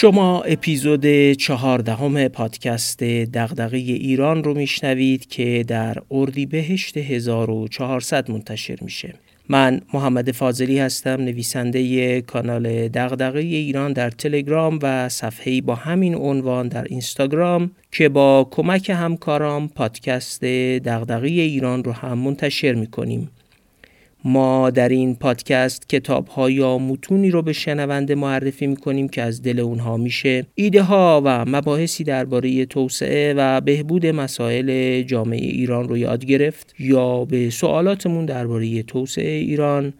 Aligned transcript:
شما 0.00 0.40
اپیزود 0.40 1.32
چهاردهم 1.32 2.28
پادکست 2.28 3.02
دغدغه 3.02 3.76
ایران 3.76 4.44
رو 4.44 4.54
میشنوید 4.54 5.26
که 5.26 5.64
در 5.68 5.96
اردیبهشت 6.10 6.96
1400 6.96 8.30
منتشر 8.30 8.76
میشه. 8.80 9.14
من 9.48 9.80
محمد 9.94 10.30
فاضلی 10.30 10.78
هستم 10.78 11.20
نویسنده 11.20 12.20
کانال 12.20 12.88
دغدغه 12.88 13.40
ایران 13.40 13.92
در 13.92 14.10
تلگرام 14.10 14.78
و 14.82 15.08
صفحه‌ای 15.08 15.60
با 15.60 15.74
همین 15.74 16.14
عنوان 16.14 16.68
در 16.68 16.84
اینستاگرام 16.84 17.70
که 17.92 18.08
با 18.08 18.48
کمک 18.50 18.90
همکارام 18.90 19.68
پادکست 19.68 20.44
دغدغه 20.84 21.28
ایران 21.28 21.84
رو 21.84 21.92
هم 21.92 22.18
منتشر 22.18 22.74
می‌کنیم. 22.74 23.30
ما 24.24 24.70
در 24.70 24.88
این 24.88 25.14
پادکست 25.14 25.88
کتاب 25.88 26.26
ها 26.26 26.50
یا 26.50 26.78
متونی 26.78 27.30
رو 27.30 27.42
به 27.42 27.52
شنونده 27.52 28.14
معرفی 28.14 28.66
می‌کنیم 28.66 29.08
که 29.08 29.22
از 29.22 29.42
دل 29.42 29.60
اونها 29.60 29.96
میشه. 29.96 30.46
ایده 30.54 30.82
ها 30.82 31.22
و 31.24 31.44
مباحثی 31.44 32.04
درباره 32.04 32.64
توسعه 32.64 33.34
و 33.36 33.60
بهبود 33.60 34.06
مسائل 34.06 35.02
جامعه 35.02 35.46
ایران 35.46 35.88
رو 35.88 35.98
یاد 35.98 36.24
گرفت 36.24 36.74
یا 36.78 37.24
به 37.24 37.50
سوالاتمون 37.50 38.26
درباره 38.26 38.82
توسعه 38.82 39.30
ایران 39.30 39.94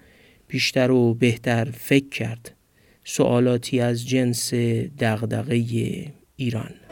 بیشتر 0.48 0.91
و 0.91 1.14
بهتر 1.14 1.64
فکر 1.64 2.08
کرد. 2.08 2.55
سوالاتی 3.05 3.80
از 3.80 4.08
جنس 4.08 4.55
دغدغه 4.98 5.64
ایران. 6.36 6.88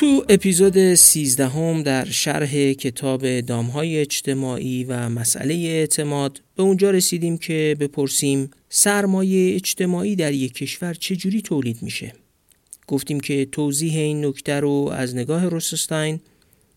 تو 0.00 0.24
اپیزود 0.28 0.94
13 0.94 1.48
هم 1.48 1.82
در 1.82 2.04
شرح 2.04 2.72
کتاب 2.72 3.40
دامهای 3.40 3.98
اجتماعی 3.98 4.84
و 4.84 5.08
مسئله 5.08 5.54
اعتماد 5.54 6.42
به 6.56 6.62
اونجا 6.62 6.90
رسیدیم 6.90 7.38
که 7.38 7.76
بپرسیم 7.80 8.50
سرمایه 8.68 9.54
اجتماعی 9.54 10.16
در 10.16 10.32
یک 10.32 10.54
کشور 10.54 10.94
چجوری 10.94 11.42
تولید 11.42 11.82
میشه؟ 11.82 12.12
گفتیم 12.86 13.20
که 13.20 13.44
توضیح 13.52 13.98
این 13.98 14.24
نکته 14.24 14.60
رو 14.60 14.90
از 14.92 15.16
نگاه 15.16 15.48
روسستاین 15.48 16.20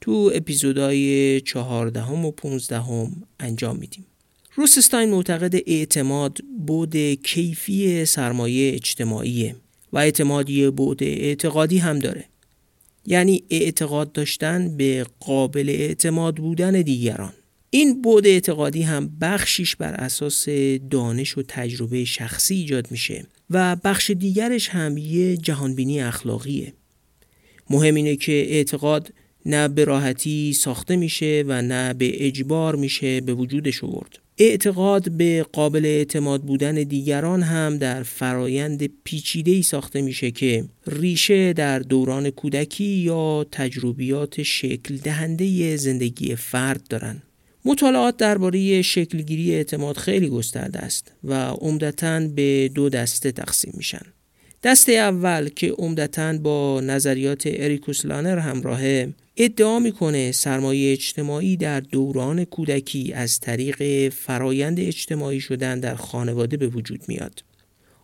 تو 0.01 0.31
اپیزودهای 0.33 1.41
14 1.41 2.03
و 2.03 2.31
15 2.31 2.79
هم 2.79 3.23
انجام 3.39 3.77
میدیم. 3.77 4.05
روسستاین 4.55 5.09
معتقد 5.09 5.55
اعتماد 5.67 6.37
بود 6.67 6.95
کیفی 7.13 8.05
سرمایه 8.05 8.73
اجتماعیه 8.73 9.55
و 9.93 9.97
اعتمادی 9.97 10.69
بود 10.69 11.03
اعتقادی 11.03 11.77
هم 11.77 11.99
داره. 11.99 12.32
یعنی 13.05 13.43
اعتقاد 13.49 14.11
داشتن 14.11 14.77
به 14.77 15.05
قابل 15.19 15.69
اعتماد 15.69 16.35
بودن 16.35 16.81
دیگران. 16.81 17.33
این 17.69 18.01
بود 18.01 18.27
اعتقادی 18.27 18.81
هم 18.81 19.17
بخشیش 19.21 19.75
بر 19.75 19.93
اساس 19.93 20.49
دانش 20.89 21.37
و 21.37 21.43
تجربه 21.47 22.05
شخصی 22.05 22.55
ایجاد 22.55 22.91
میشه 22.91 23.25
و 23.49 23.75
بخش 23.75 24.11
دیگرش 24.11 24.69
هم 24.69 24.97
یه 24.97 25.37
جهانبینی 25.37 26.01
اخلاقیه. 26.01 26.73
مهم 27.69 27.95
اینه 27.95 28.15
که 28.15 28.31
اعتقاد 28.31 29.13
نه 29.45 29.67
به 29.67 29.83
راحتی 29.83 30.53
ساخته 30.53 30.95
میشه 30.95 31.43
و 31.47 31.61
نه 31.61 31.93
به 31.93 32.27
اجبار 32.27 32.75
میشه 32.75 33.21
به 33.21 33.33
وجودش 33.33 33.83
آورد 33.83 34.19
اعتقاد 34.37 35.11
به 35.11 35.45
قابل 35.53 35.85
اعتماد 35.85 36.41
بودن 36.41 36.75
دیگران 36.75 37.41
هم 37.43 37.77
در 37.77 38.03
فرایند 38.03 38.89
پیچیده 39.03 39.61
ساخته 39.61 40.01
میشه 40.01 40.31
که 40.31 40.65
ریشه 40.87 41.53
در 41.53 41.79
دوران 41.79 42.29
کودکی 42.29 42.83
یا 42.83 43.45
تجربیات 43.51 44.43
شکل 44.43 44.97
دهنده 44.97 45.75
زندگی 45.77 46.35
فرد 46.35 46.87
دارن. 46.89 47.21
مطالعات 47.65 48.17
درباره 48.17 48.81
شکلگیری 48.81 49.55
اعتماد 49.55 49.97
خیلی 49.97 50.29
گسترده 50.29 50.79
است 50.79 51.11
و 51.23 51.33
عمدتا 51.33 52.19
به 52.35 52.71
دو 52.75 52.89
دسته 52.89 53.31
تقسیم 53.31 53.73
میشن. 53.77 54.01
دسته 54.63 54.91
اول 54.91 55.49
که 55.49 55.71
عمدتا 55.71 56.37
با 56.37 56.81
نظریات 56.81 57.43
اریکوس 57.45 58.05
لانر 58.05 58.39
همراهه 58.39 59.13
ادعا 59.37 59.79
می‌کنه 59.79 60.31
سرمایه 60.31 60.91
اجتماعی 60.91 61.57
در 61.57 61.79
دوران 61.79 62.45
کودکی 62.45 63.13
از 63.13 63.39
طریق 63.39 64.09
فرایند 64.09 64.79
اجتماعی 64.79 65.39
شدن 65.39 65.79
در 65.79 65.95
خانواده 65.95 66.57
به 66.57 66.67
وجود 66.67 67.03
میاد. 67.07 67.43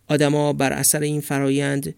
آدما 0.08 0.54
بر 0.54 0.74
اثر 0.74 1.02
این 1.02 1.22
فرایند 1.22 1.96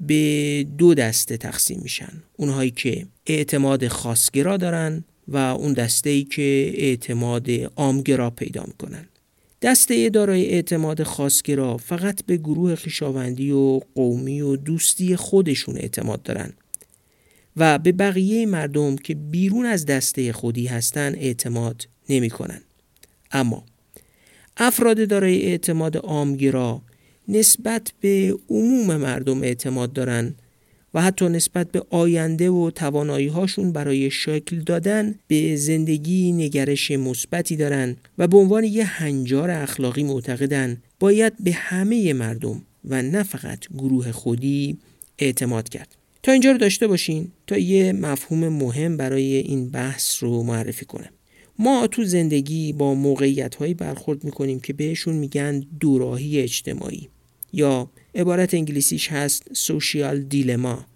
به 0.00 0.66
دو 0.78 0.94
دسته 0.94 1.36
تقسیم 1.36 1.80
میشن. 1.82 2.22
اونهایی 2.36 2.70
که 2.70 3.06
اعتماد 3.26 3.88
خاصگرا 3.88 4.56
دارن 4.56 5.04
و 5.28 5.36
اون 5.36 5.72
دسته 5.72 6.10
ای 6.10 6.24
که 6.24 6.72
اعتماد 6.74 7.50
عامگرا 7.76 8.30
پیدا 8.30 8.64
می‌کنن. 8.66 9.08
دسته 9.62 10.10
دارای 10.10 10.46
اعتماد 10.46 11.02
خاصگرا 11.02 11.76
فقط 11.76 12.24
به 12.24 12.36
گروه 12.36 12.74
خیشاوندی 12.74 13.50
و 13.50 13.80
قومی 13.94 14.40
و 14.40 14.56
دوستی 14.56 15.16
خودشون 15.16 15.76
اعتماد 15.76 16.22
دارن 16.22 16.52
و 17.56 17.78
به 17.78 17.92
بقیه 17.92 18.46
مردم 18.46 18.96
که 18.96 19.14
بیرون 19.14 19.66
از 19.66 19.86
دسته 19.86 20.32
خودی 20.32 20.66
هستن 20.66 21.14
اعتماد 21.14 21.88
نمی 22.08 22.30
کنن. 22.30 22.60
اما 23.32 23.64
افراد 24.56 25.08
دارای 25.08 25.42
اعتماد 25.42 25.96
عامگرا 25.96 26.82
نسبت 27.28 27.92
به 28.00 28.38
عموم 28.50 28.96
مردم 28.96 29.42
اعتماد 29.42 29.92
دارن 29.92 30.34
و 30.94 31.02
حتی 31.02 31.28
نسبت 31.28 31.70
به 31.70 31.82
آینده 31.90 32.50
و 32.50 32.70
توانایی 32.70 33.26
هاشون 33.26 33.72
برای 33.72 34.10
شکل 34.10 34.56
دادن 34.56 35.14
به 35.26 35.56
زندگی 35.56 36.32
نگرش 36.32 36.90
مثبتی 36.90 37.56
دارن 37.56 37.96
و 38.18 38.28
به 38.28 38.36
عنوان 38.36 38.64
یه 38.64 38.84
هنجار 38.84 39.50
اخلاقی 39.50 40.02
معتقدن 40.02 40.82
باید 41.00 41.32
به 41.40 41.52
همه 41.52 42.12
مردم 42.12 42.62
و 42.84 43.02
نه 43.02 43.22
فقط 43.22 43.58
گروه 43.78 44.12
خودی 44.12 44.78
اعتماد 45.18 45.68
کرد. 45.68 45.96
تا 46.22 46.32
اینجا 46.32 46.52
رو 46.52 46.58
داشته 46.58 46.86
باشین 46.86 47.28
تا 47.46 47.58
یه 47.58 47.92
مفهوم 47.92 48.48
مهم 48.48 48.96
برای 48.96 49.36
این 49.36 49.68
بحث 49.70 50.22
رو 50.22 50.42
معرفی 50.42 50.84
کنم. 50.84 51.10
ما 51.58 51.86
تو 51.86 52.04
زندگی 52.04 52.72
با 52.72 52.94
موقعیت 52.94 53.54
هایی 53.54 53.74
برخورد 53.74 54.24
می‌کنیم 54.24 54.60
که 54.60 54.72
بهشون 54.72 55.14
میگن 55.14 55.64
دوراهی 55.80 56.40
اجتماعی 56.40 57.08
یا 57.52 57.90
عبارت 58.14 58.54
انگلیسیش 58.54 59.08
هست 59.08 59.54
سوشیال 59.54 60.22
دیلما 60.22 60.86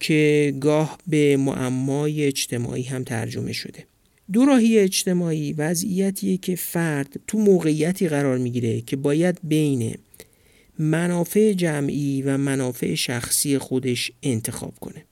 که 0.00 0.54
گاه 0.60 0.98
به 1.06 1.36
معمای 1.36 2.24
اجتماعی 2.24 2.82
هم 2.82 3.04
ترجمه 3.04 3.52
شده. 3.52 3.86
دوراهی 4.32 4.78
اجتماعی 4.78 5.52
وضعیتیه 5.52 6.36
که 6.36 6.56
فرد 6.56 7.20
تو 7.26 7.38
موقعیتی 7.38 8.08
قرار 8.08 8.38
می‌گیره 8.38 8.80
که 8.80 8.96
باید 8.96 9.38
بین 9.42 9.94
منافع 10.78 11.52
جمعی 11.52 12.22
و 12.22 12.36
منافع 12.36 12.94
شخصی 12.94 13.58
خودش 13.58 14.12
انتخاب 14.22 14.74
کنه. 14.80 15.04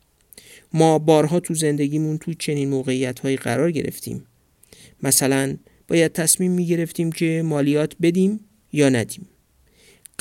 ما 0.73 0.99
بارها 0.99 1.41
تو 1.41 1.55
زندگیمون 1.55 2.19
تو 2.19 2.35
چنین 2.35 2.69
موقعیت 2.69 3.19
هایی 3.19 3.37
قرار 3.37 3.71
گرفتیم. 3.71 4.25
مثلا 5.03 5.57
باید 5.89 6.13
تصمیم 6.13 6.53
می 6.53 6.67
گرفتیم 6.67 7.13
که 7.13 7.43
مالیات 7.45 7.93
بدیم 8.03 8.41
یا 8.73 8.89
ندیم. 8.89 9.29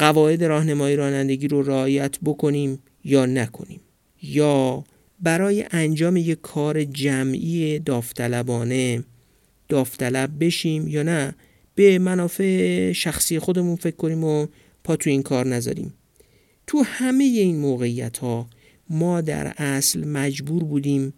قواعد 0.01 0.43
راهنمایی 0.43 0.95
رانندگی 0.95 1.47
رو 1.47 1.61
رعایت 1.61 2.19
بکنیم 2.19 2.79
یا 3.03 3.25
نکنیم؟ 3.25 3.81
یا 4.21 4.83
برای 5.19 5.65
انجام 5.71 6.17
یک 6.17 6.41
کار 6.41 6.83
جمعی 6.83 7.79
داوطلبانه 7.79 9.03
داوطلب 9.69 10.45
بشیم 10.45 10.87
یا 10.87 11.03
نه؟ 11.03 11.35
به 11.75 11.99
منافع 11.99 12.91
شخصی 12.91 13.39
خودمون 13.39 13.75
فکر 13.75 13.95
کنیم 13.95 14.23
و 14.23 14.47
پا 14.83 14.95
تو 14.95 15.09
این 15.09 15.23
کار 15.23 15.47
نذاریم. 15.47 15.93
تو 16.67 16.83
همه 16.85 17.23
این 17.23 17.59
موقعیت 17.59 18.17
ها 18.17 18.47
ما 18.89 19.21
در 19.21 19.53
اصل 19.57 20.07
مجبور 20.07 20.63
بودیم 20.63 21.13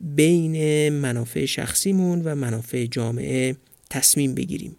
بین 0.00 0.88
منافع 0.88 1.44
شخصیمون 1.44 2.22
و 2.22 2.34
منافع 2.34 2.86
جامعه 2.86 3.56
تصمیم 3.90 4.34
بگیریم. 4.34 4.76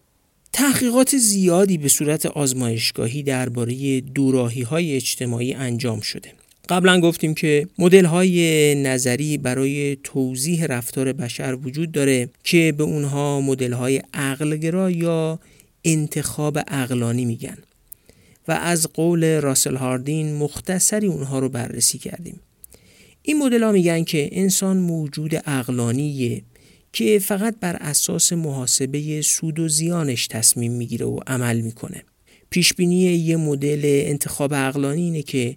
تحقیقات 0.55 1.17
زیادی 1.17 1.77
به 1.77 1.87
صورت 1.87 2.25
آزمایشگاهی 2.25 3.23
درباره 3.23 4.01
دوراهی 4.01 4.61
های 4.61 4.95
اجتماعی 4.95 5.53
انجام 5.53 5.99
شده. 5.99 6.31
قبلا 6.69 6.99
گفتیم 6.99 7.33
که 7.33 7.67
مدل 7.77 8.05
های 8.05 8.75
نظری 8.75 9.37
برای 9.37 9.97
توضیح 10.03 10.65
رفتار 10.65 11.13
بشر 11.13 11.57
وجود 11.63 11.91
داره 11.91 12.29
که 12.43 12.73
به 12.77 12.83
اونها 12.83 13.41
مدل 13.41 13.73
های 13.73 14.01
عقلگرا 14.13 14.91
یا 14.91 15.39
انتخاب 15.85 16.59
عقلانی 16.59 17.25
میگن 17.25 17.57
و 18.47 18.51
از 18.51 18.87
قول 18.93 19.41
راسل 19.41 19.75
هاردین 19.75 20.35
مختصری 20.35 21.07
اونها 21.07 21.39
رو 21.39 21.49
بررسی 21.49 21.97
کردیم. 21.97 22.39
این 23.21 23.37
مدل 23.37 23.63
ها 23.63 23.71
میگن 23.71 24.03
که 24.03 24.29
انسان 24.31 24.77
موجود 24.77 25.35
عقلانیه 25.35 26.41
که 26.95 27.19
فقط 27.19 27.55
بر 27.59 27.75
اساس 27.75 28.33
محاسبه 28.33 29.21
سود 29.21 29.59
و 29.59 29.67
زیانش 29.67 30.27
تصمیم 30.27 30.71
می‌گیره 30.71 31.05
و 31.05 31.19
عمل 31.27 31.61
می‌کنه. 31.61 32.03
پیشبینی 32.49 32.95
یه 32.95 33.37
مدل 33.37 33.81
انتخاب 33.83 34.53
عقلانی 34.53 35.01
اینه 35.01 35.21
که 35.21 35.55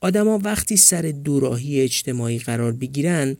آدما 0.00 0.38
وقتی 0.38 0.76
سر 0.76 1.02
دوراهی 1.02 1.80
اجتماعی 1.80 2.38
قرار 2.38 2.72
بگیرن 2.72 3.36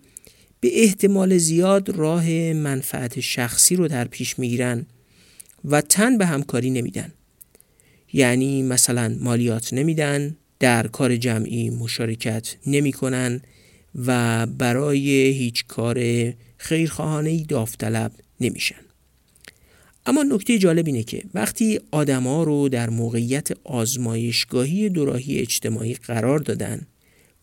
به 0.60 0.82
احتمال 0.82 1.38
زیاد 1.38 1.88
راه 1.88 2.31
منفعت 2.52 3.20
شخصی 3.20 3.76
رو 3.76 3.88
در 3.88 4.04
پیش 4.04 4.38
می‌گیرن 4.38 4.87
و 5.64 5.81
تن 5.81 6.19
به 6.19 6.26
همکاری 6.26 6.70
نمیدن. 6.70 7.12
یعنی 8.12 8.62
مثلا 8.62 9.16
مالیات 9.20 9.72
نمیدن 9.72 10.37
در 10.58 10.87
کار 10.87 11.16
جمعی 11.16 11.70
مشارکت 11.70 12.56
نمی‌کنن 12.66 13.40
و 14.06 14.46
برای 14.46 15.10
هیچ 15.10 15.64
کار 15.66 15.99
خیرخواهانه 16.56 17.44
داوطلب 17.44 18.12
نمیشن. 18.40 18.76
اما 20.06 20.22
نکته 20.22 20.58
جالب 20.58 20.86
اینه 20.86 21.02
که 21.02 21.22
وقتی 21.34 21.80
آدما 21.90 22.44
رو 22.44 22.68
در 22.68 22.90
موقعیت 22.90 23.48
آزمایشگاهی 23.64 24.88
دوراهی 24.88 25.38
اجتماعی 25.38 25.94
قرار 25.94 26.38
دادن 26.38 26.86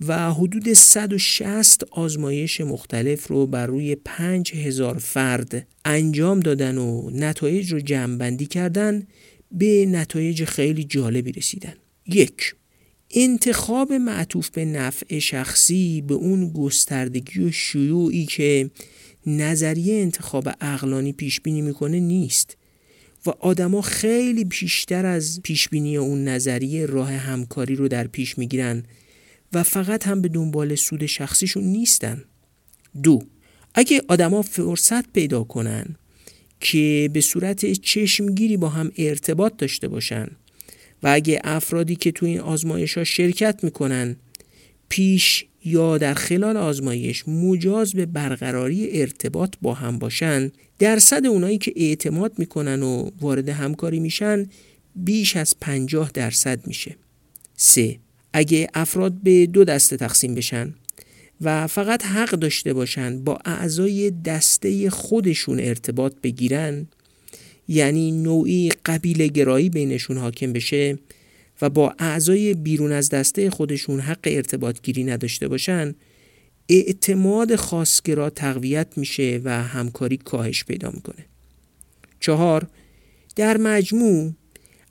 و 0.07 0.33
حدود 0.33 0.74
160 0.74 1.83
آزمایش 1.92 2.62
مختلف 2.62 3.27
رو 3.27 3.48
بر 3.48 3.65
روی 3.65 3.95
5000 3.95 5.00
فرد 5.00 5.68
انجام 5.86 6.39
دادن 6.39 6.77
و 6.77 7.10
نتایج 7.10 7.74
رو 7.74 7.80
جمعبندی 7.80 8.45
کردن 8.45 9.07
به 9.51 9.86
نتایج 9.86 10.44
خیلی 10.44 10.83
جالبی 10.83 11.31
رسیدن. 11.31 11.74
یک 12.07 12.56
انتخاب 13.12 13.94
معطوف 13.94 14.50
به 14.50 14.65
نفع 14.65 15.19
شخصی 15.19 16.01
به 16.01 16.13
اون 16.13 16.50
گستردگی 16.50 17.44
و 17.44 17.51
شیوعی 17.51 18.25
که 18.25 18.69
نظریه 19.28 20.02
انتخاب 20.02 20.50
اقلانی 20.62 21.14
پیش 21.14 21.42
بینی 21.42 21.62
می‌کنه 21.62 22.00
نیست 22.00 22.58
و 23.25 23.30
آدما 23.30 23.81
خیلی 23.81 24.44
بیشتر 24.44 25.06
از 25.06 25.40
پیش 25.44 25.70
بینی 25.70 25.98
اون 25.98 26.28
نظریه 26.28 26.86
راه 26.86 27.12
همکاری 27.12 27.75
رو 27.75 27.88
در 27.88 28.08
پیش 28.08 28.38
می‌گیرن 28.38 28.84
و 29.54 29.64
فقط 29.64 30.08
هم 30.08 30.22
به 30.22 30.28
دنبال 30.28 30.75
سود 30.75 31.06
شخصیشون 31.06 31.64
نیستن. 31.64 32.24
دو 33.04 33.24
اگه 33.75 34.02
آدما 34.08 34.42
فرصت 34.42 35.14
پیدا 35.14 35.44
کنن 35.44 35.96
که 36.60 37.10
به 37.14 37.22
صورت 37.22 37.72
چشمگیری 37.72 38.58
با 38.58 38.70
هم 38.70 38.92
ارتباط 38.98 39.58
داشته 39.58 39.88
باشن 39.88 40.28
و 41.04 41.08
اگه 41.08 41.42
افرادی 41.44 41.96
که 41.96 42.12
تو 42.12 42.25
این 42.25 42.40
آزمایش 42.40 42.98
ها 42.98 43.04
شرکت 43.04 43.64
می‌کنن 43.64 44.16
پیش 44.90 45.46
یا 45.65 45.98
در 45.98 46.13
خلال 46.13 46.57
آزمایش 46.57 47.27
مجاز 47.27 47.94
به 47.94 48.06
برقراری 48.06 49.01
ارتباط 49.01 49.54
با 49.62 49.74
هم 49.74 50.00
باشن 50.00 50.51
درصد 50.80 51.25
اونایی 51.25 51.57
که 51.57 51.74
اعتماد 51.75 52.33
می‌کنن 52.38 52.83
و 52.83 53.10
وارد 53.21 53.50
همکاری 53.50 54.00
میشن 54.00 54.48
بیش 54.95 55.38
از 55.38 55.56
50 55.62 56.12
درصد 56.13 56.68
میشه. 56.68 56.95
سه 57.57 57.98
اگه 58.33 58.68
افراد 58.74 59.13
به 59.13 59.45
دو 59.45 59.63
دسته 59.63 59.98
تقسیم 59.98 60.36
بشن 60.36 60.74
و 61.42 61.68
فقط 61.68 62.06
حق 62.06 62.30
داشته 62.30 62.74
باشن 62.74 63.24
با 63.24 63.39
اعضای 63.45 64.12
دسته 64.12 64.89
خودشون 64.89 65.60
ارتباط 65.60 66.13
بگیرن 66.24 66.88
یعنی 67.68 68.12
نوعی 68.12 68.71
قبیله 68.86 69.27
گرایی 69.27 69.69
بینشون 69.69 70.18
حاکم 70.18 70.54
بشه 70.54 70.98
و 71.63 71.69
با 71.69 71.95
اعضای 72.00 72.54
بیرون 72.54 72.92
از 72.92 73.10
دسته 73.10 73.50
خودشون 73.50 74.00
حق 74.00 74.19
ارتباط 74.24 74.81
گیری 74.81 75.04
نداشته 75.04 75.48
باشن 75.48 75.95
اعتماد 76.69 77.56
خاصگرا 77.56 78.30
تقویت 78.30 78.88
میشه 78.98 79.42
و 79.44 79.63
همکاری 79.63 80.18
کاهش 80.18 80.63
پیدا 80.63 80.92
می‌کنه. 80.92 81.25
چهار 82.19 82.68
در 83.36 83.57
مجموع 83.57 84.33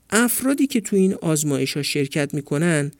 افرادی 0.09 0.67
که 0.67 0.81
تو 0.81 0.95
این 0.95 1.13
آزمایش 1.13 1.77
ها 1.77 1.83
شرکت 1.83 2.33
می‌کنن 2.33 2.91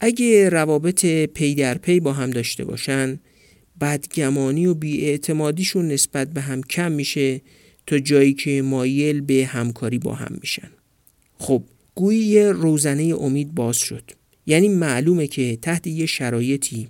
اگه 0.00 0.48
روابط 0.48 1.06
پی 1.06 1.54
در 1.54 1.78
پی 1.78 2.00
با 2.00 2.12
هم 2.12 2.30
داشته 2.30 2.64
باشن 2.64 3.20
بدگمانی 3.80 4.66
و 4.66 4.74
بیاعتمادیشون 4.74 5.88
نسبت 5.88 6.28
به 6.28 6.40
هم 6.40 6.62
کم 6.62 6.92
میشه 6.92 7.40
تا 7.86 7.98
جایی 7.98 8.34
که 8.34 8.62
مایل 8.62 9.20
به 9.20 9.46
همکاری 9.46 9.98
با 9.98 10.14
هم 10.14 10.38
میشن. 10.40 10.70
خب 11.38 11.64
گویی 11.94 12.24
یه 12.24 12.52
روزنه 12.52 13.14
امید 13.20 13.54
باز 13.54 13.76
شد. 13.76 14.10
یعنی 14.46 14.68
معلومه 14.68 15.26
که 15.26 15.58
تحت 15.62 15.86
یه 15.86 16.06
شرایطی 16.06 16.88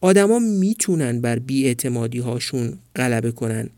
آدما 0.00 0.38
می‌تونن 0.38 1.20
بر 1.20 1.38
بیاعتمادی 1.38 2.18
هاشون 2.18 2.78
غلبه 2.96 3.32
کنن 3.32 3.70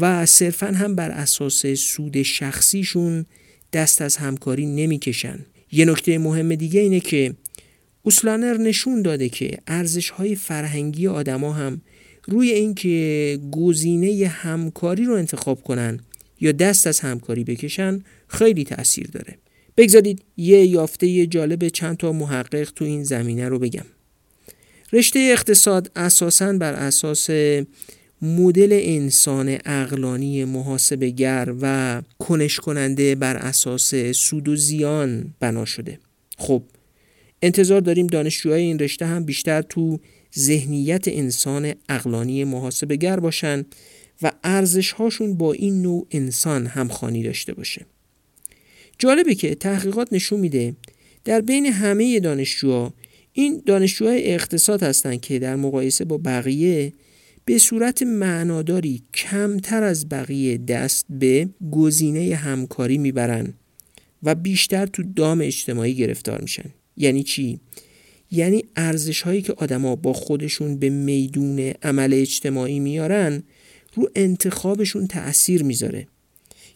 و 0.00 0.26
صرفا 0.26 0.66
هم 0.66 0.94
بر 0.94 1.10
اساس 1.10 1.66
سود 1.66 2.22
شخصیشون 2.22 3.26
دست 3.72 4.02
از 4.02 4.16
همکاری 4.16 4.66
نمی‌کشن. 4.66 5.38
یه 5.72 5.84
نکته 5.84 6.18
مهم 6.18 6.54
دیگه 6.54 6.80
اینه 6.80 7.00
که 7.00 7.34
اوسلانر 8.02 8.56
نشون 8.56 9.02
داده 9.02 9.28
که 9.28 9.58
ارزش 9.66 10.10
های 10.10 10.34
فرهنگی 10.34 11.06
آدما 11.06 11.52
هم 11.52 11.80
روی 12.24 12.50
اینکه 12.50 13.38
گزینه 13.50 14.26
همکاری 14.26 15.04
رو 15.04 15.14
انتخاب 15.14 15.62
کنن 15.62 16.00
یا 16.40 16.52
دست 16.52 16.86
از 16.86 17.00
همکاری 17.00 17.44
بکشن 17.44 18.00
خیلی 18.28 18.64
تاثیر 18.64 19.06
داره. 19.06 19.38
بگذارید 19.76 20.22
یه 20.36 20.66
یافته 20.66 21.26
جالب 21.26 21.68
چند 21.68 21.96
تا 21.96 22.12
محقق 22.12 22.70
تو 22.70 22.84
این 22.84 23.04
زمینه 23.04 23.48
رو 23.48 23.58
بگم. 23.58 23.86
رشته 24.92 25.18
اقتصاد 25.32 25.90
اساساً 25.96 26.52
بر 26.52 26.72
اساس 26.72 27.30
مدل 28.22 28.78
انسان 28.82 29.58
اقلانی 29.64 30.44
محاسبگر 30.44 31.54
و 31.60 32.02
کنش 32.18 32.60
کننده 32.60 33.14
بر 33.14 33.36
اساس 33.36 33.94
سود 33.94 34.48
و 34.48 34.56
زیان 34.56 35.34
بنا 35.40 35.64
شده. 35.64 35.98
خب 36.38 36.62
انتظار 37.42 37.80
داریم 37.80 38.06
دانشجوهای 38.06 38.62
این 38.62 38.78
رشته 38.78 39.06
هم 39.06 39.24
بیشتر 39.24 39.62
تو 39.62 40.00
ذهنیت 40.38 41.08
انسان 41.08 41.74
اقلانی 41.88 42.44
محاسبگر 42.44 43.20
باشن 43.20 43.64
و 44.22 44.32
ارزش 44.44 44.92
هاشون 44.92 45.34
با 45.34 45.52
این 45.52 45.82
نوع 45.82 46.06
انسان 46.10 46.66
همخوانی 46.66 47.22
داشته 47.22 47.54
باشه. 47.54 47.86
جالبه 48.98 49.34
که 49.34 49.54
تحقیقات 49.54 50.12
نشون 50.12 50.40
میده 50.40 50.74
در 51.24 51.40
بین 51.40 51.66
همه 51.66 52.20
دانشجوها 52.20 52.94
این 53.32 53.62
دانشجوهای 53.66 54.34
اقتصاد 54.34 54.82
هستند 54.82 55.20
که 55.20 55.38
در 55.38 55.56
مقایسه 55.56 56.04
با 56.04 56.18
بقیه 56.18 56.92
به 57.44 57.58
صورت 57.58 58.02
معناداری 58.02 59.02
کمتر 59.14 59.82
از 59.82 60.08
بقیه 60.08 60.58
دست 60.58 61.06
به 61.10 61.48
گزینه 61.70 62.34
همکاری 62.34 62.98
می‌برن 62.98 63.54
و 64.22 64.34
بیشتر 64.34 64.86
تو 64.86 65.02
دام 65.16 65.40
اجتماعی 65.40 65.94
گرفتار 65.94 66.40
میشن. 66.40 66.70
یعنی 66.96 67.22
چی؟ 67.22 67.60
یعنی 68.30 68.64
ارزش 68.76 69.22
هایی 69.22 69.42
که 69.42 69.52
آدما 69.52 69.96
با 69.96 70.12
خودشون 70.12 70.76
به 70.78 70.90
میدون 70.90 71.58
عمل 71.82 72.14
اجتماعی 72.14 72.80
میارن 72.80 73.42
رو 73.94 74.10
انتخابشون 74.14 75.06
تأثیر 75.06 75.62
می‌ذاره. 75.62 76.06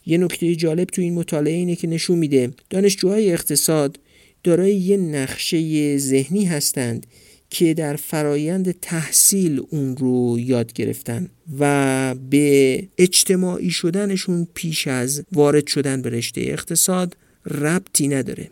یه 0.06 0.18
نکته 0.18 0.56
جالب 0.56 0.88
تو 0.88 1.02
این 1.02 1.14
مطالعه 1.14 1.54
اینه 1.54 1.76
که 1.76 1.86
نشون 1.86 2.18
میده. 2.18 2.50
دانشجوهای 2.70 3.32
اقتصاد 3.32 4.00
دارای 4.44 4.74
یه 4.74 4.96
نقشه 4.96 5.98
ذهنی 5.98 6.44
هستند 6.44 7.06
که 7.50 7.74
در 7.74 7.96
فرایند 7.96 8.80
تحصیل 8.80 9.62
اون 9.70 9.96
رو 9.96 10.36
یاد 10.38 10.72
گرفتن 10.72 11.28
و 11.58 12.14
به 12.30 12.88
اجتماعی 12.98 13.70
شدنشون 13.70 14.48
پیش 14.54 14.86
از 14.86 15.22
وارد 15.32 15.66
شدن 15.66 16.02
به 16.02 16.10
رشته 16.10 16.40
اقتصاد 16.40 17.16
ربطی 17.46 18.08
نداره. 18.08 18.50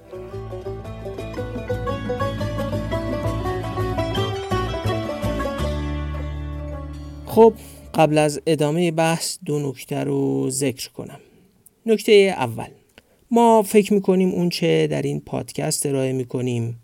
خب 7.27 7.55
قبل 7.95 8.19
از 8.19 8.41
ادامه 8.47 8.91
بحث 8.91 9.39
دو 9.45 9.71
نکته 9.71 10.05
رو 10.05 10.51
ذکر 10.51 10.91
کنم. 10.91 11.21
نکته 11.89 12.13
اول 12.13 12.69
ما 13.31 13.63
فکر 13.63 13.95
می‌کنیم 13.95 14.31
اون 14.31 14.49
چه 14.49 14.87
در 14.87 15.03
این 15.03 15.21
پادکست 15.21 15.87
ارائه 15.87 16.13
می‌کنیم 16.13 16.81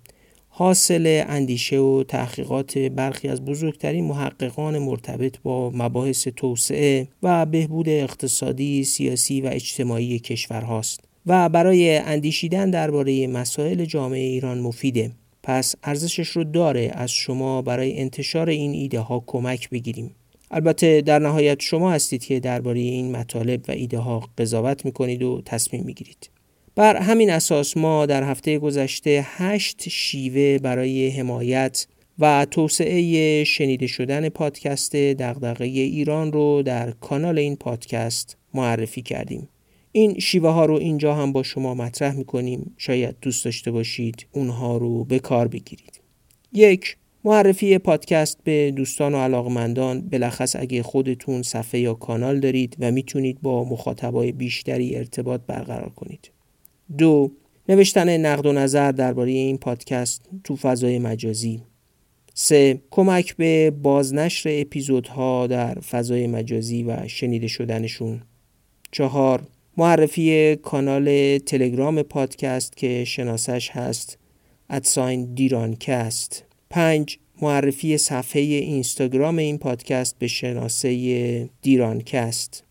حاصل 0.48 1.24
اندیشه 1.28 1.78
و 1.78 2.04
تحقیقات 2.08 2.78
برخی 2.78 3.28
از 3.28 3.44
بزرگترین 3.44 4.04
محققان 4.04 4.78
مرتبط 4.78 5.38
با 5.42 5.70
مباحث 5.70 6.28
توسعه 6.28 7.08
و 7.22 7.46
بهبود 7.46 7.88
اقتصادی، 7.88 8.84
سیاسی 8.84 9.40
و 9.40 9.46
اجتماعی 9.46 10.18
کشورهاست 10.18 11.00
و 11.26 11.48
برای 11.48 11.96
اندیشیدن 11.96 12.70
درباره 12.70 13.26
مسائل 13.26 13.84
جامعه 13.84 14.20
ایران 14.20 14.58
مفیده. 14.60 15.10
پس 15.42 15.74
ارزشش 15.82 16.28
رو 16.28 16.44
داره 16.44 16.90
از 16.94 17.10
شما 17.10 17.62
برای 17.62 18.00
انتشار 18.00 18.48
این 18.48 18.72
ایده 18.72 19.00
ها 19.00 19.24
کمک 19.26 19.70
بگیریم. 19.70 20.14
البته 20.50 21.00
در 21.00 21.18
نهایت 21.18 21.60
شما 21.60 21.92
هستید 21.92 22.24
که 22.24 22.40
درباره 22.40 22.80
این 22.80 23.12
مطالب 23.16 23.64
و 23.68 23.72
ایده 23.72 23.98
ها 23.98 24.28
قضاوت 24.38 24.84
می‌کنید 24.84 25.22
و 25.22 25.42
تصمیم 25.46 25.84
می‌گیرید. 25.84 26.30
بر 26.74 26.96
همین 26.96 27.30
اساس 27.30 27.76
ما 27.76 28.06
در 28.06 28.22
هفته 28.22 28.58
گذشته 28.58 29.26
هشت 29.26 29.88
شیوه 29.88 30.58
برای 30.58 31.08
حمایت 31.08 31.86
و 32.18 32.46
توسعه 32.50 33.44
شنیده 33.44 33.86
شدن 33.86 34.28
پادکست 34.28 34.96
دغدغه 34.96 35.64
ایران 35.64 36.32
رو 36.32 36.62
در 36.62 36.90
کانال 36.90 37.38
این 37.38 37.56
پادکست 37.56 38.36
معرفی 38.54 39.02
کردیم. 39.02 39.48
این 39.92 40.18
شیوه 40.18 40.48
ها 40.50 40.64
رو 40.64 40.74
اینجا 40.74 41.14
هم 41.14 41.32
با 41.32 41.42
شما 41.42 41.74
مطرح 41.74 42.14
می‌کنیم 42.14 42.74
شاید 42.76 43.16
دوست 43.22 43.44
داشته 43.44 43.70
باشید 43.70 44.26
اونها 44.32 44.76
رو 44.76 45.04
به 45.04 45.18
کار 45.18 45.48
بگیرید. 45.48 46.00
یک 46.52 46.96
معرفی 47.26 47.78
پادکست 47.78 48.38
به 48.44 48.70
دوستان 48.76 49.14
و 49.14 49.18
علاقمندان 49.18 50.00
بلخص 50.00 50.56
اگه 50.56 50.82
خودتون 50.82 51.42
صفحه 51.42 51.80
یا 51.80 51.94
کانال 51.94 52.40
دارید 52.40 52.76
و 52.80 52.90
می‌تونید 52.90 53.42
با 53.42 53.64
مخاطبای 53.64 54.32
بیشتری 54.32 54.96
ارتباط 54.96 55.40
برقرار 55.46 55.88
کنید. 55.88 56.30
دو 56.98 57.30
نوشتن 57.68 58.16
نقد 58.16 58.46
و 58.46 58.52
نظر 58.52 58.92
درباره 58.92 59.30
این 59.30 59.58
پادکست 59.58 60.28
تو 60.44 60.56
فضای 60.56 60.98
مجازی. 60.98 61.62
سه 62.34 62.80
کمک 62.90 63.36
به 63.36 63.70
بازنشر 63.70 64.48
اپیزودها 64.60 65.46
در 65.46 65.74
فضای 65.74 66.26
مجازی 66.26 66.82
و 66.82 67.08
شنیده 67.08 67.48
شدنشون. 67.48 68.22
چهار 68.90 69.46
معرفی 69.76 70.56
کانال 70.56 71.38
تلگرام 71.38 72.02
پادکست 72.02 72.76
که 72.76 73.04
شناسش 73.04 73.70
هست 73.70 74.18
at 74.70 74.92
sign 74.92 75.34
Dirancast 75.34 76.44
پنج 76.74 77.18
معرفی 77.42 77.98
صفحه 77.98 78.42
اینستاگرام 78.42 79.38
این 79.38 79.58
پادکست 79.58 80.18
به 80.18 80.26
شناسه 80.26 81.50
Dirancast. 81.62 82.64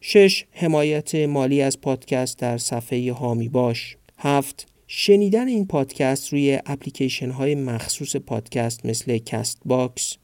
شش 0.00 0.44
حمایت 0.50 1.14
مالی 1.14 1.62
از 1.62 1.80
پادکست 1.80 2.38
در 2.38 2.58
صفحه 2.58 3.12
حامی 3.12 3.48
باش. 3.48 3.96
هفت 4.18 4.66
شنیدن 4.86 5.48
این 5.48 5.66
پادکست 5.66 6.32
روی 6.32 6.58
اپلیکیشن 6.66 7.30
های 7.30 7.54
مخصوص 7.54 8.16
پادکست 8.16 8.86
مثل 8.86 9.18
Castbox 9.18 10.16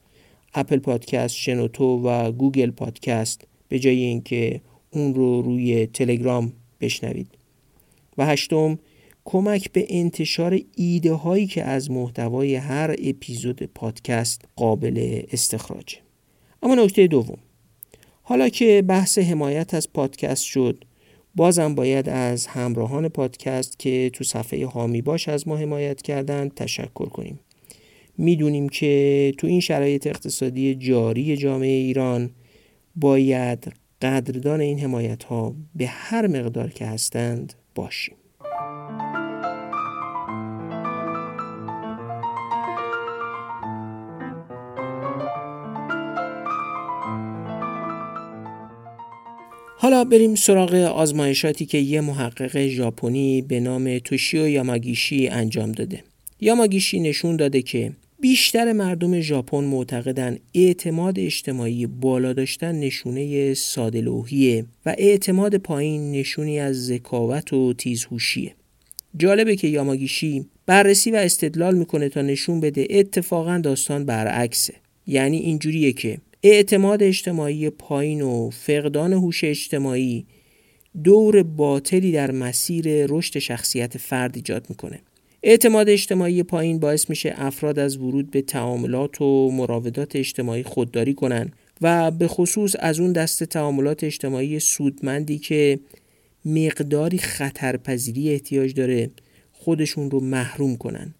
Apple 0.53 0.77
Podcast 0.79 1.35
شنوتو 1.35 1.85
و 1.85 2.31
Google 2.31 2.71
Podcast 2.71 3.47
به 3.69 3.79
جای 3.79 3.99
اینکه 3.99 4.61
اون 4.91 5.13
رو 5.15 5.41
روی 5.41 5.87
تلگرام 5.87 6.53
بشنوید. 6.81 7.27
و 8.17 8.25
هشتم 8.25 8.79
کمک 9.25 9.71
به 9.71 9.85
انتشار 9.89 10.59
ایده 10.75 11.13
هایی 11.13 11.47
که 11.47 11.63
از 11.63 11.91
محتوای 11.91 12.55
هر 12.55 12.95
اپیزود 13.03 13.63
پادکست 13.63 14.41
قابل 14.55 15.21
استخراج. 15.31 15.95
اما 16.63 16.75
نکته 16.75 17.07
دوم. 17.07 17.37
حالا 18.21 18.49
که 18.49 18.83
بحث 18.87 19.17
حمایت 19.17 19.73
از 19.73 19.93
پادکست 19.93 20.43
شد 20.43 20.83
بازم 21.35 21.75
باید 21.75 22.09
از 22.09 22.47
همراهان 22.47 23.09
پادکست 23.09 23.79
که 23.79 24.09
تو 24.13 24.23
صفحه 24.23 24.67
حامی 24.67 25.01
باش 25.01 25.29
از 25.29 25.47
ما 25.47 25.57
حمایت 25.57 26.01
کردن 26.01 26.49
تشکر 26.49 27.05
کنیم. 27.05 27.39
می‌دونیم 28.17 28.69
که 28.69 29.33
تو 29.37 29.47
این 29.47 29.59
شرایط 29.59 30.07
اقتصادی 30.07 30.75
جاری 30.75 31.37
جامعه 31.37 31.69
ایران 31.69 32.29
باید 32.95 33.73
قدردان 34.01 34.61
این 34.61 34.79
حمایت 34.79 35.23
ها 35.23 35.55
به 35.75 35.87
هر 35.87 36.27
مقدار 36.27 36.69
که 36.69 36.85
هستند 36.85 37.53
باشیم. 37.75 38.15
حالا 49.83 50.03
بریم 50.03 50.35
سراغ 50.35 50.73
آزمایشاتی 50.73 51.65
که 51.65 51.77
یه 51.77 52.01
محقق 52.01 52.67
ژاپنی 52.67 53.41
به 53.41 53.59
نام 53.59 53.99
توشیو 53.99 54.47
یاماگیشی 54.47 55.27
انجام 55.27 55.71
داده. 55.71 56.03
یاماگیشی 56.41 56.99
نشون 56.99 57.35
داده 57.35 57.61
که 57.61 57.91
بیشتر 58.19 58.73
مردم 58.73 59.21
ژاپن 59.21 59.63
معتقدن 59.63 60.37
اعتماد 60.53 61.19
اجتماعی 61.19 61.87
بالا 61.87 62.33
داشتن 62.33 62.75
نشونه 62.75 63.53
سادلوهیه 63.53 64.65
و 64.85 64.95
اعتماد 64.97 65.57
پایین 65.57 66.11
نشونی 66.11 66.59
از 66.59 66.85
ذکاوت 66.85 67.53
و 67.53 67.73
تیزهوشیه. 67.73 68.55
جالبه 69.17 69.55
که 69.55 69.67
یاماگیشی 69.67 70.45
بررسی 70.65 71.11
و 71.11 71.15
استدلال 71.15 71.75
می‌کنه 71.75 72.09
تا 72.09 72.21
نشون 72.21 72.59
بده 72.59 72.87
اتفاقا 72.89 73.57
داستان 73.57 74.05
برعکسه. 74.05 74.73
یعنی 75.07 75.37
اینجوریه 75.37 75.91
که 75.91 76.17
اعتماد 76.45 77.03
اجتماعی 77.03 77.69
پایین 77.69 78.21
و 78.21 78.49
فقدان 78.49 79.13
هوش 79.13 79.43
اجتماعی 79.43 80.25
دور 81.03 81.43
باطلی 81.43 82.11
در 82.11 82.31
مسیر 82.31 83.05
رشد 83.05 83.39
شخصیت 83.39 83.97
فرد 83.97 84.35
ایجاد 84.35 84.65
می‌کنه. 84.69 84.99
اعتماد 85.43 85.89
اجتماعی 85.89 86.43
پایین 86.43 86.79
باعث 86.79 87.09
میشه 87.09 87.33
افراد 87.37 87.79
از 87.79 87.97
ورود 87.97 88.31
به 88.31 88.41
تعاملات 88.41 89.21
و 89.21 89.51
مراودات 89.51 90.15
اجتماعی 90.15 90.63
خودداری 90.63 91.13
کنن 91.13 91.51
و 91.81 92.11
به 92.11 92.27
خصوص 92.27 92.75
از 92.79 92.99
اون 92.99 93.11
دست 93.11 93.43
تعاملات 93.43 94.03
اجتماعی 94.03 94.59
سودمندی 94.59 95.37
که 95.37 95.79
مقداری 96.45 97.17
خطرپذیری 97.17 98.29
احتیاج 98.29 98.73
داره 98.73 99.11
خودشون 99.51 100.11
رو 100.11 100.19
محروم 100.19 100.75
کنن. 100.75 101.13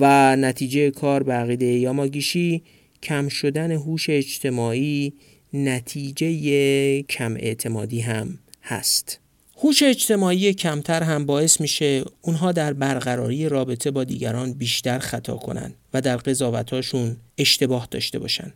و 0.00 0.36
نتیجه 0.36 0.90
کار 0.90 1.22
به 1.22 1.32
عقیده 1.32 1.66
یاماگیشی 1.66 2.62
کم 3.02 3.28
شدن 3.28 3.70
هوش 3.72 4.10
اجتماعی 4.10 5.12
نتیجه 5.52 7.02
کم 7.02 7.34
اعتمادی 7.34 8.00
هم 8.00 8.38
هست. 8.62 9.18
هوش 9.58 9.82
اجتماعی 9.82 10.54
کمتر 10.54 11.02
هم 11.02 11.26
باعث 11.26 11.60
میشه 11.60 12.04
اونها 12.22 12.52
در 12.52 12.72
برقراری 12.72 13.48
رابطه 13.48 13.90
با 13.90 14.04
دیگران 14.04 14.52
بیشتر 14.52 14.98
خطا 14.98 15.36
کنن 15.36 15.74
و 15.94 16.00
در 16.00 16.16
قضاوتاشون 16.16 17.16
اشتباه 17.38 17.88
داشته 17.90 18.18
باشن. 18.18 18.52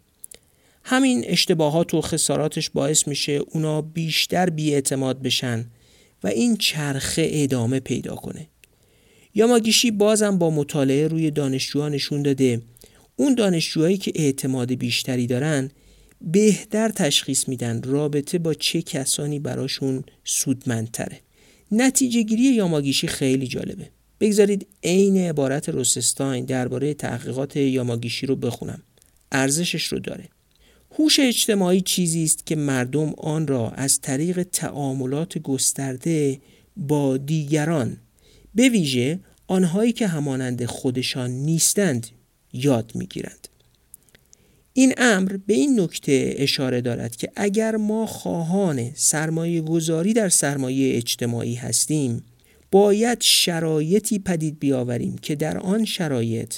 همین 0.85 1.25
اشتباهات 1.27 1.95
و 1.95 2.01
خساراتش 2.01 2.71
باعث 2.71 3.09
میشه 3.09 3.33
اونا 3.33 3.83
بیشتر 3.83 4.51
بیاعتماد 4.51 5.23
بشن 5.23 5.67
و 6.25 6.29
این 6.29 6.57
چرخه 6.57 7.29
ادامه 7.33 7.81
پیدا 7.81 8.15
کنه. 8.15 8.47
یاماگیشی 9.35 9.91
بازم 9.91 10.39
با 10.39 10.51
مطالعه 10.51 11.09
روی 11.09 11.31
دانشجوها 11.31 11.89
نشون 11.89 12.23
داده 12.23 12.63
اون 13.17 13.35
دانشجوهایی 13.35 13.97
که 13.97 14.13
اعتماد 14.15 14.73
بیشتری 14.73 15.27
دارن 15.27 15.71
بهتر 16.21 16.89
تشخیص 16.89 17.49
میدن 17.49 17.83
رابطه 17.83 18.39
با 18.39 18.55
چه 18.55 18.83
کسانی 18.83 19.39
براشون 19.39 20.05
سودمندتره. 20.25 21.21
نتیجه 21.73 22.23
گیری 22.23 22.43
یاماگیشی 22.43 23.07
خیلی 23.07 23.47
جالبه. 23.47 23.91
بگذارید 24.21 24.67
عین 24.85 25.17
عبارت 25.17 25.69
روسستاین 25.69 26.45
درباره 26.45 26.95
تحقیقات 26.95 27.57
یاماگیشی 27.57 28.27
رو 28.27 28.37
بخونم. 28.37 28.83
ارزشش 29.33 29.85
رو 29.85 29.99
داره. 29.99 30.29
هوش 30.99 31.21
اجتماعی 31.21 31.81
چیزی 31.81 32.25
است 32.25 32.47
که 32.47 32.57
مردم 32.57 33.15
آن 33.19 33.47
را 33.47 33.71
از 33.71 34.01
طریق 34.01 34.43
تعاملات 34.43 35.39
گسترده 35.39 36.41
با 36.77 37.17
دیگران 37.17 37.97
به 38.55 38.69
ویژه 38.69 39.21
آنهایی 39.47 39.93
که 39.93 40.07
همانند 40.07 40.65
خودشان 40.65 41.31
نیستند 41.31 42.07
یاد 42.53 42.93
می‌گیرند. 42.95 43.49
این 44.73 44.95
امر 44.97 45.37
به 45.47 45.55
این 45.55 45.81
نکته 45.81 46.35
اشاره 46.37 46.81
دارد 46.81 47.17
که 47.17 47.33
اگر 47.37 47.77
ما 47.77 48.07
خواهان 48.07 48.91
سرمایه 48.95 49.61
گذاری 49.61 50.13
در 50.13 50.29
سرمایه 50.29 50.97
اجتماعی 50.97 51.55
هستیم 51.55 52.23
باید 52.71 53.19
شرایطی 53.21 54.19
پدید 54.19 54.59
بیاوریم 54.59 55.19
که 55.19 55.35
در 55.35 55.59
آن 55.59 55.85
شرایط 55.85 56.55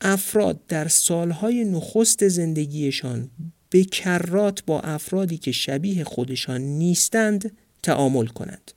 افراد 0.00 0.66
در 0.66 0.88
سالهای 0.88 1.64
نخست 1.64 2.28
زندگیشان 2.28 3.30
به 3.70 3.84
کرات 3.84 4.64
با 4.64 4.80
افرادی 4.80 5.38
که 5.38 5.52
شبیه 5.52 6.04
خودشان 6.04 6.60
نیستند 6.60 7.56
تعامل 7.82 8.26
کنند. 8.26 8.72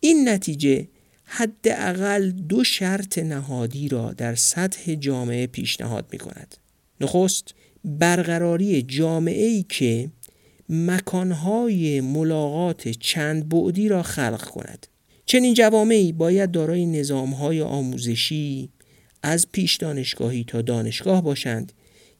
این 0.00 0.28
نتیجه 0.28 0.88
حداقل 1.30 2.30
دو 2.30 2.64
شرط 2.64 3.18
نهادی 3.18 3.88
را 3.88 4.12
در 4.12 4.34
سطح 4.34 4.94
جامعه 4.94 5.46
پیشنهاد 5.46 6.06
می 6.12 6.18
کند. 6.18 6.56
نخست 7.00 7.54
برقراری 7.84 8.82
جامعه 8.82 9.46
ای 9.46 9.64
که 9.68 10.10
مکانهای 10.68 12.00
ملاقات 12.00 12.88
چند 12.88 13.48
بعدی 13.48 13.88
را 13.88 14.02
خلق 14.02 14.44
کند. 14.44 14.86
چنین 15.26 15.54
جوامعی 15.54 16.12
باید 16.12 16.50
دارای 16.50 16.86
نظامهای 16.86 17.62
آموزشی 17.62 18.68
از 19.22 19.46
پیش 19.52 19.76
دانشگاهی 19.76 20.44
تا 20.44 20.62
دانشگاه 20.62 21.22
باشند 21.22 21.72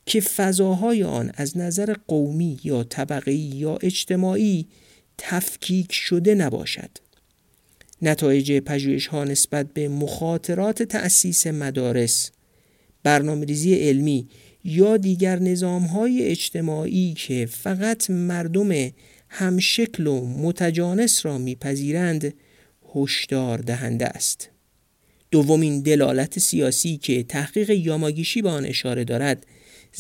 که 0.07 0.21
فضاهای 0.21 1.05
آن 1.05 1.31
از 1.35 1.59
نظر 1.59 1.95
قومی 2.09 2.61
یا 2.65 2.85
طبقی 2.85 3.35
یا 3.35 3.79
اجتماعی 3.83 4.67
تفکیک 5.19 5.93
شده 5.93 6.35
نباشد. 6.35 6.91
نتایج 8.03 8.53
پژوهش 8.59 9.07
ها 9.07 9.25
نسبت 9.25 9.73
به 9.73 9.89
مخاطرات 9.89 10.83
تأسیس 10.83 11.47
مدارس 11.47 12.31
برنامه 13.03 13.47
ریزی 13.47 13.75
علمی 13.75 14.29
یا 14.65 14.97
دیگر 14.97 15.39
نظام 15.39 15.83
های 15.83 16.25
اجتماعی 16.25 17.15
که 17.15 17.47
فقط 17.51 18.11
مردم 18.11 18.91
همشکل 19.29 20.07
و 20.07 20.27
متجانس 20.27 21.27
را 21.27 21.39
میپذیرند 21.39 22.35
هشدار 22.95 23.59
دهنده 23.59 24.07
است. 24.07 24.51
دومین 25.31 25.81
دلالت 25.81 26.39
سیاسی 26.39 26.97
که 26.97 27.23
تحقیق 27.23 27.71
یاماگیشی 27.71 28.43
به 28.43 28.49
آن 28.49 28.65
اشاره 28.65 29.05
دارد 29.05 29.47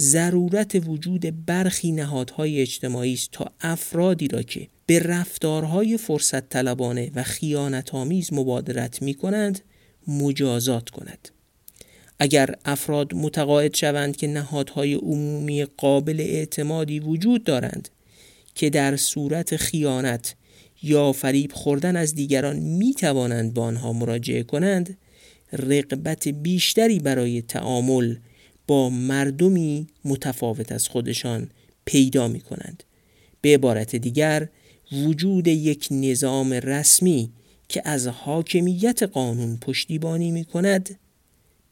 ضرورت 0.00 0.83
وجود 0.87 1.47
برخی 1.47 1.93
نهادهای 1.93 2.61
اجتماعی 2.61 3.14
است 3.14 3.28
تا 3.33 3.52
افرادی 3.61 4.28
را 4.28 4.43
که 4.43 4.69
به 4.87 4.99
رفتارهای 4.99 5.97
فرصت 5.97 6.49
طلبانه 6.49 7.11
و 7.14 7.23
خیانت 7.23 7.95
آمیز 7.95 8.33
مبادرت 8.33 9.02
می 9.02 9.14
کنند 9.14 9.61
مجازات 10.09 10.90
کند. 10.90 11.28
اگر 12.19 12.55
افراد 12.64 13.14
متقاعد 13.14 13.75
شوند 13.75 14.17
که 14.17 14.26
نهادهای 14.26 14.95
عمومی 14.95 15.64
قابل 15.64 16.21
اعتمادی 16.21 17.00
وجود 17.00 17.45
دارند 17.45 17.88
که 18.55 18.71
در 18.71 18.97
صورت 18.97 19.57
خیانت 19.57 20.35
یا 20.83 21.12
فریب 21.12 21.52
خوردن 21.52 21.97
از 21.97 22.14
دیگران 22.14 22.57
می 22.57 22.95
توانند 22.95 23.55
با 23.55 23.62
آنها 23.62 23.93
مراجعه 23.93 24.43
کنند 24.43 24.99
رقبت 25.52 26.28
بیشتری 26.28 26.99
برای 26.99 27.43
تعامل 27.43 28.17
با 28.69 28.91
مردمی 28.91 29.87
متفاوت 30.05 30.73
از 30.73 30.89
خودشان 30.89 31.51
پیدا 31.85 32.29
می 32.29 32.41
کنند 32.41 32.83
به 33.41 33.55
عبارت 33.55 33.97
دیگر 33.97 34.49
وجود 34.93 35.47
یک 35.49 35.89
نظام 35.91 36.53
رسمی 36.53 37.31
که 37.69 37.83
از 37.85 38.07
حاکمیت 38.07 39.03
قانون 39.03 39.57
پشتیبانی 39.57 40.31
می 40.31 40.45
کند 40.45 40.99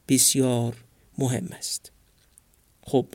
بسیار 0.08 0.76
مهم 1.18 1.48
است. 1.58 1.92
خب 2.82 3.06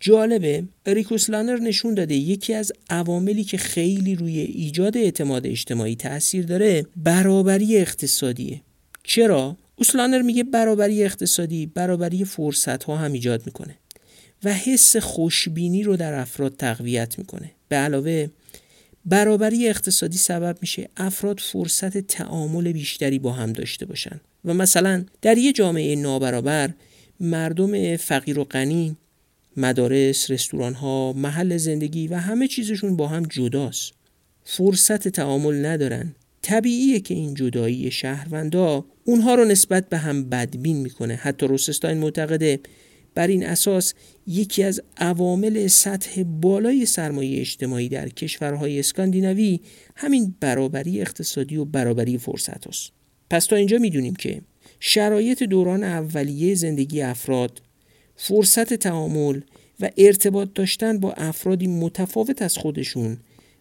جالبه 0.00 0.64
ریکوس 0.86 1.30
لانر 1.30 1.56
نشون 1.58 1.94
داده 1.94 2.14
یکی 2.14 2.54
از 2.54 2.72
عواملی 2.90 3.44
که 3.44 3.58
خیلی 3.58 4.14
روی 4.14 4.38
ایجاد 4.40 4.96
اعتماد 4.96 5.46
اجتماعی 5.46 5.96
تاثیر 5.96 6.46
داره 6.46 6.86
برابری 6.96 7.76
اقتصادیه. 7.76 8.60
چرا؟ 9.04 9.56
اوسلانر 9.80 10.22
میگه 10.22 10.44
برابری 10.44 11.04
اقتصادی 11.04 11.66
برابری 11.66 12.24
فرصت 12.24 12.84
ها 12.84 12.96
هم 12.96 13.12
ایجاد 13.12 13.46
می‌کنه 13.46 13.78
و 14.44 14.54
حس 14.54 14.96
خوشبینی 14.96 15.82
رو 15.82 15.96
در 15.96 16.14
افراد 16.14 16.56
تقویت 16.56 17.18
می‌کنه 17.18 17.50
به 17.68 17.76
علاوه 17.76 18.28
برابری 19.04 19.68
اقتصادی 19.68 20.18
سبب 20.18 20.58
میشه 20.60 20.88
افراد 20.96 21.40
فرصت 21.40 21.98
تعامل 21.98 22.72
بیشتری 22.72 23.18
با 23.18 23.32
هم 23.32 23.52
داشته 23.52 23.86
باشن 23.86 24.20
و 24.44 24.54
مثلا 24.54 25.04
در 25.22 25.38
یه 25.38 25.52
جامعه 25.52 25.96
نابرابر 25.96 26.70
مردم 27.20 27.96
فقیر 27.96 28.38
و 28.38 28.44
غنی 28.44 28.96
مدارس، 29.56 30.30
رستوران 30.30 30.74
ها، 30.74 31.12
محل 31.12 31.56
زندگی 31.56 32.08
و 32.08 32.16
همه 32.16 32.48
چیزشون 32.48 32.96
با 32.96 33.08
هم 33.08 33.22
جداست. 33.22 33.92
فرصت 34.44 35.08
تعامل 35.08 35.66
ندارن. 35.66 36.14
طبیعیه 36.42 37.00
که 37.00 37.14
این 37.14 37.34
جدایی 37.34 37.90
شهروندا 37.90 38.84
اونها 39.04 39.34
رو 39.34 39.44
نسبت 39.44 39.88
به 39.88 39.98
هم 39.98 40.28
بدبین 40.28 40.76
می‌کنه. 40.76 41.14
حتی 41.14 41.46
روسستاین 41.46 41.98
معتقده 41.98 42.60
بر 43.14 43.26
این 43.26 43.46
اساس 43.46 43.94
یکی 44.26 44.62
از 44.62 44.80
عوامل 44.96 45.66
سطح 45.66 46.22
بالای 46.22 46.86
سرمایه 46.86 47.40
اجتماعی 47.40 47.88
در 47.88 48.08
کشورهای 48.08 48.78
اسکاندیناوی 48.78 49.60
همین 49.96 50.34
برابری 50.40 51.00
اقتصادی 51.00 51.56
و 51.56 51.64
برابری 51.64 52.18
فرصت 52.18 52.66
است. 52.66 52.92
پس 53.30 53.46
تا 53.46 53.56
اینجا 53.56 53.78
می‌دونیم 53.78 54.14
که 54.14 54.40
شرایط 54.80 55.42
دوران 55.42 55.84
اولیه 55.84 56.54
زندگی 56.54 57.02
افراد 57.02 57.62
فرصت 58.16 58.74
تعامل 58.74 59.40
و 59.80 59.90
ارتباط 59.96 60.48
داشتن 60.54 60.98
با 60.98 61.12
افرادی 61.12 61.66
متفاوت 61.66 62.42
از 62.42 62.58
خودشون 62.58 63.16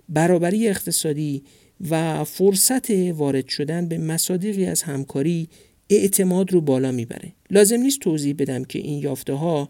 برابری 0.09 0.67
اقتصادی 0.67 1.43
و 1.89 2.23
فرصت 2.23 2.91
وارد 2.91 3.47
شدن 3.47 3.87
به 3.87 3.97
مصادیقی 3.97 4.65
از 4.65 4.81
همکاری 4.81 5.47
اعتماد 5.89 6.51
رو 6.51 6.61
بالا 6.61 6.91
می‌بره. 6.91 7.31
لازم 7.51 7.77
نیست 7.77 7.99
توضیح 7.99 8.35
بدم 8.39 8.63
که 8.63 8.79
این 8.79 8.99
یافته 8.99 9.33
ها 9.33 9.69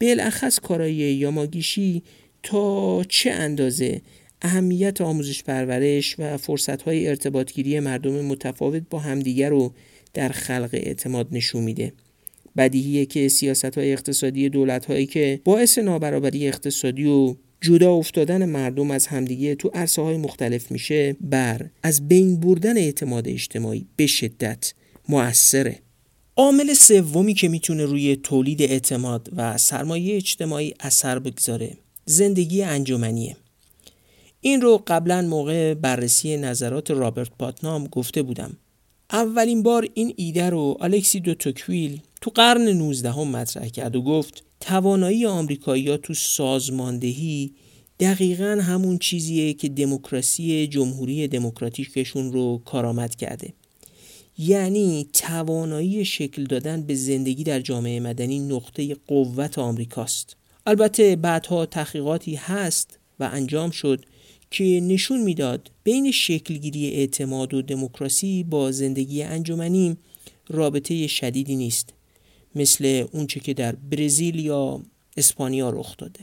بالاخص 0.00 0.60
کارای 0.60 0.94
یاماگیشی 0.94 2.02
تا 2.42 3.04
چه 3.08 3.30
اندازه 3.30 4.00
اهمیت 4.42 5.00
آموزش 5.00 5.42
پرورش 5.42 6.16
و 6.18 6.36
فرصت 6.36 6.82
های 6.82 7.08
ارتباطگیری 7.08 7.80
مردم 7.80 8.24
متفاوت 8.24 8.82
با 8.90 8.98
همدیگر 8.98 9.50
رو 9.50 9.72
در 10.14 10.28
خلق 10.28 10.70
اعتماد 10.72 11.28
نشون 11.32 11.62
میده. 11.62 11.92
بدیهیه 12.56 13.06
که 13.06 13.28
سیاست 13.28 13.78
های 13.78 13.92
اقتصادی 13.92 14.48
دولت 14.48 14.86
هایی 14.86 15.06
که 15.06 15.40
باعث 15.44 15.78
نابرابری 15.78 16.48
اقتصادی 16.48 17.06
و 17.06 17.36
جدا 17.60 17.92
افتادن 17.92 18.44
مردم 18.44 18.90
از 18.90 19.06
همدیگه 19.06 19.54
تو 19.54 19.70
عرصه 19.74 20.02
های 20.02 20.16
مختلف 20.16 20.70
میشه 20.70 21.16
بر 21.20 21.70
از 21.82 22.08
بین 22.08 22.40
بردن 22.40 22.76
اعتماد 22.76 23.28
اجتماعی 23.28 23.86
به 23.96 24.06
شدت 24.06 24.72
موثره. 25.08 25.78
عامل 26.36 26.74
سومی 26.74 27.34
که 27.34 27.48
می‌تونه 27.48 27.84
روی 27.84 28.16
تولید 28.16 28.62
اعتماد 28.62 29.28
و 29.36 29.58
سرمایه 29.58 30.16
اجتماعی 30.16 30.74
اثر 30.80 31.18
بگذاره 31.18 31.76
زندگی 32.04 32.62
انجمنیه. 32.62 33.36
این 34.40 34.60
رو 34.60 34.82
قبلا 34.86 35.22
موقع 35.22 35.74
بررسی 35.74 36.36
نظرات 36.36 36.90
رابرت 36.90 37.30
پاتنام 37.38 37.86
گفته 37.86 38.22
بودم. 38.22 38.56
اولین 39.12 39.62
بار 39.62 39.88
این 39.94 40.14
ایده 40.16 40.50
رو 40.50 40.76
الکسی 40.80 41.20
دو 41.20 41.34
توکویل 41.34 42.00
تو 42.20 42.30
قرن 42.30 42.68
19 42.68 43.12
هم 43.12 43.28
مطرح 43.28 43.68
کرد 43.68 43.96
و 43.96 44.02
گفت 44.02 44.44
توانایی 44.60 45.26
آمریکایی‌ها 45.26 45.96
تو 45.96 46.14
سازماندهی 46.14 47.52
دقیقا 48.00 48.58
همون 48.62 48.98
چیزیه 48.98 49.52
که 49.52 49.68
دموکراسی 49.68 50.66
جمهوری 50.66 51.28
دموکراتیکشون 51.28 52.32
رو 52.32 52.62
کارآمد 52.64 53.14
کرده. 53.14 53.52
یعنی 54.38 55.08
توانایی 55.12 56.04
شکل 56.04 56.44
دادن 56.44 56.82
به 56.82 56.94
زندگی 56.94 57.44
در 57.44 57.60
جامعه 57.60 58.00
مدنی 58.00 58.38
نقطه 58.38 58.96
قوت 59.06 59.58
آمریکاست. 59.58 60.36
البته 60.66 61.16
بعدها 61.16 61.66
تحقیقاتی 61.66 62.34
هست 62.34 62.98
و 63.20 63.30
انجام 63.32 63.70
شد 63.70 64.04
که 64.50 64.64
نشون 64.64 65.22
می‌داد 65.22 65.70
بین 65.84 66.10
شکلگیری 66.10 66.90
اعتماد 66.90 67.54
و 67.54 67.62
دموکراسی 67.62 68.44
با 68.44 68.72
زندگی 68.72 69.22
انجمنی 69.22 69.96
رابطه 70.48 71.06
شدیدی 71.06 71.56
نیست. 71.56 71.94
مثل 72.58 73.06
اونچه 73.12 73.40
که 73.40 73.54
در 73.54 73.74
برزیل 73.74 74.38
یا 74.38 74.82
اسپانیا 75.16 75.70
رخ 75.70 75.96
داده. 75.96 76.20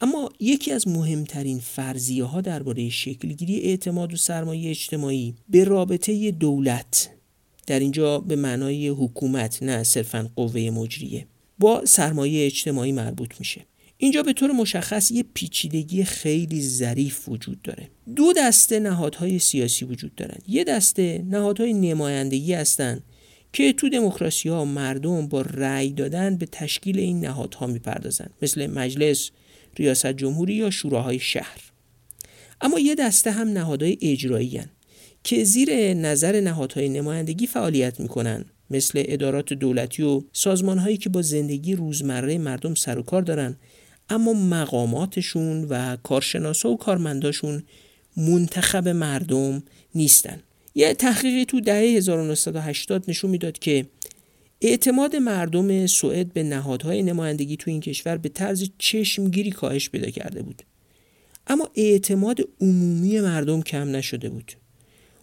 اما 0.00 0.30
یکی 0.40 0.72
از 0.72 0.88
مهمترین 0.88 1.58
فرضیه 1.58 2.24
ها 2.24 2.40
درباره 2.40 2.88
شکلگیری 2.88 3.60
اعتماد 3.60 4.12
و 4.12 4.16
سرمایه 4.16 4.70
اجتماعی 4.70 5.34
به 5.48 5.64
رابطه 5.64 6.30
دولت 6.30 7.10
در 7.66 7.78
اینجا 7.78 8.18
به 8.18 8.36
معنای 8.36 8.88
حکومت 8.88 9.62
نه 9.62 9.82
صرفا 9.82 10.30
قوه 10.36 10.70
مجریه 10.70 11.26
با 11.58 11.84
سرمایه 11.84 12.46
اجتماعی 12.46 12.92
مربوط 12.92 13.34
میشه. 13.38 13.66
اینجا 13.98 14.22
به 14.22 14.32
طور 14.32 14.52
مشخص 14.52 15.10
یه 15.10 15.24
پیچیدگی 15.34 16.04
خیلی 16.04 16.62
ظریف 16.62 17.28
وجود 17.28 17.62
داره. 17.62 17.88
دو 18.16 18.32
دسته 18.32 18.80
نهادهای 18.80 19.38
سیاسی 19.38 19.84
وجود 19.84 20.14
دارن. 20.14 20.38
یه 20.48 20.64
دسته 20.64 21.24
نهادهای 21.30 21.72
نمایندگی 21.72 22.54
هستند 22.54 23.02
که 23.56 23.72
تو 23.72 23.88
دموکراسی 23.88 24.48
ها 24.48 24.64
مردم 24.64 25.28
با 25.28 25.42
رأی 25.42 25.90
دادن 25.90 26.36
به 26.36 26.46
تشکیل 26.46 26.98
این 26.98 27.20
نهادها 27.20 27.66
می‌پردازند 27.66 28.30
مثل 28.42 28.66
مجلس 28.66 29.30
ریاست 29.76 30.06
جمهوری 30.06 30.54
یا 30.54 30.70
شوراهای 30.70 31.18
شهر. 31.18 31.60
اما 32.60 32.78
یه 32.78 32.94
دسته 32.94 33.30
هم 33.30 33.48
نهادهای 33.48 33.98
اجرایی 34.02 34.56
هن 34.56 34.70
که 35.24 35.44
زیر 35.44 35.94
نظر 35.94 36.40
نهادهای 36.40 36.88
نمایندگی 36.88 37.46
فعالیت 37.46 38.00
می‌کنن 38.00 38.44
مثل 38.70 39.02
ادارات 39.06 39.52
دولتی 39.52 40.02
و 40.02 40.22
سازمان 40.32 40.78
هایی 40.78 40.96
که 40.96 41.08
با 41.08 41.22
زندگی 41.22 41.74
روزمره 41.74 42.38
مردم 42.38 42.74
سر 42.74 42.98
و 42.98 43.02
کار 43.02 43.22
دارن 43.22 43.56
اما 44.08 44.32
مقاماتشون 44.32 45.64
و 45.64 45.96
کارشناسا 45.96 46.70
و 46.70 46.76
کارمنداشون 46.76 47.62
منتخب 48.16 48.88
مردم 48.88 49.62
نیستن. 49.94 50.42
یه 50.78 50.94
تحقیقی 50.94 51.44
تو 51.44 51.60
دهه 51.60 51.96
1980 51.96 53.10
نشون 53.10 53.30
می‌داد 53.30 53.58
که 53.58 53.86
اعتماد 54.60 55.16
مردم 55.16 55.86
سوئد 55.86 56.32
به 56.32 56.42
نهادهای 56.42 57.02
نمایندگی 57.02 57.56
تو 57.56 57.70
این 57.70 57.80
کشور 57.80 58.16
به 58.16 58.28
طرز 58.28 58.68
چشمگیری 58.78 59.50
کاهش 59.50 59.90
پیدا 59.90 60.10
کرده 60.10 60.42
بود. 60.42 60.62
اما 61.46 61.68
اعتماد 61.74 62.40
عمومی 62.60 63.20
مردم 63.20 63.62
کم 63.62 63.96
نشده 63.96 64.28
بود. 64.28 64.52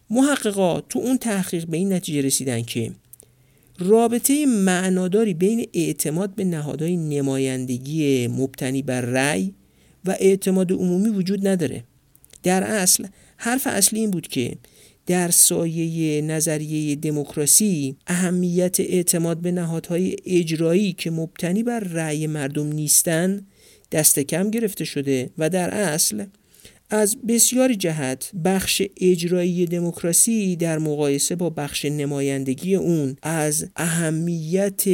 محققا 0.10 0.82
تو 0.82 1.00
اون 1.00 1.18
تحقیق 1.18 1.66
به 1.66 1.78
این 1.78 1.94
نتیجه 1.94 2.22
رسیدن 2.22 2.62
که 2.62 2.92
رابطه 3.80 4.46
معناداری 4.46 5.34
بین 5.34 5.68
اعتماد 5.74 6.36
به 6.36 6.44
نهادهای 6.44 6.98
نمایندگی 6.98 8.28
مبتنی 8.28 8.82
بر 8.82 9.02
رأی 9.02 9.54
و 10.06 10.16
اعتماد 10.20 10.72
عمومی 10.72 11.10
وجود 11.10 11.48
نداره. 11.48 11.84
در 12.44 12.64
اصل 12.64 13.08
حرف 13.38 13.68
اصلی 13.68 14.00
این 14.00 14.12
بود 14.12 14.28
که 14.28 14.58
در 15.08 15.32
سایه 15.32 16.22
نظریه 16.22 16.96
دموکراسی 16.96 17.96
اهمیت 18.08 18.80
اعتماد 18.80 19.38
به 19.38 19.52
نهادهای 19.52 20.16
اجرایی 20.26 20.94
که 20.94 21.12
مبتنی 21.12 21.64
بر 21.64 21.80
رأی 21.80 22.28
مردم 22.28 22.68
نیستند 22.68 23.48
دست 23.92 24.20
کم 24.20 24.50
گرفته 24.50 24.86
شده 24.86 25.30
و 25.38 25.50
در 25.50 25.74
اصل 25.74 26.26
از 26.90 27.18
بسیاری 27.28 27.76
جهت 27.76 28.32
بخش 28.46 28.82
اجرایی 29.02 29.66
دموکراسی 29.66 30.56
در 30.56 30.80
مقایسه 30.80 31.36
با 31.36 31.50
بخش 31.50 31.86
نمایندگی 31.86 32.76
اون 32.76 33.16
از 33.22 33.68
اهمیت 33.76 34.88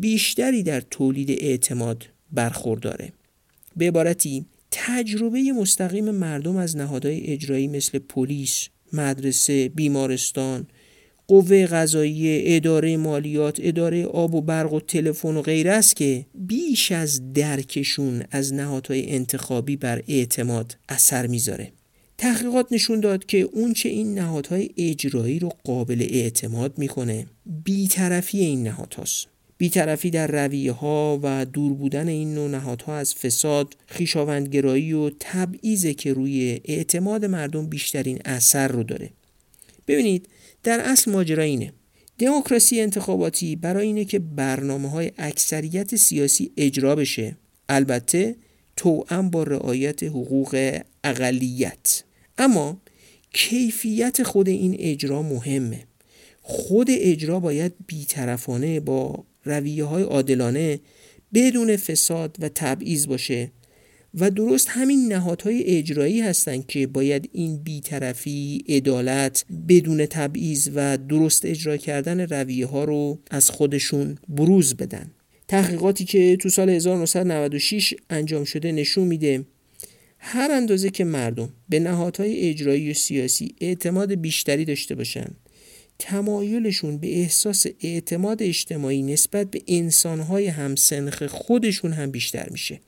بیشتری 0.00 0.62
در 0.62 0.80
تولید 0.80 1.30
اعتماد 1.30 2.06
برخورداره. 2.32 3.12
به 3.76 3.88
عبارتی 3.88 4.44
تجربه 4.70 5.52
مستقیم 5.52 6.10
مردم 6.10 6.56
از 6.56 6.76
نهادهای 6.76 7.26
اجرایی 7.26 7.68
مثل 7.68 7.98
پلیس، 7.98 8.68
مدرسه، 8.92 9.68
بیمارستان، 9.68 10.66
قوه 11.28 11.66
قضایی 11.66 12.56
اداره 12.56 12.96
مالیات 12.96 13.58
اداره 13.62 14.04
آب 14.04 14.34
و 14.34 14.40
برق 14.40 14.72
و 14.72 14.80
تلفن 14.80 15.36
و 15.36 15.42
غیره 15.42 15.72
است 15.72 15.96
که 15.96 16.26
بیش 16.34 16.92
از 16.92 17.32
درکشون 17.32 18.22
از 18.30 18.54
نهادهای 18.54 19.10
انتخابی 19.10 19.76
بر 19.76 20.02
اعتماد 20.08 20.76
اثر 20.88 21.26
می‌ذاره. 21.26 21.72
تحقیقات 22.18 22.66
نشون 22.70 23.00
داد 23.00 23.26
که 23.26 23.38
اونچه 23.38 23.88
این 23.88 24.18
نهادهای 24.18 24.70
اجرایی 24.76 25.38
رو 25.38 25.48
قابل 25.64 26.06
اعتماد 26.10 26.78
می‌کنه 26.78 27.26
بیطرفی 27.64 28.38
این 28.38 28.62
نهادهاست. 28.62 29.26
بیطرفی 29.60 30.10
در 30.10 30.26
رویه 30.26 30.72
ها 30.72 31.20
و 31.22 31.44
دور 31.44 31.74
بودن 31.74 32.08
این 32.08 32.34
نوع 32.34 32.50
نهادها 32.50 32.96
از 32.96 33.14
فساد، 33.14 33.76
خیشاوندگرایی 33.86 34.92
و 34.92 35.10
تبعیض 35.20 35.86
که 35.86 36.12
روی 36.12 36.60
اعتماد 36.64 37.24
مردم 37.24 37.66
بیشترین 37.66 38.18
اثر 38.24 38.68
رو 38.68 38.82
داره. 38.82 39.10
ببینید 39.88 40.28
در 40.62 40.80
اصل 40.80 41.12
ماجرا 41.12 41.42
اینه. 41.42 41.72
دموکراسی 42.18 42.80
انتخاباتی 42.80 43.56
برای 43.56 43.86
اینه 43.86 44.04
که 44.04 44.18
برنامه 44.18 44.90
های 44.90 45.12
اکثریت 45.18 45.96
سیاسی 45.96 46.50
اجرا 46.56 46.96
بشه. 46.96 47.36
البته 47.68 48.36
توأم 48.76 49.30
با 49.30 49.42
رعایت 49.42 50.02
حقوق 50.02 50.80
اقلیت. 51.04 52.02
اما 52.38 52.80
کیفیت 53.32 54.22
خود 54.22 54.48
این 54.48 54.76
اجرا 54.78 55.22
مهمه. 55.22 55.84
خود 56.42 56.86
اجرا 56.90 57.40
باید 57.40 57.72
بیطرفانه 57.86 58.80
با 58.80 59.24
رویه 59.44 59.84
های 59.84 60.02
عادلانه 60.02 60.80
بدون 61.34 61.76
فساد 61.76 62.36
و 62.40 62.48
تبعیض 62.48 63.06
باشه 63.06 63.50
و 64.14 64.30
درست 64.30 64.68
همین 64.68 65.12
نهادهای 65.12 65.64
اجرایی 65.64 66.20
هستند 66.20 66.66
که 66.66 66.86
باید 66.86 67.30
این 67.32 67.56
بیطرفی، 67.56 68.64
عدالت، 68.68 69.44
بدون 69.68 70.06
تبعیض 70.06 70.70
و 70.74 70.98
درست 70.98 71.44
اجرا 71.44 71.76
کردن 71.76 72.20
رویه 72.20 72.66
ها 72.66 72.84
رو 72.84 73.18
از 73.30 73.50
خودشون 73.50 74.18
بروز 74.28 74.74
بدن. 74.74 75.10
تحقیقاتی 75.48 76.04
که 76.04 76.36
تو 76.36 76.48
سال 76.48 76.70
1996 76.70 77.94
انجام 78.10 78.44
شده 78.44 78.72
نشون 78.72 79.04
میده 79.04 79.44
هر 80.18 80.50
اندازه 80.52 80.90
که 80.90 81.04
مردم 81.04 81.48
به 81.68 81.80
نهادهای 81.80 82.40
اجرایی 82.40 82.90
و 82.90 82.94
سیاسی 82.94 83.54
اعتماد 83.60 84.14
بیشتری 84.14 84.64
داشته 84.64 84.94
باشن 84.94 85.30
تمایلشون 86.00 86.98
به 86.98 87.20
احساس 87.20 87.66
اعتماد 87.80 88.42
اجتماعی 88.42 89.02
نسبت 89.02 89.50
به 89.50 89.62
انسانهای 89.68 90.46
همسنخ 90.46 91.22
خودشون 91.26 91.92
هم 91.92 92.10
بیشتر 92.10 92.48
میشه. 92.50 92.80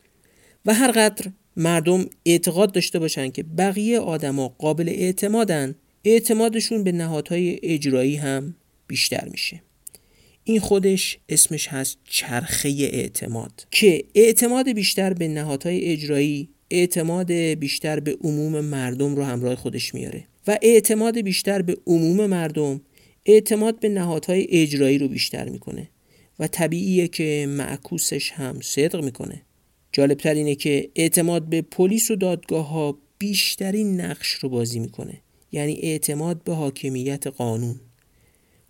و 0.66 0.74
هر 0.74 0.90
قدر 0.90 1.26
مردم 1.56 2.06
اعتقاد 2.26 2.72
داشته 2.72 2.98
باشن 2.98 3.30
که 3.30 3.42
بقیه 3.42 3.98
آدما 3.98 4.48
قابل 4.48 4.88
اعتمادن 4.88 5.74
اعتمادشون 6.04 6.84
به 6.84 6.92
نهادهای 6.92 7.58
اجرایی 7.62 8.16
هم 8.16 8.54
بیشتر 8.86 9.28
میشه. 9.30 9.62
این 10.44 10.60
خودش 10.60 11.18
اسمش 11.28 11.68
هست 11.68 11.98
چرخه 12.04 12.68
اعتماد 12.68 13.66
که 13.70 14.04
اعتماد 14.14 14.72
بیشتر 14.72 15.12
به 15.12 15.28
نهادهای 15.28 15.84
اجرایی 15.84 16.48
اعتماد 16.70 17.32
بیشتر 17.32 18.00
به 18.00 18.16
عموم 18.24 18.60
مردم 18.60 19.16
رو 19.16 19.22
همراه 19.22 19.54
خودش 19.54 19.94
میاره. 19.94 20.24
و 20.46 20.58
اعتماد 20.62 21.20
بیشتر 21.20 21.62
به 21.62 21.76
عموم 21.86 22.26
مردم 22.26 22.80
اعتماد 23.26 23.80
به 23.80 23.88
نهادهای 23.88 24.46
اجرایی 24.50 24.98
رو 24.98 25.08
بیشتر 25.08 25.48
می‌کنه 25.48 25.88
و 26.38 26.46
طبیعیه 26.46 27.08
که 27.08 27.46
معکوسش 27.48 28.32
هم 28.32 28.60
صدق 28.60 29.04
می‌کنه. 29.04 29.42
جالبتر 29.92 30.34
اینه 30.34 30.54
که 30.54 30.90
اعتماد 30.94 31.48
به 31.48 31.62
پلیس 31.62 32.10
و 32.10 32.16
دادگاه 32.16 32.68
ها 32.68 32.98
بیشترین 33.18 34.00
نقش 34.00 34.30
رو 34.30 34.48
بازی 34.48 34.78
می‌کنه 34.78 35.20
یعنی 35.52 35.78
اعتماد 35.82 36.44
به 36.44 36.54
حاکمیت 36.54 37.26
قانون. 37.26 37.80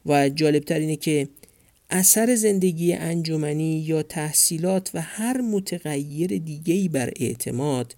و 0.07 0.29
جالبتر 0.29 0.79
اینه 0.79 0.97
که 0.97 1.29
اثر 1.91 2.35
زندگی 2.35 2.93
انجمنی 2.93 3.79
یا 3.79 4.03
تحصیلات 4.03 4.91
و 4.95 5.01
هر 5.01 5.41
متغیر 5.41 6.39
دیگهی 6.39 6.89
بر 6.89 7.13
اعتماد 7.17 7.97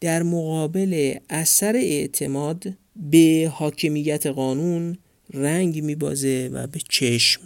در 0.00 0.22
مقابل 0.22 1.14
اثر 1.30 1.76
اعتماد 1.76 2.64
به 2.96 3.52
حاکمیت 3.54 4.26
قانون 4.26 4.98
رنگ 5.34 5.82
میبازه 5.82 6.50
و 6.52 6.66
به 6.66 6.80
چشم 6.88 7.40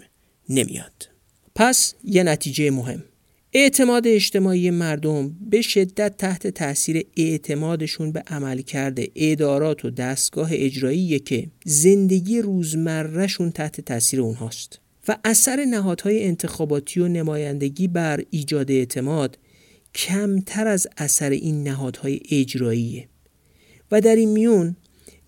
نمیاد. 0.49 1.09
پس 1.55 1.95
یه 2.05 2.23
نتیجه 2.23 2.71
مهم. 2.71 3.05
اعتماد 3.53 4.07
اجتماعی 4.07 4.71
مردم 4.71 5.37
به 5.51 5.63
شدت 5.63 6.17
تحت 6.17 6.47
تاثیر 6.47 7.07
اعتمادشون 7.17 8.13
به 8.13 8.23
عملکرد 8.27 8.99
ادارات 9.15 9.85
و 9.85 9.91
دستگاه 9.91 10.49
اجرایی 10.53 11.19
که 11.19 11.47
زندگی 11.65 12.43
روزمرهشون 12.43 13.51
تحت 13.51 13.81
تاثیر 13.81 14.21
اونهاست. 14.21 14.81
و 15.09 15.17
اثر 15.25 15.65
نهادهای 15.65 16.25
انتخاباتی 16.25 17.01
و 17.01 17.09
نمایندگی 17.09 17.89
بر 17.89 18.25
ایجاد 18.31 18.71
اعتماد 18.71 19.39
کمتر 19.95 20.67
از 20.67 20.87
اثر 20.97 21.31
این 21.31 21.63
نهادهای 21.63 22.21
اجراییه. 22.31 23.09
و 23.91 24.01
در 24.01 24.17
این 24.17 24.29
میون 24.29 24.77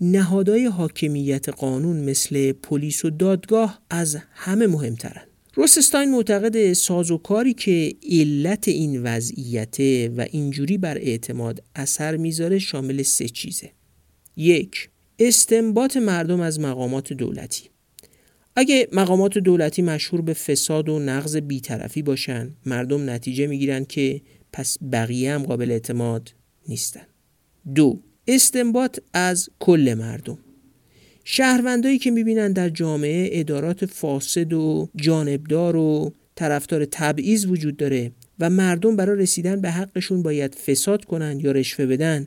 نهادهای 0.05 0.67
حاکمیت 0.67 1.49
قانون 1.49 1.97
مثل 1.97 2.53
پلیس 2.53 3.05
و 3.05 3.11
دادگاه 3.11 3.83
از 3.91 4.19
همه 4.33 4.67
مهمترن. 4.67 5.23
روسستاین 5.55 6.11
معتقد 6.11 6.73
سازوکاری 6.73 7.55
که 7.55 7.95
علت 8.11 8.69
این 8.69 9.03
وضعیته 9.03 10.09
و 10.09 10.27
اینجوری 10.31 10.79
بر 10.79 10.99
اعتماد 10.99 11.62
اثر 11.75 12.17
می‌ذاره 12.17 12.59
شامل 12.59 13.03
سه 13.03 13.29
چیزه. 13.29 13.71
یک 14.37 14.88
استنباط 15.19 15.97
مردم 15.97 16.41
از 16.41 16.61
مقامات 16.61 17.12
دولتی. 17.12 17.69
اگه 18.57 18.88
مقامات 18.93 19.38
دولتی 19.38 19.83
مشهور 19.83 20.23
به 20.23 20.33
فساد 20.33 20.88
و 20.88 20.99
نقض 20.99 21.37
بیطرفی 21.37 22.03
باشن 22.03 22.51
مردم 22.67 23.11
نتیجه 23.11 23.47
می‌گیرن 23.47 23.85
که 23.85 24.21
پس 24.53 24.77
بقیه 24.93 25.35
هم 25.35 25.43
قابل 25.43 25.71
اعتماد 25.71 26.35
نیستن. 26.69 27.07
دو 27.75 28.01
استنباط 28.28 28.98
از 29.12 29.48
کل 29.58 29.94
مردم. 29.98 30.38
شهروندایی 31.24 31.98
که 31.98 32.11
می‌بینن 32.11 32.52
در 32.52 32.68
جامعه 32.68 33.28
ادارات 33.32 33.87
فاسد 33.87 34.52
و 34.52 34.88
جانبدار 34.96 35.76
و 35.76 36.12
طرفدار 36.35 36.85
تبعیض 36.85 37.46
وجود 37.46 37.76
داره 37.76 38.12
و 38.38 38.50
مردم 38.50 38.96
برای 38.96 39.22
رسیدن 39.22 39.61
به 39.61 39.70
حقشون 39.70 40.22
باید 40.22 40.54
فساد 40.54 41.04
کنن 41.04 41.40
یا 41.40 41.52
رشوه 41.52 41.87
بدن 41.87 42.26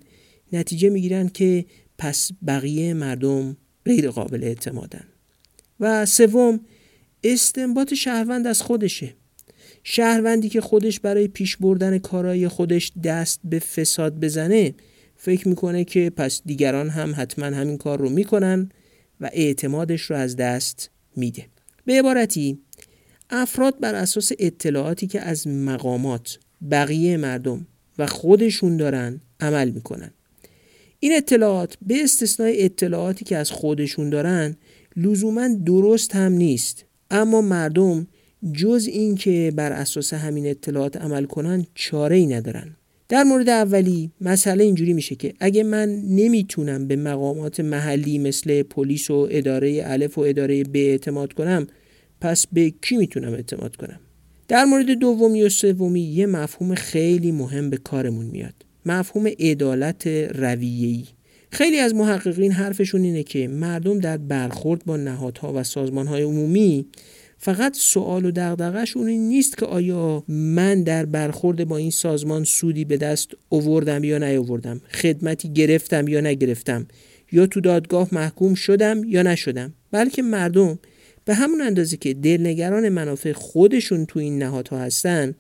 نتیجه 0.53 0.89
می‌گیرن 0.89 1.27
که 1.27 1.65
پس 1.97 2.31
بقیه 2.47 2.93
مردم 2.93 3.58
غیر 3.86 4.10
قابل 4.10 4.43
اعتمادن. 4.43 5.03
و 5.79 6.05
سوم 6.05 6.60
استنباط 7.23 7.93
شهروند 7.93 8.47
از 8.47 8.62
خودشه. 8.62 9.13
شهروندی 9.84 10.49
که 10.49 10.62
خودش 10.62 10.99
برای 10.99 11.27
پیش 11.27 11.58
بردن 11.58 11.97
کارای 11.97 12.47
خودش 12.47 12.91
دست 13.03 13.39
به 13.43 13.60
فساد 13.60 14.19
بزنه 14.19 14.73
فکر 15.26 15.48
می‌کنه 15.48 15.84
که 15.84 16.10
پس 16.10 16.42
دیگران 16.46 16.90
هم 16.90 17.14
حتما 17.18 17.46
همین 17.46 17.78
کار 17.78 18.00
رو 18.00 18.10
می‌کنن 18.10 18.70
و 19.22 19.30
اعتمادش 19.34 20.02
رو 20.02 20.16
از 20.16 20.36
دست 20.36 20.90
میده. 21.16 21.46
به 21.86 22.00
عبارتی 22.00 22.60
افراد 23.30 23.80
بر 23.80 23.96
اساس 23.96 24.32
اطلاعاتی 24.40 25.08
که 25.08 25.22
از 25.22 25.48
مقامات 25.48 26.40
بقیه 26.72 27.18
مردم 27.18 27.68
و 27.98 28.08
خودشون 28.08 28.78
دارن 28.78 29.22
عمل 29.40 29.70
می‌کنن. 29.70 30.12
این 31.00 31.14
اطلاعات 31.16 31.78
به 31.82 32.04
استثنای 32.04 32.66
اطلاعاتی 32.66 33.26
که 33.26 33.38
از 33.38 33.52
خودشون 33.52 34.10
دارن 34.10 34.56
لزوما 34.96 35.48
درست 35.66 36.16
هم 36.16 36.32
نیست. 36.32 36.86
اما 37.12 37.42
مردم 37.42 38.08
جز 38.54 38.88
اینکه 38.92 39.54
بر 39.56 39.72
اساس 39.72 40.14
همین 40.14 40.48
اطلاعات 40.48 40.98
عمل 40.98 41.26
کنن 41.26 41.66
چاره 41.76 42.16
ای 42.16 42.26
ندارن. 42.26 42.76
در 43.10 43.24
مورد 43.24 43.50
اولی 43.50 44.12
مسئله 44.22 44.63
اینجوری 44.63 44.94
میشه 44.94 45.15
که 45.15 45.34
اگه 45.39 45.63
من 45.63 45.89
نمی‌تونم 45.89 46.88
به 46.88 46.96
مقامات 46.96 47.60
محلی 47.60 48.18
مثل 48.18 48.63
پلیس 48.63 49.12
و 49.12 49.28
اداره 49.32 49.82
الف 49.86 50.18
و 50.18 50.22
اداره 50.22 50.63
ب 50.63 50.76
اعتماد 50.76 51.34
کنم 51.34 51.68
پس 52.22 52.48
به 52.52 52.74
کی 52.82 52.98
می‌تونم 52.98 53.34
اعتماد 53.34 53.76
کنم؟ 53.76 54.00
در 54.48 54.65
مورد 54.65 54.91
دومی 54.91 55.44
و 55.44 55.50
سومی 55.50 56.02
یه 56.02 56.26
مفهوم 56.26 56.76
خیلی 56.76 57.32
مهم 57.32 57.70
به 57.70 57.78
کارمون 57.78 58.26
میاد. 58.26 58.54
مفهوم 58.86 59.28
عدالت 59.39 60.08
رویه‌ای. 60.08 61.04
خیلی 61.52 61.78
از 61.78 61.96
محققین 61.96 62.52
حرفشون 62.52 63.04
اینه 63.04 63.24
که 63.24 63.48
مردم 63.48 64.00
در 64.00 64.18
برخورد 64.18 64.86
با 64.86 64.98
نهادها 64.98 65.54
و 65.54 65.63
سازمانهای 65.63 66.22
عمومی 66.22 66.86
فقط 67.38 67.76
سوال 67.76 68.26
و 68.26 68.32
دغدغه‌شون 68.32 69.08
این 69.08 69.28
نیست 69.28 69.58
که 69.58 69.65
آیا 69.65 70.24
من 70.28 70.84
در 70.84 71.06
برخورد 71.06 71.67
با 71.67 71.78
این 71.78 71.91
سازمان 71.91 72.43
سودی 72.43 72.86
به 72.86 72.98
دست 72.98 73.30
اووردم 73.50 74.04
یا 74.04 74.17
نیاوردم 74.17 74.82
خدمتی 74.91 75.54
گرفتم 75.54 76.08
یا 76.08 76.21
نگرفتم 76.21 76.88
یا 77.32 77.48
تو 77.48 77.62
دادگاه 77.62 78.08
محکوم 78.12 78.54
شدم 78.54 79.04
یا 79.04 79.21
نشدم. 79.21 79.74
بلکه 79.91 80.21
مردم 80.21 80.80
به 81.26 81.34
همون 81.34 81.62
اندازه 81.62 81.98
که 81.98 82.13
دلنگران 82.13 82.89
منافع 82.89 83.32
خودشون 83.32 84.06
تو 84.06 84.19
این 84.19 84.38
نهادها 84.38 84.80
هستن 84.80 85.36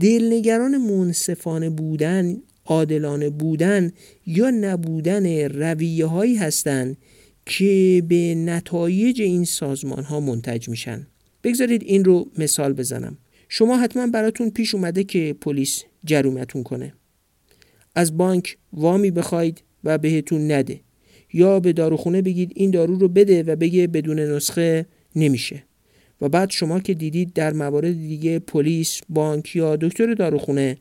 دلنگران 0.00 0.76
منصفانه 0.76 1.70
بودن 1.70 2.36
عادلانه 2.66 3.30
بودن 3.30 3.92
یا 4.26 4.50
نبودن 4.50 5.26
رویه 5.48 6.06
هایی 6.06 6.36
هستند 6.36 6.96
که 7.52 8.02
به 8.08 8.34
نتایج 8.34 9.22
این 9.22 9.44
سازمان 9.44 10.04
ها 10.04 10.20
منتج 10.20 10.68
میشن. 10.68 11.06
بگذارید 11.44 11.82
این 11.82 12.04
رو 12.04 12.30
مثال 12.38 12.72
بزنم. 12.72 13.18
شما 13.48 13.78
حتما 13.78 14.06
براتون 14.06 14.50
پیش 14.50 14.74
اومده 14.74 15.04
که 15.04 15.36
پلیس 15.40 15.84
جرومتون 16.04 16.62
کنه. 16.62 16.92
از 17.94 18.16
بانک 18.16 18.56
وامی 18.72 19.10
بخواید 19.10 19.62
و 19.84 19.98
بهتون 19.98 20.52
نده. 20.52 20.80
یا 21.32 21.60
به 21.60 21.72
داروخونه 21.72 22.22
بگید 22.22 22.52
این 22.54 22.70
دارو 22.70 22.96
رو 22.96 23.08
بده 23.08 23.42
و 23.42 23.56
بگه 23.56 23.86
بدون 23.86 24.18
نسخه 24.18 24.86
نمیشه. 25.16 25.62
و 26.20 26.28
بعد 26.28 26.50
شما 26.50 26.80
که 26.80 26.94
دیدید 26.94 27.32
در 27.32 27.52
موارد 27.52 27.92
دیگه 27.92 28.38
پلیس، 28.38 29.00
بانک 29.08 29.56
یا 29.56 29.76
دکتر 29.76 30.14
داروخونه 30.14 30.76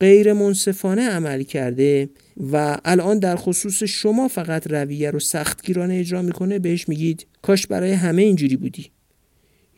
غیر 0.00 0.32
منصفانه 0.32 1.02
عمل 1.10 1.42
کرده 1.42 2.08
و 2.52 2.78
الان 2.84 3.18
در 3.18 3.36
خصوص 3.36 3.82
شما 3.82 4.28
فقط 4.28 4.66
رویه 4.66 5.10
رو 5.10 5.20
سختگیرانه 5.20 5.94
اجرا 5.94 6.22
می‌کنه 6.22 6.58
بهش 6.58 6.88
میگید 6.88 7.26
کاش 7.42 7.66
برای 7.66 7.92
همه 7.92 8.22
اینجوری 8.22 8.56
بودی. 8.56 8.90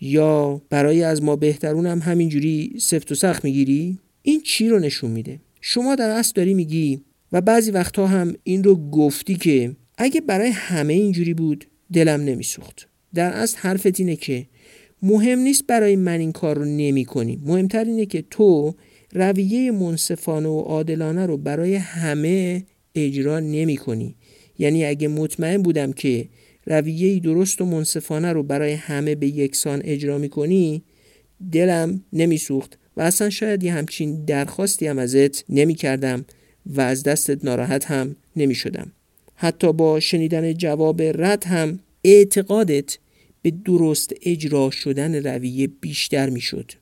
یا 0.00 0.62
برای 0.70 1.02
از 1.02 1.22
ما 1.22 1.36
بهترون 1.36 1.86
هم 1.86 1.98
همینجوری 1.98 2.74
سفت 2.80 3.12
و 3.12 3.14
سخت 3.14 3.44
می‌گیری؟ 3.44 3.98
این 4.22 4.40
چی 4.40 4.68
رو 4.68 4.78
نشون 4.78 5.10
میده؟ 5.10 5.40
شما 5.60 5.94
در 5.94 6.10
اصل 6.10 6.32
داری 6.34 6.54
میگی 6.54 7.00
و 7.32 7.40
بعضی 7.40 7.70
وقتها 7.70 8.06
هم 8.06 8.34
این 8.44 8.64
رو 8.64 8.90
گفتی 8.90 9.34
که 9.34 9.76
اگه 9.98 10.20
برای 10.20 10.48
همه 10.48 10.92
اینجوری 10.92 11.34
بود 11.34 11.64
دلم 11.92 12.20
نمیسوخت. 12.20 12.88
در 13.14 13.30
اصل 13.30 13.58
حرفت 13.58 14.00
اینه 14.00 14.16
که 14.16 14.46
مهم 15.02 15.38
نیست 15.38 15.66
برای 15.66 15.96
من 15.96 16.20
این 16.20 16.32
کار 16.32 16.58
رو 16.58 16.64
نمی 16.64 17.04
کنی 17.04 17.38
مهمتر 17.46 17.84
اینه 17.84 18.06
که 18.06 18.24
تو 18.30 18.74
رویه 19.12 19.70
منصفانه 19.70 20.48
و 20.48 20.60
عادلانه 20.60 21.26
رو 21.26 21.36
برای 21.36 21.74
همه 21.74 22.64
اجرا 22.94 23.40
نمی 23.40 23.76
کنی. 23.76 24.14
یعنی 24.58 24.84
اگه 24.84 25.08
مطمئن 25.08 25.62
بودم 25.62 25.92
که 25.92 26.28
رویه 26.66 27.20
درست 27.20 27.60
و 27.60 27.64
منصفانه 27.64 28.32
رو 28.32 28.42
برای 28.42 28.72
همه 28.72 29.14
به 29.14 29.26
یکسان 29.26 29.80
اجرا 29.84 30.18
می 30.18 30.28
کنی 30.28 30.82
دلم 31.52 32.04
نمی 32.12 32.38
سوخت 32.38 32.78
و 32.96 33.00
اصلا 33.00 33.30
شاید 33.30 33.62
یه 33.62 33.72
همچین 33.72 34.24
درخواستی 34.24 34.86
هم 34.86 34.98
ازت 34.98 35.50
نمی 35.50 35.74
کردم 35.74 36.24
و 36.66 36.80
از 36.80 37.02
دستت 37.02 37.44
ناراحت 37.44 37.84
هم 37.84 38.16
نمی 38.36 38.54
شدم. 38.54 38.92
حتی 39.34 39.72
با 39.72 40.00
شنیدن 40.00 40.52
جواب 40.52 41.02
رد 41.02 41.44
هم 41.44 41.78
اعتقادت 42.04 42.98
به 43.42 43.50
درست 43.50 44.12
اجرا 44.22 44.70
شدن 44.70 45.14
رویه 45.26 45.66
بیشتر 45.66 46.30
می 46.30 46.40
شد. 46.40 46.72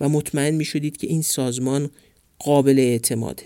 و 0.00 0.08
مطمئن 0.08 0.54
می 0.54 0.64
شدید 0.64 0.96
که 0.96 1.06
این 1.06 1.22
سازمان 1.22 1.90
قابل 2.38 2.78
اعتماده. 2.78 3.42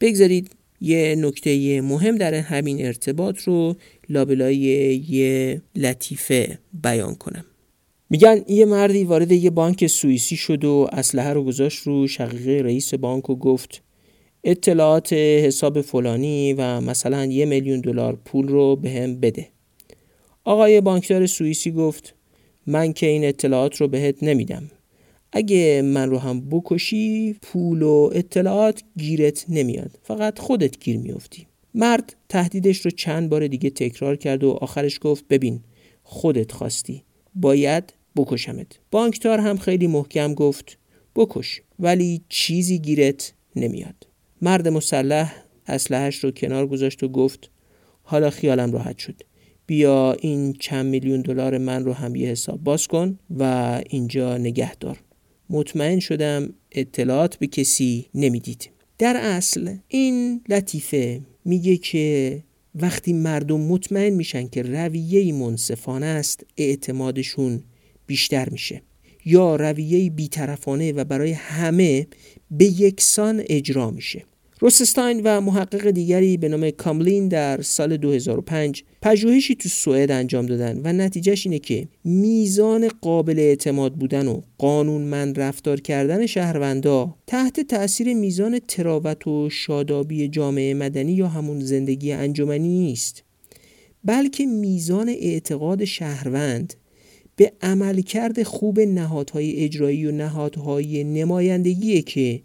بگذارید 0.00 0.50
یه 0.80 1.14
نکته 1.18 1.80
مهم 1.80 2.16
در 2.16 2.34
همین 2.34 2.86
ارتباط 2.86 3.38
رو 3.38 3.76
لابلای 4.08 4.56
یه 5.08 5.62
لطیفه 5.76 6.58
بیان 6.82 7.14
کنم. 7.14 7.44
میگن 8.10 8.44
یه 8.48 8.64
مردی 8.64 9.04
وارد 9.04 9.32
یه 9.32 9.50
بانک 9.50 9.86
سوئیسی 9.86 10.36
شد 10.36 10.64
و 10.64 10.88
اسلحه 10.92 11.32
رو 11.32 11.44
گذاشت 11.44 11.82
رو 11.82 12.06
شقیقه 12.06 12.62
رئیس 12.64 12.94
بانک 12.94 13.30
و 13.30 13.36
گفت 13.36 13.82
اطلاعات 14.44 15.12
حساب 15.12 15.80
فلانی 15.80 16.52
و 16.52 16.80
مثلا 16.80 17.24
یه 17.24 17.44
میلیون 17.44 17.80
دلار 17.80 18.18
پول 18.24 18.48
رو 18.48 18.76
به 18.76 18.90
هم 18.90 19.20
بده. 19.20 19.48
آقای 20.44 20.80
بانکدار 20.80 21.26
سوئیسی 21.26 21.70
گفت 21.70 22.14
من 22.66 22.92
که 22.92 23.06
این 23.06 23.24
اطلاعات 23.24 23.76
رو 23.76 23.88
بهت 23.88 24.22
نمیدم. 24.22 24.70
اگه 25.32 25.82
من 25.82 26.10
رو 26.10 26.18
هم 26.18 26.48
بکشی 26.50 27.36
پول 27.42 27.82
و 27.82 28.10
اطلاعات 28.12 28.82
گیرت 28.98 29.46
نمیاد. 29.48 29.98
فقط 30.02 30.38
خودت 30.38 30.78
گیر 30.78 30.98
میافتی. 30.98 31.46
مرد 31.74 32.16
تهدیدش 32.28 32.80
رو 32.80 32.90
چند 32.90 33.28
بار 33.28 33.46
دیگه 33.46 33.70
تکرار 33.70 34.16
کرد 34.16 34.44
و 34.44 34.50
آخرش 34.50 34.98
گفت 35.02 35.28
ببین 35.28 35.60
خودت 36.02 36.52
خواستی. 36.52 37.02
باید 37.34 37.92
بکشمت. 38.16 38.66
بانکدار 38.90 39.40
هم 39.40 39.56
خیلی 39.56 39.86
محکم 39.86 40.34
گفت 40.34 40.78
بکش. 41.16 41.62
ولی 41.78 42.20
چیزی 42.28 42.78
گیرت 42.78 43.32
نمیاد. 43.56 44.06
مرد 44.42 44.68
مسلح 44.68 45.34
اسلحهش 45.66 46.16
رو 46.16 46.30
کنار 46.30 46.66
گذاشت 46.66 47.02
و 47.02 47.08
گفت 47.08 47.50
حالا 48.02 48.30
خیالم 48.30 48.72
راحت 48.72 48.98
شد. 48.98 49.22
بیا 49.66 50.16
این 50.20 50.52
چند 50.52 50.86
میلیون 50.86 51.20
دلار 51.20 51.58
من 51.58 51.84
رو 51.84 51.92
هم 51.92 52.16
یه 52.16 52.28
حساب 52.28 52.64
باز 52.64 52.86
کن 52.86 53.18
و 53.38 53.42
اینجا 53.90 54.38
نگه 54.38 54.74
دار 54.74 54.98
مطمئن 55.50 55.98
شدم 56.00 56.54
اطلاعات 56.72 57.36
به 57.36 57.46
کسی 57.46 58.06
نمی‌دید. 58.14 58.70
در 58.98 59.16
اصل 59.16 59.76
این 59.88 60.40
لطیفه 60.48 61.20
میگه 61.44 61.76
که 61.76 62.42
وقتی 62.74 63.12
مردم 63.12 63.60
مطمئن 63.60 64.10
میشن 64.10 64.48
که 64.48 64.62
رویه 64.62 65.32
منصفانه 65.32 66.06
است 66.06 66.46
اعتمادشون 66.56 67.62
بیشتر 68.06 68.48
میشه. 68.48 68.82
یا 69.24 69.56
رویه 69.56 70.10
بیطرفانه 70.10 70.92
و 70.92 71.04
برای 71.04 71.32
همه 71.32 72.06
به 72.50 72.64
یکسان 72.64 73.42
اجرا 73.48 73.90
میشه. 73.90 74.24
روسستاین 74.60 75.20
و 75.24 75.40
محقق 75.40 75.90
دیگری 75.90 76.36
به 76.36 76.48
نام 76.48 76.70
کاملین 76.70 77.28
در 77.28 77.62
سال 77.62 77.96
2005 77.96 78.84
پژوهشی 79.02 79.54
تو 79.54 79.68
سوئد 79.68 80.10
انجام 80.10 80.46
دادن 80.46 80.80
و 80.84 80.92
نتیجهش 80.92 81.46
اینه 81.46 81.58
که 81.58 81.88
میزان 82.04 82.88
قابل 83.00 83.38
اعتماد 83.38 83.94
بودن 83.94 84.28
و 84.28 84.40
قانونمند 84.58 85.40
رفتار 85.40 85.80
کردن 85.80 86.26
شهروندا 86.26 87.14
تحت 87.26 87.60
تاثیر 87.60 88.14
میزان 88.14 88.58
تراوت 88.58 89.26
و 89.26 89.50
شادابی 89.50 90.28
جامعه 90.28 90.74
مدنی 90.74 91.12
یا 91.12 91.28
همون 91.28 91.60
زندگی 91.60 92.12
انجمنی 92.12 92.68
نیست 92.68 93.22
بلکه 94.04 94.46
میزان 94.46 95.08
اعتقاد 95.08 95.84
شهروند 95.84 96.74
به 97.36 97.52
عملکرد 97.62 98.42
خوب 98.42 98.80
نهادهای 98.80 99.56
اجرایی 99.56 100.06
و 100.06 100.12
نهادهای 100.12 101.04
نمایندگیه 101.04 102.02
که 102.02 102.40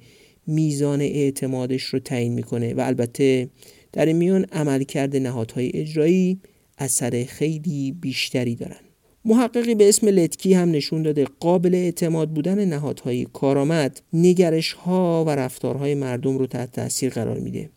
میزان 0.51 1.01
اعتمادش 1.01 1.83
رو 1.83 1.99
تعیین 1.99 2.33
می‌کنه 2.33 2.73
و 2.73 2.79
البته 2.79 3.49
در 3.93 4.05
این 4.05 4.15
میان 4.15 4.45
عملکرد 4.51 5.15
نهادهای 5.15 5.71
اجرایی 5.73 6.39
اثر 6.77 7.23
خیلی 7.23 7.91
بیشتری 7.91 8.55
دارن. 8.55 8.79
محققی 9.25 9.75
به 9.75 9.89
اسم 9.89 10.07
لتکی 10.07 10.53
هم 10.53 10.71
نشون 10.71 11.01
داده 11.01 11.27
قابل 11.39 11.75
اعتماد 11.75 12.29
بودن 12.29 12.65
نهادهای 12.65 13.27
کارآمد 13.33 14.01
نگرش 14.13 14.73
ها 14.73 15.25
و 15.27 15.29
رفتارهای 15.29 15.95
مردم 15.95 16.37
رو 16.37 16.47
تحت 16.47 16.71
تاثیر 16.71 17.13
قرار 17.13 17.39
میده 17.39 17.69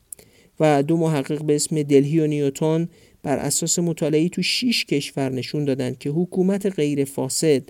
و 0.60 0.82
دو 0.82 0.96
محقق 0.96 1.42
به 1.42 1.54
اسم 1.54 1.82
دلهی 1.82 2.20
و 2.20 2.26
نیوتون 2.26 2.88
بر 3.22 3.36
اساس 3.36 3.78
مطالعه 3.78 4.28
تو 4.28 4.42
6 4.42 4.84
کشور 4.84 5.32
نشون 5.32 5.64
دادن 5.64 5.96
که 6.00 6.10
حکومت 6.10 6.66
غیر 6.66 7.04
فاسد 7.04 7.62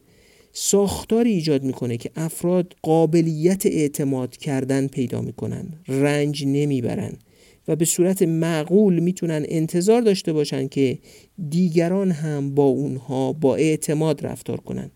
ساختاری 0.57 1.31
ایجاد 1.31 1.65
می‌کنه 1.65 1.97
که 1.97 2.11
افراد 2.17 2.77
قابلیت 2.83 3.67
اعتماد 3.67 4.37
کردن 4.37 4.87
پیدا 4.87 5.21
می‌کنن 5.21 5.67
رنج 5.89 6.45
نمی‌برن 6.47 7.13
و 7.69 7.77
به 7.77 7.85
صورت 7.85 8.23
معقول 8.23 8.99
می‌تونن 8.99 9.45
انتظار 9.49 10.01
داشته 10.01 10.33
باشن 10.33 10.69
که 10.69 10.99
دیگران 11.51 12.11
هم 12.11 12.55
با 12.55 12.65
اونها 12.65 13.33
با 13.33 13.57
اعتماد 13.57 14.27
رفتار 14.27 14.61
کنن. 14.61 14.91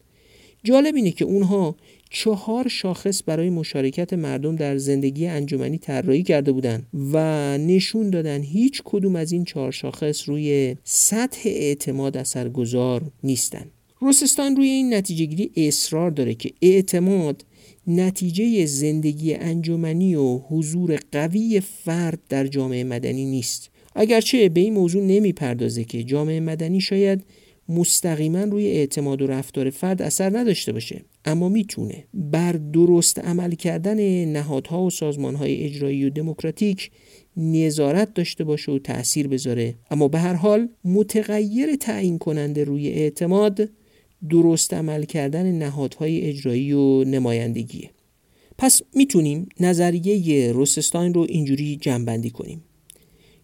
جالب 0.65 0.95
اینه 0.95 1.11
که 1.11 1.25
اونها 1.25 1.77
چهار 2.11 2.69
شاخص 2.69 3.23
برای 3.27 3.51
مشارکت 3.51 4.13
مردم 4.13 4.57
در 4.57 4.77
زندگی 4.77 5.27
انجمنی 5.27 5.79
طراحی 5.79 6.23
کرده 6.23 6.53
بودند 6.53 6.87
و 7.13 7.19
نشون 7.59 8.11
دادن 8.11 8.43
هیچ 8.43 8.83
کدوم 8.85 9.17
از 9.17 9.33
این 9.33 9.45
چهار 9.45 9.73
شاخص 9.73 10.29
روی 10.29 10.77
سطح 10.85 11.41
اعتماد 11.45 12.17
اثرگذار 12.17 13.03
نیستن. 13.25 13.65
روسستان 14.01 14.57
روی 14.57 14.69
این 14.69 14.95
نتیجه 14.95 15.25
گیری 15.25 15.51
اصرار 15.57 16.11
داره 16.11 16.35
که 16.35 16.53
اعتماد 16.63 17.45
نتیجه 17.87 18.67
زندگی 18.67 19.35
انجمنی 19.35 20.15
و 20.15 20.39
حضور 20.39 20.99
قوی 21.13 21.61
فرد 21.61 22.19
در 22.29 22.47
جامعه 22.47 22.85
مدنی 22.85 23.25
نیست. 23.25 23.71
اگرچه 23.95 24.49
به 24.49 24.61
این 24.61 24.75
موضوع 24.75 25.03
نمی‌پردازه 25.03 25.85
که 25.85 26.03
جامعه 26.03 26.41
مدنی 26.41 26.81
شاید 26.81 27.25
مستقیما 27.69 28.45
روی 28.45 28.67
اعتماد 28.67 29.23
و 29.23 29.27
رفتار 29.27 29.71
فرد 29.71 30.03
اثر 30.03 30.39
نداشته 30.39 30.73
باشه 30.73 31.01
اما 31.25 31.49
می‌تونه 31.49 32.05
بر 32.15 32.53
درست 32.53 33.19
عمل 33.19 33.55
کردن 33.55 34.25
نهادها 34.25 34.83
و 34.83 34.91
سازمانهای 34.91 35.65
اجرایی 35.65 36.05
و 36.05 36.11
دموکراتیک 36.11 36.91
نظارت 37.37 38.15
داشته 38.15 38.45
باشه 38.45 38.73
و 38.73 38.79
تأثیر 38.79 39.29
بذاره. 39.29 39.75
اما 39.91 40.09
به 40.09 40.19
هر 40.19 40.35
حال 40.35 40.69
متغیر 40.85 41.77
تعیین 41.77 42.19
کننده 42.19 42.65
روی 42.65 42.89
اعتماد 42.89 43.69
درست 44.31 44.75
عمل 44.75 45.05
کردن 45.05 45.53
نهادهای 45.53 46.21
اجرایی 46.21 46.73
و 46.73 47.05
نمایندگیه 47.05 47.91
پس 48.59 48.83
می‌تونیم 48.95 49.49
نظریه 49.61 50.53
روسستاین 50.53 51.15
رو 51.15 51.27
اینجوری 51.29 51.77
جنبندی 51.77 52.31
کنیم. 52.31 52.63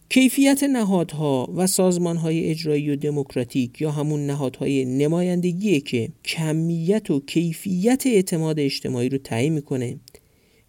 کیفیت 0.08 0.62
نهادها 0.62 1.52
و 1.56 1.66
سازمانهای 1.66 2.50
اجرایی 2.50 2.90
و 2.90 2.96
دموکراتیک 2.96 3.80
یا 3.80 3.90
همون 3.90 4.26
نهادهای 4.26 4.84
نمایندگیه 4.84 5.80
که 5.80 6.08
کمیت 6.24 7.10
و 7.10 7.20
کیفیت 7.20 8.02
اعتماد 8.06 8.60
اجتماعی 8.60 9.08
رو 9.08 9.18
تعیین 9.18 9.52
می‌کنه 9.52 9.96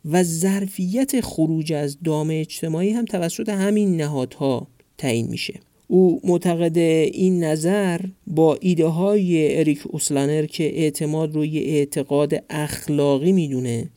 و 0.06 0.24
ظرفیت 0.24 1.22
خروج 1.22 1.74
از 1.74 1.98
دام 2.04 2.30
اجتماعی 2.32 2.90
هم 2.90 3.06
توسط 3.06 3.50
همین 3.50 4.02
نهادها 4.02 4.68
تعیین 4.98 5.28
میشه. 5.28 5.60
او 5.88 6.22
معتقد 6.24 6.78
این 6.78 7.44
نظر 7.44 8.00
با 8.28 8.58
ایده 8.62 8.86
های 8.86 9.60
اریک 9.60 9.82
اوسلانر 9.86 10.46
که 10.46 10.64
اعتماد 10.64 11.36
رو 11.36 11.46
یه 11.46 11.62
اعتقاد 11.62 12.44
اخلاقی 12.50 13.32
می‌دونه 13.32 13.90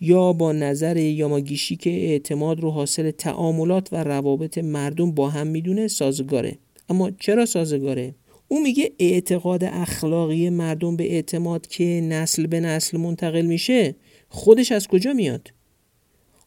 یا 0.00 0.32
با 0.32 0.52
نظر 0.52 0.96
یاماگیشی 0.96 1.76
که 1.76 1.90
اعتماد 1.90 2.60
رو 2.60 2.70
حاصل 2.70 3.10
تعاملات 3.10 3.88
و 3.92 4.04
روابط 4.04 4.58
مردم 4.58 5.12
با 5.12 5.28
هم 5.28 5.46
می‌دونه 5.46 5.88
سازگاره 5.88 6.58
اما 6.88 7.10
چرا 7.10 7.46
سازگاره؟ 7.46 8.14
او 8.48 8.62
میگه 8.62 8.92
اعتقاد 8.98 9.64
اخلاقی 9.64 10.50
مردم 10.50 10.96
به 10.96 11.12
اعتماد 11.12 11.66
که 11.66 11.84
نسل 11.84 12.46
به 12.46 12.60
نسل 12.60 12.98
منتقل 12.98 13.42
میشه 13.42 13.94
خودش 14.28 14.72
از 14.72 14.88
کجا 14.88 15.12
میاد؟ 15.12 15.52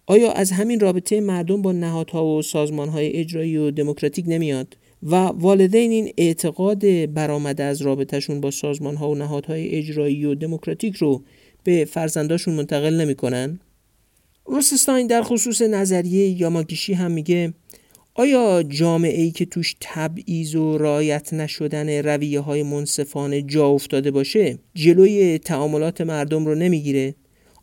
آیا 0.06 0.32
از 0.32 0.52
همین 0.52 0.80
رابطه 0.80 1.22
مردم 1.22 1.62
با 1.62 1.72
نهادها 1.72 2.26
و 2.26 2.42
سازمانهای 2.42 3.14
اجرایی 3.14 3.58
و 3.58 3.72
دموکراتیک 3.72 4.26
نمیاد؟ 4.28 4.78
و 5.10 5.16
والدین 5.16 5.92
این 5.92 6.14
اعتقاد 6.18 7.06
برآمده 7.14 7.64
از 7.64 7.82
رابطهشون 7.82 8.42
با 8.42 8.52
سازمانها 8.52 9.10
و 9.10 9.16
نهادهای 9.16 9.70
اجرایی 9.70 10.26
و 10.26 10.36
دموکراتیک 10.36 10.96
رو 10.96 11.24
به 11.64 11.86
فرزنداشون 11.86 12.54
منتقل 12.54 13.02
نمی‌کنن؟ 13.02 13.60
روسستاین 14.46 15.08
در 15.08 15.22
خصوص 15.24 15.62
نظریه 15.62 16.42
یاماگیشی 16.42 16.94
هم 16.94 17.12
میگه 17.12 17.54
آیا 18.16 18.64
جامعه 18.64 19.22
ای 19.22 19.32
که 19.32 19.46
توش 19.46 19.76
تبعیض 19.82 20.56
و 20.56 20.78
رایت 20.78 21.34
نشدن 21.34 21.90
رویه 21.90 22.40
های 22.40 22.64
منصفانه 22.64 23.42
جا 23.42 23.68
افتاده 23.68 24.12
باشه 24.12 24.60
جلوی 24.76 25.38
تعاملات 25.38 26.02
مردم 26.02 26.46
رو 26.46 26.56
نمی‌گیره؟ 26.56 27.16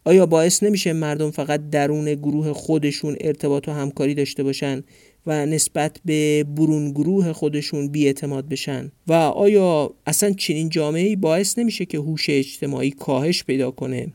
آیا 0.05 0.27
باعث 0.27 0.63
نمیشه 0.63 0.93
مردم 0.93 1.31
فقط 1.31 1.71
درون 1.71 2.15
گروه 2.15 2.53
خودشون 2.53 3.17
ارتباط 3.21 3.69
و 3.69 3.73
همکاری 3.73 4.15
داشته 4.15 4.43
باشن 4.43 4.85
و 5.27 5.47
نسبت 5.47 6.01
به 6.05 6.45
برون 6.57 6.91
گروه 6.91 7.33
خودشون 7.33 7.89
بیاعتماد 7.89 8.49
بشن. 8.49 8.93
و 9.07 9.13
آیا 9.13 9.95
اصلا 10.07 10.33
چنین 10.33 10.69
جامعه 10.69 11.17
باعث 11.17 11.59
نمیشه 11.59 11.85
که 11.85 11.99
هوش 11.99 12.31
اجتماعی 12.31 12.91
کاهش 12.91 13.45
پیدا 13.45 13.71
کنه؟ 13.71 14.13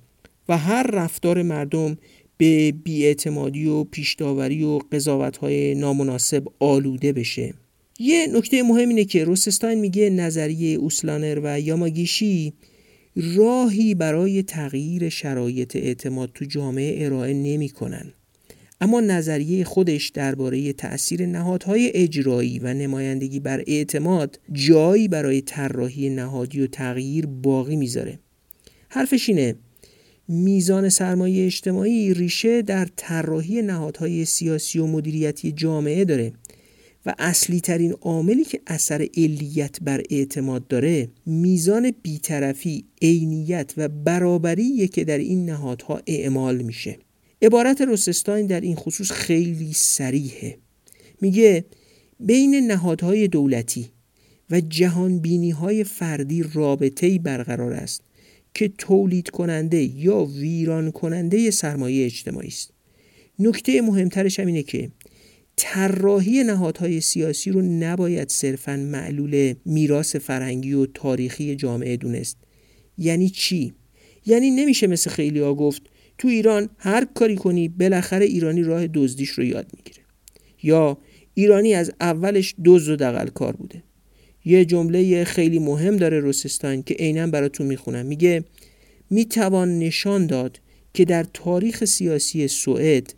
و 0.50 0.58
هر 0.58 0.84
رفتار 0.84 1.42
مردم 1.42 1.98
به 2.38 2.72
بیاعتمادی 2.84 3.66
و 3.66 3.84
پیشداوری 3.84 4.64
و 4.64 4.80
قضاوت‌های 4.92 5.76
نامناسب 5.76 6.44
آلوده 6.60 7.14
بشه. 7.14 7.54
یه 8.00 8.28
نکته 8.34 8.64
مهم 8.64 8.90
اینه 8.90 9.06
که 9.06 9.24
روسستاین 9.24 9.80
میگه 9.80 10.10
نظریه 10.10 10.78
اوسلانر 10.78 11.40
و 11.44 11.60
یاماگیشی 11.60 12.54
راهی 13.16 13.96
برای 13.96 14.44
تغییر 14.44 15.10
شرایط 15.10 15.76
اعتماد 15.76 16.32
تو 16.34 16.46
جامعه 16.46 17.06
ارائه 17.06 17.34
نمی‌کنن. 17.34 18.14
اما 18.82 19.02
نظریه 19.02 19.64
خودش 19.64 20.10
درباره 20.10 20.74
تأثیر 20.74 21.26
نهادهای 21.26 21.92
اجرایی 21.94 22.60
و 22.60 22.74
نمایندگی 22.74 23.40
بر 23.40 23.64
اعتماد 23.68 24.40
جایی 24.52 25.08
برای 25.08 25.42
طراحی 25.42 26.10
نهادی 26.10 26.62
و 26.62 26.68
تغییر 26.68 27.26
باقی 27.26 27.76
می‌ذاره. 27.76 28.20
حرفش 28.90 29.30
اینه 29.30 29.56
میزان 30.28 30.90
سرمایه 30.90 31.46
اجتماعی 31.46 32.14
ریشه 32.14 32.62
در 32.62 32.88
طراحی 32.96 33.62
نهادهای 33.62 34.26
سیاسی 34.26 34.80
و 34.80 34.86
مدیریتی 34.86 35.52
جامعه 35.52 36.06
داره 36.06 36.34
و 37.06 37.16
اصلی 37.20 37.60
ترین 37.60 37.92
عاملی 37.92 38.44
که 38.44 38.62
اثر 38.68 39.08
علیت 39.18 39.78
بر 39.82 40.04
اعتماد 40.10 40.68
داره 40.68 41.10
میزان 41.26 41.92
بیطرفی، 42.04 42.86
عینیت 43.02 43.74
و 43.78 43.88
برابری 43.88 44.88
که 44.88 45.04
در 45.04 45.18
این 45.18 45.46
نهادها 45.46 46.02
اعمال 46.08 46.58
میشه. 46.62 46.98
عبارت 47.42 47.82
روسستاین 47.82 48.48
در 48.48 48.62
این 48.62 48.76
خصوص 48.76 49.12
خیلی 49.12 49.74
سریحه 49.74 50.58
میگه 51.22 51.66
بین 52.20 52.56
نهادهای 52.56 53.28
دولتی 53.28 53.90
و 54.50 54.62
جهان 54.62 55.20
بینی 55.20 55.52
های 55.52 55.84
فردی 55.84 56.44
رابطه 56.54 57.20
برقرار 57.20 57.74
است 57.74 58.02
که 58.54 58.68
تولید 58.78 59.30
کننده 59.30 59.84
یا 59.84 60.24
ویران 60.24 60.92
کننده 60.92 61.52
سرمایه 61.52 62.06
اجتماعی 62.06 62.48
است. 62.48 62.72
نکته 63.40 63.82
مهمترش 63.82 64.40
هم 64.40 64.48
اینه 64.48 64.64
که 64.64 64.92
طراحی 65.56 66.44
نهادهای 66.44 67.02
سیاسی 67.02 67.52
رو 67.52 67.62
نباید 67.62 68.30
صرفا 68.30 68.76
معلول 68.76 69.54
میراث 69.66 70.16
فرهنگی 70.16 70.74
و 70.74 70.86
تاریخی 70.86 71.56
جامعه 71.56 71.98
دونست. 71.98 72.38
یعنی 72.98 73.30
چی؟ 73.30 73.74
یعنی 74.26 74.52
نمیشه 74.52 74.88
مثل 74.88 75.10
خیلی 75.10 75.40
ها 75.40 75.54
گفت 75.54 75.82
تو 76.20 76.28
ایران 76.28 76.70
هر 76.78 77.06
کاری 77.06 77.36
کنی 77.36 77.68
بالاخره 77.68 78.26
ایرانی 78.26 78.64
راه 78.64 78.88
دزدیش 78.88 79.30
رو 79.30 79.44
یاد 79.44 79.68
می‌گیره. 79.78 80.06
یا 80.64 80.98
ایرانی 81.34 81.74
از 81.74 81.92
اولش 82.02 82.56
دزد 82.66 82.92
و 82.92 82.96
دقل 82.96 83.28
کار 83.28 83.56
بوده. 83.56 83.84
یه 84.46 84.66
جمله 84.66 85.24
خیلی 85.24 85.60
مهم 85.60 85.98
داره 85.98 86.20
روسستان 86.20 86.84
که 86.84 86.94
عینا 86.94 87.28
براتون 87.28 87.68
می‌خونم. 87.68 88.06
میگه 88.06 88.44
می‌توان 89.10 89.80
نشان 89.80 90.28
داد 90.28 90.60
که 90.94 91.06
در 91.06 91.26
تاریخ 91.34 91.86
سیاسی 91.86 92.48
سوئد 92.48 93.14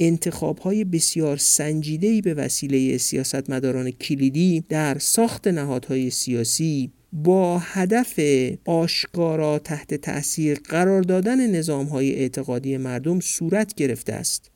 انتخابهای 0.00 0.84
بسیار 0.84 1.36
سنجیده‌ای 1.36 2.20
به 2.20 2.34
وسیله 2.34 2.98
سیاستمداران 2.98 3.90
کلیدی 3.90 4.64
در 4.68 4.98
ساخت 4.98 5.48
نهادهای 5.48 6.10
سیاسی 6.10 6.90
با 7.12 7.58
هدف 7.58 8.20
آشکارا 8.64 9.58
تحت 9.58 9.94
تأثیر 9.94 10.60
قرار 10.64 11.02
دادن 11.02 11.50
نظامهای 11.50 12.14
اعتقادی 12.14 12.76
مردم 12.76 13.20
صورت 13.20 13.74
گرفته 13.74 14.12
است 14.12 14.50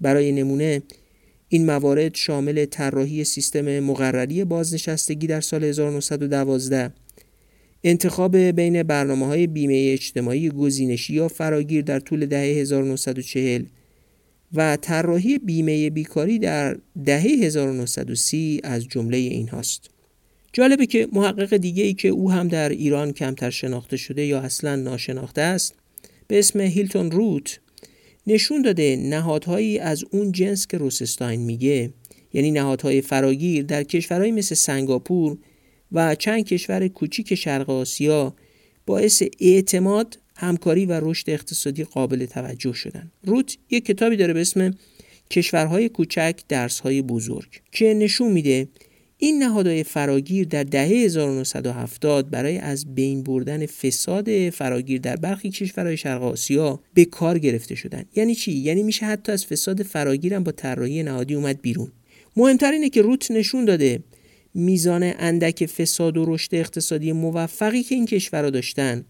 برای 0.00 0.32
نمونه 0.32 0.82
این 1.48 1.66
موارد 1.66 2.14
شامل 2.14 2.64
طراحی 2.64 3.24
سیستم 3.24 3.80
مقرری 3.80 4.44
بازنشستگی 4.44 5.26
در 5.26 5.40
سال 5.40 5.64
1912 5.64 6.92
انتخاب 7.84 8.36
بین 8.36 8.82
برنامه 8.82 9.26
های 9.26 9.46
بیمه 9.46 9.90
اجتماعی 9.92 10.50
گزینشی 10.50 11.14
یا 11.14 11.28
فراگیر 11.28 11.82
در 11.82 12.00
طول 12.00 12.26
دهه 12.26 12.60
1940 12.60 13.64
و 14.54 14.76
طراحی 14.76 15.38
بیمه 15.38 15.90
بیکاری 15.90 16.38
در 16.38 16.76
دهه 17.04 17.22
1930 17.22 18.60
از 18.64 18.88
جمله 18.88 19.16
این 19.16 19.48
هاست. 19.48 19.90
جالبه 20.52 20.86
که 20.86 21.08
محقق 21.12 21.56
دیگه 21.56 21.84
ای 21.84 21.94
که 21.94 22.08
او 22.08 22.30
هم 22.30 22.48
در 22.48 22.68
ایران 22.68 23.12
کمتر 23.12 23.50
شناخته 23.50 23.96
شده 23.96 24.26
یا 24.26 24.40
اصلا 24.40 24.76
ناشناخته 24.76 25.40
است 25.40 25.74
به 26.26 26.38
اسم 26.38 26.60
هیلتون 26.60 27.10
روت 27.10 27.60
نشون 28.26 28.62
داده 28.62 28.96
نهادهایی 28.96 29.78
از 29.78 30.04
اون 30.10 30.32
جنس 30.32 30.66
که 30.66 30.78
روسستاین 30.78 31.40
میگه. 31.40 31.92
یعنی 32.32 32.50
نهادهای 32.50 33.00
فراگیر 33.00 33.64
در 33.64 33.82
کشورهایی 33.82 34.32
مثل 34.32 34.54
سنگاپور 34.54 35.38
و 35.92 36.14
چند 36.14 36.44
کشور 36.44 36.88
کوچیک 36.88 37.34
شرق 37.34 37.70
آسیا 37.70 38.34
باعث 38.86 39.22
اعتماد 39.40 40.18
همکاری 40.36 40.86
و 40.86 41.00
رشد 41.02 41.30
اقتصادی 41.30 41.84
قابل 41.84 42.26
توجه 42.26 42.72
شدن. 42.72 43.10
روت 43.24 43.56
یک 43.70 43.84
کتابی 43.84 44.16
داره 44.16 44.32
به 44.32 44.40
اسم 44.40 44.74
کشورهای 45.30 45.88
کوچک 45.88 46.40
درسهای 46.48 47.02
بزرگ 47.02 47.60
که 47.72 47.94
نشون 47.94 48.32
میده 48.32 48.68
این 49.22 49.42
نهادهای 49.42 49.84
فراگیر 49.84 50.46
در 50.46 50.64
دهه 50.64 50.88
1970 50.88 52.30
برای 52.30 52.58
از 52.58 52.94
بین 52.94 53.22
بردن 53.22 53.66
فساد 53.66 54.50
فراگیر 54.50 55.00
در 55.00 55.16
برخی 55.16 55.50
کشورهای 55.50 55.96
شرق 55.96 56.22
آسیا 56.22 56.80
به 56.94 57.04
کار 57.04 57.38
گرفته 57.38 57.74
شدن. 57.74 58.04
یعنی 58.16 58.34
چی؟ 58.34 58.52
یعنی 58.52 58.82
میشه 58.82 59.06
حتی 59.06 59.32
از 59.32 59.46
فساد 59.46 59.82
فراگیر 59.82 60.34
هم 60.34 60.44
با 60.44 60.52
طراحی 60.52 61.02
نهادی 61.02 61.34
اومد 61.34 61.60
بیرون. 61.62 61.92
مهمتر 62.36 62.72
اینه 62.72 62.88
که 62.88 63.02
روت 63.02 63.30
نشون 63.30 63.64
داده 63.64 64.02
میزان 64.54 65.12
اندک 65.18 65.66
فساد 65.66 66.16
و 66.16 66.24
رشد 66.24 66.54
اقتصادی 66.54 67.12
موفقی 67.12 67.82
که 67.82 67.94
این 67.94 68.06
کشورها 68.06 68.50
داشتن 68.50 69.04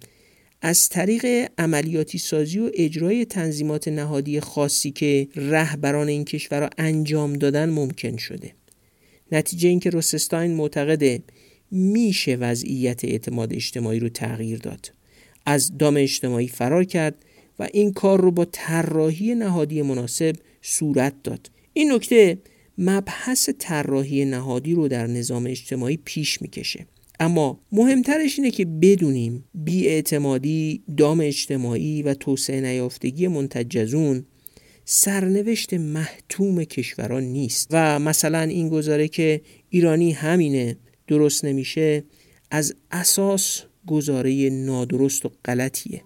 از 0.63 0.89
طریق 0.89 1.51
عملیاتی 1.59 2.19
سازی 2.19 2.59
و 2.59 2.71
اجرای 2.75 3.25
تنظیمات 3.25 3.89
نهادی 3.89 4.41
خاصی 4.41 4.91
که 4.91 5.29
رهبران 5.37 6.09
این 6.09 6.25
کشورها 6.25 6.71
انجام 6.79 7.33
دادن 7.33 7.71
ممکن 7.71 8.17
شده. 8.17 8.53
نتیجه 9.33 9.69
اینکه 9.69 9.91
روسستاین 9.91 10.55
معتقده 10.55 11.23
میشه 11.71 12.37
وضعیت 12.37 13.05
اعتماد 13.05 13.53
اجتماعی 13.53 14.01
رو 14.01 14.09
تغییر 14.09 14.59
داد. 14.59 14.93
از 15.47 15.79
دام 15.79 15.97
اجتماعی 15.97 16.49
فرار 16.49 16.85
کرد 16.85 17.25
و 17.59 17.69
این 17.73 17.93
کار 17.93 18.21
رو 18.21 18.31
با 18.31 18.45
طراحی 18.53 19.35
نهادی 19.35 19.83
مناسب 19.83 20.37
صورت 20.63 21.15
داد. 21.25 21.51
این 21.73 21.93
نکته 21.93 22.39
مبحث 22.79 23.51
طراحی 23.59 24.25
نهادی 24.25 24.75
رو 24.75 24.89
در 24.89 25.07
نظام 25.07 25.47
اجتماعی 25.47 25.99
پیش 26.05 26.43
می‌کشه. 26.43 26.87
اما 27.21 27.61
مهمترش 27.73 28.39
اینه 28.39 28.51
که 28.51 28.65
بدونیم 28.65 29.45
بیاعتمادی، 29.55 30.83
دام 30.97 31.21
اجتماعی 31.21 32.03
و 32.03 32.15
توسعه 32.15 32.61
نیافتگی 32.61 33.29
منتجزون 33.29 34.25
سرنوشت 34.93 35.75
محتوم 35.75 36.65
کشوران 36.65 37.23
نیست. 37.23 37.69
و 37.71 37.99
مثلا 37.99 38.41
این 38.41 38.69
گزاره 38.69 39.09
که 39.09 39.41
ایرانی 39.69 40.13
همینه 40.13 40.77
درست 41.07 41.45
نمیشه 41.45 42.05
از 42.51 42.75
اساس 42.91 43.63
گزاره 43.87 44.51
نادرست 44.53 45.27
و 45.27 45.31
غلطیه. 45.45 46.03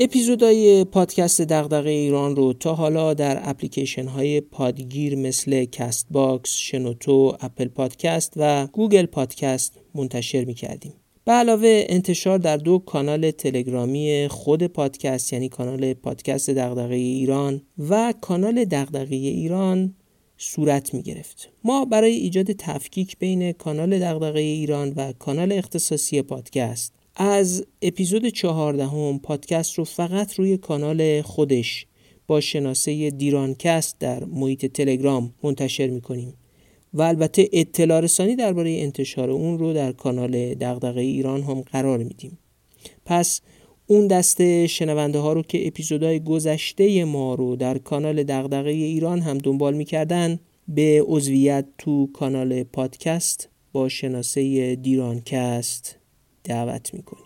اپیزودهای 0.00 0.84
پادکست 0.84 1.40
دغدغه 1.42 1.90
ایران 1.90 2.36
رو 2.36 2.52
تا 2.52 2.74
حالا 2.74 3.14
در 3.14 3.40
اپلیکیشن 3.42 4.06
های 4.06 4.40
پادگیر 4.40 5.16
مثل 5.16 5.64
Castbox، 5.64 6.50
شنوتو، 6.50 7.36
Apple 7.40 7.68
Podcast 7.68 8.32
و 8.36 8.66
Google 8.66 9.06
Podcast 9.06 9.80
منتشر 9.94 10.44
می 10.44 10.54
کردیم. 10.54 10.92
به 11.24 11.32
علاوه 11.32 11.84
انتشار 11.88 12.38
در 12.38 12.56
دو 12.56 12.78
کانال 12.78 13.30
تلگرامی 13.30 14.28
خود 14.30 14.62
پادکست 14.62 15.32
یعنی 15.32 15.48
کانال 15.48 15.94
پادکست 15.94 16.50
دغدغه 16.50 16.94
ایران 16.94 17.62
و 17.88 18.14
کانال 18.20 18.64
دغدغه 18.64 19.16
ایران 19.16 19.94
صورت 20.36 20.94
می 20.94 21.02
گرفت. 21.02 21.50
ما 21.64 21.84
برای 21.84 22.12
ایجاد 22.12 22.52
تفکیک 22.52 23.18
بین 23.18 23.52
کانال 23.52 23.98
دغدغه 23.98 24.40
ایران 24.40 24.92
و 24.96 25.12
کانال 25.12 25.52
اختصاصی 25.52 26.22
پادکست 26.22 27.03
از 27.16 27.66
اپیزود 27.82 28.26
چهاردهم 28.26 29.18
پادکست 29.18 29.74
رو 29.74 29.84
فقط 29.84 30.34
روی 30.34 30.56
کانال 30.56 31.22
خودش 31.22 31.86
با 32.26 32.40
شناسه 32.40 33.10
دیرانکست 33.10 33.98
در 33.98 34.24
محیط 34.24 34.66
تلگرام 34.66 35.34
منتشر 35.42 35.86
می 35.86 36.00
کنیم 36.00 36.34
و 36.94 37.02
البته 37.02 37.48
اطلاع 37.52 38.00
رسانی 38.00 38.36
درباره 38.36 38.70
انتشار 38.70 39.30
اون 39.30 39.58
رو 39.58 39.72
در 39.72 39.92
کانال 39.92 40.54
دغدغه 40.54 41.00
ایران 41.00 41.42
هم 41.42 41.60
قرار 41.60 41.98
میدیم. 41.98 42.38
پس 43.06 43.40
اون 43.86 44.06
دسته 44.06 44.66
شنونده 44.66 45.18
ها 45.18 45.32
رو 45.32 45.42
که 45.42 45.66
اپیزودهای 45.66 46.20
گذشته 46.20 47.04
ما 47.04 47.34
رو 47.34 47.56
در 47.56 47.78
کانال 47.78 48.22
دغدغه 48.22 48.70
ایران 48.70 49.20
هم 49.20 49.38
دنبال 49.38 49.74
می‌کردن 49.74 50.38
به 50.68 51.04
عضویت 51.06 51.66
تو 51.78 52.06
کانال 52.12 52.62
پادکست 52.62 53.48
با 53.72 53.88
شناسه 53.88 54.76
دیرانکست 54.76 55.98
دعوت 56.44 56.94
می‌کنیم. 56.94 57.24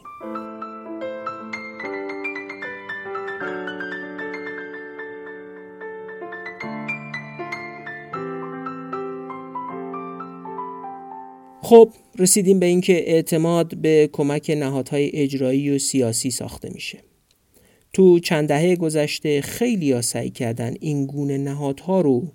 خب 11.62 11.92
رسیدیم 12.18 12.58
به 12.58 12.66
اینکه 12.66 12.92
اعتماد 12.92 13.76
به 13.76 14.10
کمک 14.12 14.50
نهادهای 14.50 15.10
اجرایی 15.14 15.70
و 15.70 15.78
سیاسی 15.78 16.30
ساخته 16.30 16.70
میشه. 16.74 16.98
تو 17.92 18.18
چند 18.18 18.48
دهه 18.48 18.76
گذشته 18.76 19.40
خیلی 19.40 19.92
ها 19.92 20.02
سعی 20.02 20.30
کردن 20.30 20.74
این 20.80 21.06
گونه 21.06 21.38
نهادها 21.38 22.00
رو 22.00 22.32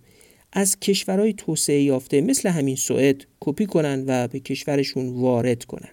از 0.53 0.79
کشورهای 0.79 1.33
توسعه 1.33 1.81
یافته 1.81 2.21
مثل 2.21 2.49
همین 2.49 2.75
سوئد 2.75 3.25
کپی 3.39 3.65
کنن 3.65 4.03
و 4.07 4.27
به 4.27 4.39
کشورشون 4.39 5.09
وارد 5.09 5.63
کنن. 5.63 5.89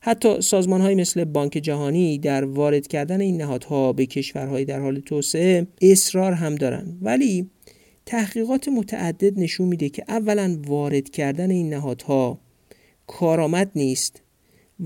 حتی 0.00 0.40
سازمان 0.40 0.80
های 0.80 0.94
مثل 0.94 1.24
بانک 1.24 1.52
جهانی 1.52 2.18
در 2.18 2.44
وارد 2.44 2.86
کردن 2.86 3.20
این 3.20 3.36
نهادها 3.36 3.92
به 3.92 4.06
کشورهای 4.06 4.64
در 4.64 4.80
حال 4.80 5.00
توسعه 5.00 5.66
اصرار 5.82 6.32
هم 6.32 6.54
دارن. 6.54 6.98
ولی 7.02 7.50
تحقیقات 8.06 8.68
متعدد 8.68 9.38
نشون 9.38 9.68
میده 9.68 9.88
که 9.88 10.04
اولا 10.08 10.58
وارد 10.66 11.10
کردن 11.10 11.50
این 11.50 11.74
نهادها 11.74 12.38
کارآمد 13.06 13.70
نیست 13.76 14.22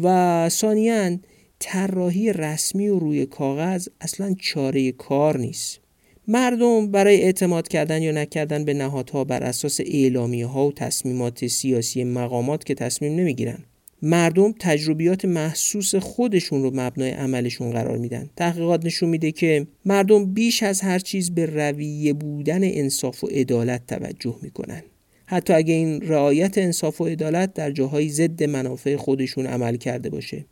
و 0.02 0.48
ثانیا 0.48 1.18
طراحی 1.58 2.32
رسمی 2.32 2.88
و 2.88 2.98
روی 2.98 3.26
کاغذ 3.26 3.88
اصلا 4.00 4.34
چاره 4.38 4.92
کار 4.92 5.38
نیست. 5.38 5.80
مردم 6.28 6.90
برای 6.90 7.22
اعتماد 7.22 7.68
کردن 7.68 8.02
یا 8.02 8.12
نکردن 8.12 8.64
به 8.64 8.74
نهادها 8.74 9.24
بر 9.24 9.42
اساس 9.42 9.80
اعلامی 9.80 10.42
ها 10.42 10.66
و 10.66 10.72
تصمیمات 10.72 11.46
سیاسی 11.46 12.04
مقامات 12.04 12.64
که 12.64 12.74
تصمیم 12.74 13.20
نمی‌گیرن. 13.20 13.58
مردم 14.04 14.54
تجربیات 14.58 15.24
محسوس 15.24 15.94
خودشون 15.94 16.62
رو 16.62 16.70
مبنای 16.74 17.10
عملشون 17.10 17.70
قرار 17.70 17.98
میدن. 17.98 18.30
تحقیقات 18.36 18.84
نشون 18.86 19.08
میده 19.08 19.32
که 19.32 19.66
مردم 19.84 20.34
بیش 20.34 20.62
از 20.62 20.80
هر 20.80 20.98
چیز 20.98 21.30
به 21.30 21.46
رویه 21.46 22.12
بودن 22.12 22.60
انصاف 22.62 23.24
و 23.24 23.26
عدالت 23.26 23.86
توجه 23.86 24.36
می‌کنن. 24.42 24.82
حتی 25.26 25.52
اگه 25.52 25.74
این 25.74 26.00
رعایت 26.00 26.58
انصاف 26.58 27.00
و 27.00 27.04
عدالت 27.04 27.54
در 27.54 27.70
جاهای 27.70 28.08
ضد 28.08 28.42
منافع 28.42 28.96
خودشون 28.96 29.46
عمل 29.46 29.76
کرده 29.76 30.10
باشه. 30.10 30.44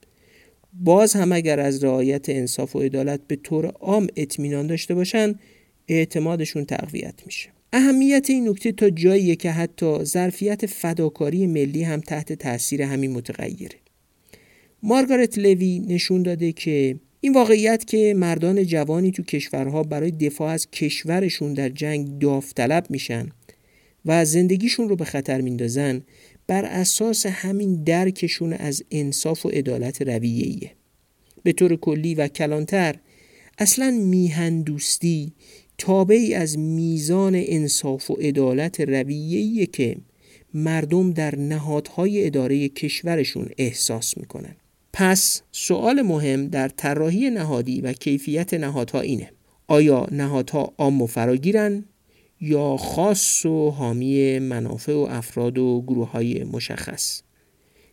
باز 0.73 1.13
هم 1.13 1.33
اگر 1.33 1.61
از 1.61 1.85
رعایت 1.85 2.29
انصاف 2.29 2.77
و 2.77 2.81
عدالت 2.81 3.21
به 3.27 3.37
طور 3.37 3.67
عام 3.67 4.07
اطمینان 4.17 4.67
داشته 4.67 4.95
باشن 4.95 5.35
اعتمادشون 5.89 6.65
تقویت 6.65 7.15
میشه. 7.27 7.49
اهمیت 7.73 8.31
این 8.31 8.49
نکته 8.49 8.73
تا 8.73 8.91
جاییه 8.91 9.37
که 9.37 9.51
حتی 9.51 10.05
ظرفیت 10.05 10.67
فداکاری 10.67 11.47
ملی 11.47 11.83
هم 11.83 12.01
تحت 12.01 12.33
تاثیر 12.33 12.83
همین 12.83 13.13
متغیره. 13.13 13.77
مارگارت 14.83 15.39
لوی 15.39 15.79
نشون 15.79 16.23
داده 16.23 16.53
که 16.53 16.97
این 17.21 17.35
واقعیت 17.35 17.85
که 17.85 18.15
مردان 18.17 18.65
جوانی 18.65 19.11
تو 19.11 19.23
کشورها 19.23 19.83
برای 19.83 20.11
دفاع 20.11 20.53
از 20.53 20.71
کشورشون 20.71 21.55
در 21.55 21.69
جنگ 21.69 22.19
داوطلب 22.19 22.87
میشن 22.91 23.29
و 24.05 24.25
زندگیشون 24.25 24.89
رو 24.89 24.97
به 24.97 25.05
خطر 25.05 25.41
میندازن 25.41 26.03
بر 26.47 26.65
اساس 26.65 27.27
همین 27.27 27.85
درکشون 27.85 28.53
از 28.53 28.83
انصاف 28.91 29.47
و 29.47 29.49
عدالت 29.49 30.03
رویهیه 30.03 30.71
به 31.43 31.53
طور 31.53 31.77
کلی 31.77 32.15
و 32.15 32.29
کلانتر 32.29 32.97
اصلا 33.59 33.91
میهن 33.91 34.63
دوستی 34.63 35.33
تابعی 35.83 36.35
از 36.35 36.59
میزان 36.59 37.33
انصاف 37.37 38.11
و 38.11 38.15
عدالت 38.15 38.81
رویهیه 38.81 39.67
که 39.67 39.97
مردم 40.55 41.13
در 41.13 41.37
نهادهای 41.39 42.27
اداره 42.27 42.69
کشورشون 42.69 43.49
احساس 43.59 44.19
می‌کنن. 44.19 44.57
پس 44.93 45.43
سوال 45.53 46.03
مهم 46.03 46.49
در 46.49 46.69
طراحی 46.69 47.31
نهادی 47.31 47.81
و 47.81 47.93
کیفیت 47.93 48.55
نهادها 48.55 49.01
اینه. 49.01 49.31
آیا 49.67 50.07
نهادها 50.11 50.73
عام 50.79 51.03
و 51.03 51.07
فراگیرن 51.07 51.85
یا 52.41 52.77
خاص 52.77 53.47
و 53.47 53.71
حامی 53.71 54.39
منافع 54.39 54.93
و 54.93 55.07
افراد 55.11 55.59
و 55.59 55.85
گروه 55.87 56.11
های 56.11 56.45
مشخص؟ 56.45 57.23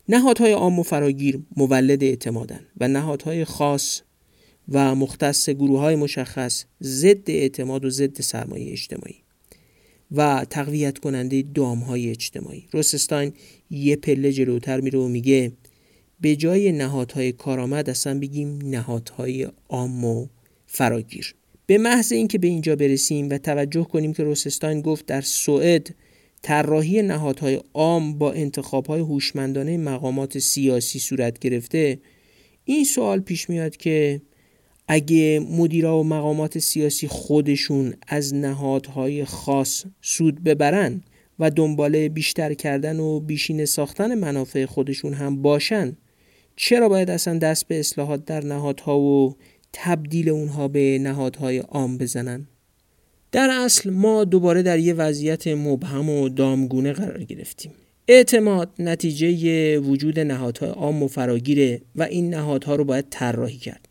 نهادهای 0.10 0.52
عام 0.52 0.80
و 0.80 0.84
فراگیر 0.84 1.40
مولد 1.56 2.04
اعتمادن 2.04 2.62
و 2.80 2.88
نهادهای 2.88 3.46
خاص 3.46 4.02
و 4.72 4.96
مختص 4.96 5.50
گروه 5.50 5.80
های 5.80 5.96
مشخص 5.96 6.66
ضد 6.84 7.30
اعتماد 7.32 7.86
و 7.86 7.90
ضد 7.90 8.22
سرمایه 8.22 8.72
اجتماعی 8.72 9.16
و 10.12 10.46
تقویت 10.50 10.98
کننده 10.98 11.44
دام 11.54 11.80
های 11.80 12.10
اجتماعی. 12.10 12.68
روسستاین 12.72 13.34
یه 13.70 13.96
پله 13.96 14.32
جلوتر 14.32 14.80
میره 14.80 15.00
و 15.00 15.08
میگه 15.08 15.52
به 16.22 16.36
جای 16.36 16.72
نهادهای 16.72 17.32
کارآمد 17.32 17.90
اصلا 17.90 18.20
بگیم 18.20 18.60
نهادهای 18.64 19.48
عام 19.70 20.06
و 20.06 20.28
فراگیر. 20.68 21.36
به 21.66 21.78
محض 21.78 22.12
اینکه 22.12 22.38
به 22.38 22.48
اینجا 22.48 22.76
برسیم 22.76 23.30
و 23.30 23.38
توجه 23.38 23.84
کنیم 23.84 24.14
که 24.14 24.24
روسستاین 24.24 24.82
گفت 24.82 25.06
در 25.06 25.22
سوئد 25.22 25.96
طراحی 26.42 27.02
نهادهای 27.02 27.60
عام 27.74 28.18
با 28.18 28.32
انتخابهای 28.32 29.02
هوشمندانه 29.02 29.78
مقامات 29.78 30.40
سیاسی 30.40 31.00
صورت 31.00 31.40
گرفته 31.40 32.00
این 32.66 32.84
سوال 32.84 33.20
پیش 33.20 33.50
میاد 33.50 33.78
که 33.78 34.22
اگه 34.92 35.40
مدیرا 35.40 35.98
و 35.98 36.04
مقامات 36.04 36.60
سیاسی 36.60 37.08
خودشون 37.08 37.94
از 38.08 38.36
نهادهای 38.36 39.26
خاص 39.26 39.86
سود 40.02 40.44
ببرن 40.44 41.02
و 41.40 41.52
دنباله 41.52 42.10
بیشتر 42.10 42.54
کردن 42.54 43.00
و 43.00 43.20
بیشینه 43.20 43.66
ساختن 43.66 44.16
منافع 44.16 44.66
خودشون 44.66 45.14
هم 45.14 45.42
باشن 45.42 45.98
چرا 46.56 46.90
باید 46.90 47.10
اصلا 47.10 47.38
دست 47.38 47.68
به 47.68 47.80
اصلاحات 47.80 48.26
در 48.26 48.46
نهادها 48.46 49.00
و 49.00 49.36
تبدیل 49.74 50.30
اونها 50.30 50.68
به 50.68 51.00
نهادهای 51.02 51.58
عام 51.58 51.98
بزنن؟ 51.98 52.48
در 53.32 53.50
اصل 53.50 53.90
ما 53.90 54.24
دوباره 54.24 54.62
در 54.62 54.80
یه 54.80 54.94
وضعیت 54.94 55.48
مبهم 55.48 56.10
و 56.10 56.30
دامگونه 56.30 56.94
قرار 56.94 57.24
گرفتیم. 57.24 57.72
اعتماد 58.08 58.70
نتیجه 58.80 59.80
وجود 59.80 60.20
نهادهای 60.20 60.70
عام 60.70 61.04
و 61.04 61.08
فراگیره 61.08 61.82
و 61.96 62.04
این 62.04 62.30
نهادها 62.30 62.76
رو 62.76 62.84
باید 62.84 63.06
طراحی 63.10 63.58
کرد. 63.58 63.89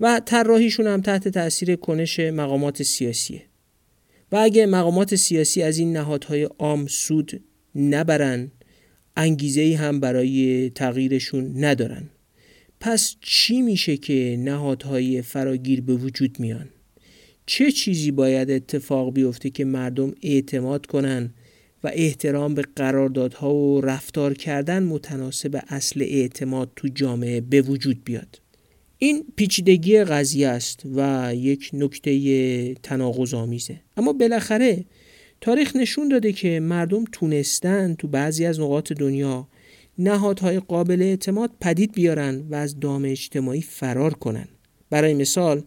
و 0.00 0.20
طراحیشون 0.26 0.86
هم 0.86 1.00
تحت 1.00 1.28
تاثیر 1.28 1.76
کنش 1.76 2.20
مقامات 2.20 2.82
سیاسیه 2.82 3.42
و 4.32 4.36
اگه 4.36 4.66
مقامات 4.66 5.14
سیاسی 5.14 5.62
از 5.62 5.78
این 5.78 5.96
نهادهای 5.96 6.42
عام 6.42 6.86
سود 6.86 7.40
نبرن 7.74 8.50
انگیزه 9.16 9.76
هم 9.76 10.00
برای 10.00 10.70
تغییرشون 10.70 11.64
ندارن 11.64 12.10
پس 12.80 13.16
چی 13.20 13.62
میشه 13.62 13.96
که 13.96 14.36
نهادهای 14.38 15.22
فراگیر 15.22 15.80
به 15.80 15.94
وجود 15.94 16.40
میان؟ 16.40 16.68
چه 17.46 17.72
چیزی 17.72 18.10
باید 18.10 18.50
اتفاق 18.50 19.12
بیفته 19.12 19.50
که 19.50 19.64
مردم 19.64 20.14
اعتماد 20.22 20.86
کنن 20.86 21.34
و 21.84 21.90
احترام 21.92 22.54
به 22.54 22.64
قراردادها 22.76 23.54
و 23.54 23.80
رفتار 23.80 24.34
کردن 24.34 24.82
متناسب 24.82 25.62
اصل 25.68 26.02
اعتماد 26.02 26.72
تو 26.76 26.88
جامعه 26.88 27.40
به 27.40 27.62
وجود 27.62 28.04
بیاد؟ 28.04 28.40
این 29.02 29.24
پیچیدگی 29.36 30.04
قضیه 30.04 30.48
است 30.48 30.82
و 30.96 31.30
یک 31.34 31.70
نکته 31.72 32.74
تناقض 32.74 33.34
آمیزه 33.34 33.80
اما 33.96 34.12
بالاخره 34.12 34.84
تاریخ 35.40 35.76
نشون 35.76 36.08
داده 36.08 36.32
که 36.32 36.60
مردم 36.60 37.04
تونستن 37.12 37.94
تو 37.94 38.08
بعضی 38.08 38.46
از 38.46 38.60
نقاط 38.60 38.92
دنیا 38.92 39.48
نهادهای 39.98 40.60
قابل 40.60 41.02
اعتماد 41.02 41.50
پدید 41.60 41.92
بیارن 41.92 42.44
و 42.50 42.54
از 42.54 42.80
دام 42.80 43.04
اجتماعی 43.04 43.62
فرار 43.62 44.14
کنن. 44.14 44.48
برای 44.90 45.14
مثال 45.14 45.62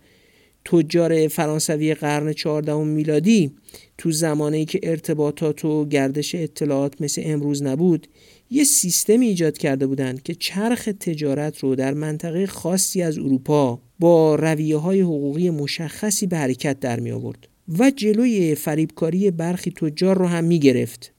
تجار 0.65 1.27
فرانسوی 1.27 1.93
قرن 1.93 2.34
14 2.34 2.84
میلادی 2.84 3.51
تو 3.97 4.11
زمانی 4.11 4.65
که 4.65 4.79
ارتباطات 4.84 5.65
و 5.65 5.86
گردش 5.86 6.36
اطلاعات 6.36 7.01
مثل 7.01 7.21
امروز 7.25 7.63
نبود 7.63 8.07
یه 8.53 8.63
سیستمی 8.63 9.27
ایجاد 9.27 9.57
کرده 9.57 9.87
بودند 9.87 10.23
که 10.23 10.35
چرخ 10.35 10.89
تجارت 10.99 11.59
رو 11.59 11.75
در 11.75 11.93
منطقه 11.93 12.47
خاصی 12.47 13.01
از 13.01 13.17
اروپا 13.17 13.81
با 13.99 14.35
رویه 14.35 14.77
های 14.77 15.01
حقوقی 15.01 15.49
مشخصی 15.49 16.27
به 16.27 16.37
حرکت 16.37 16.79
در 16.79 16.99
می 16.99 17.11
آورد 17.11 17.47
و 17.79 17.91
جلوی 17.91 18.55
فریبکاری 18.55 19.31
برخی 19.31 19.71
تجار 19.71 20.17
رو 20.17 20.27
هم 20.27 20.43
می 20.43 20.59
گرفت. 20.59 21.11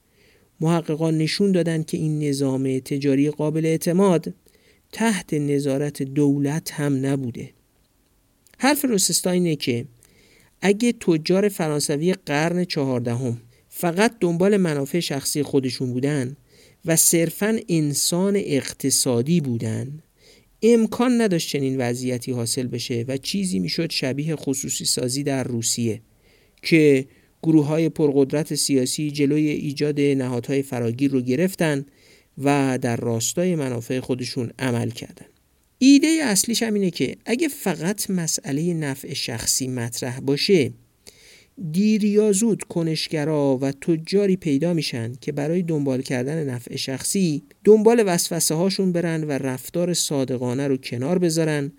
محققان 0.61 1.19
نشون 1.19 1.53
دادند 1.53 1.87
که 1.87 1.97
این 1.97 2.19
نظام 2.19 2.79
تجاری 2.79 3.31
قابل 3.31 3.67
اعتماد 3.67 4.35
تحت 4.93 5.35
نظارت 5.35 6.03
دولت 6.03 6.73
هم 6.73 7.07
نبوده. 7.07 7.51
حرف 8.59 8.85
روسستا 8.85 9.31
اینه 9.31 9.57
که 9.57 9.85
اگه 10.61 10.93
تجار 10.93 11.49
فرانسوی 11.49 12.15
قرن 12.27 12.65
چهاردهم 12.65 13.41
فقط 13.69 14.13
دنبال 14.21 14.57
منافع 14.57 15.01
شخصی 15.01 15.43
خودشون 15.43 15.93
بودن 15.93 16.37
و 16.85 16.97
صرفا 16.97 17.59
انسان 17.69 18.37
اقتصادی 18.37 19.41
بودن. 19.41 20.03
امکان 20.63 21.21
نداشت 21.21 21.49
چنین 21.49 21.81
وضعیتی 21.81 22.33
حاصل 22.33 22.67
بشه 22.67 23.05
و 23.09 23.17
چیزی 23.17 23.59
می‌شد 23.59 23.91
شبیه 23.91 24.37
خصوصی 24.37 24.85
سازی 24.85 25.23
در 25.23 25.45
روسیه 25.45 26.01
که 26.63 27.07
گروه 27.43 27.67
های 27.67 27.89
پرقدرت 27.89 28.55
سیاسی 28.55 29.11
جلوی 29.11 29.49
ایجاد 29.49 30.01
نهادهای 30.01 30.63
فراگیر 30.63 31.11
رو 31.11 31.21
گرفتن 31.21 31.87
و 32.39 32.79
در 32.83 32.97
راستای 32.97 33.55
منافع 33.55 34.01
خودشون 34.01 34.51
عمل 34.59 34.91
کردن. 34.91 35.27
ایده 35.79 36.21
اصلیش 36.23 36.63
هم 36.63 36.75
اینه 36.75 36.91
که 36.91 37.17
اگه 37.25 37.49
فقط 37.49 38.11
مسئله 38.11 38.75
نفع 38.75 39.15
شخصی 39.15 39.69
مطرح 39.69 40.21
باشه 40.21 40.73
دیر 41.73 42.05
یا 42.05 42.33
زود 42.33 42.63
کنشگرا 42.63 43.59
و 43.63 43.73
تجاری 43.73 44.37
پیدا 44.37 44.75
میشن 44.75 45.13
که 45.21 45.33
برای 45.33 45.63
دنبال 45.63 46.03
کردن 46.03 46.51
نفع 46.51 46.77
شخصی 46.77 47.43
دنبال 47.65 48.03
وسوسه 48.07 48.55
هاشون 48.55 48.93
برن 48.93 49.25
و 49.25 49.31
رفتار 49.31 49.95
صادقانه 49.95 50.69
رو 50.69 50.77
کنار 50.77 51.19
بذارن 51.19 51.73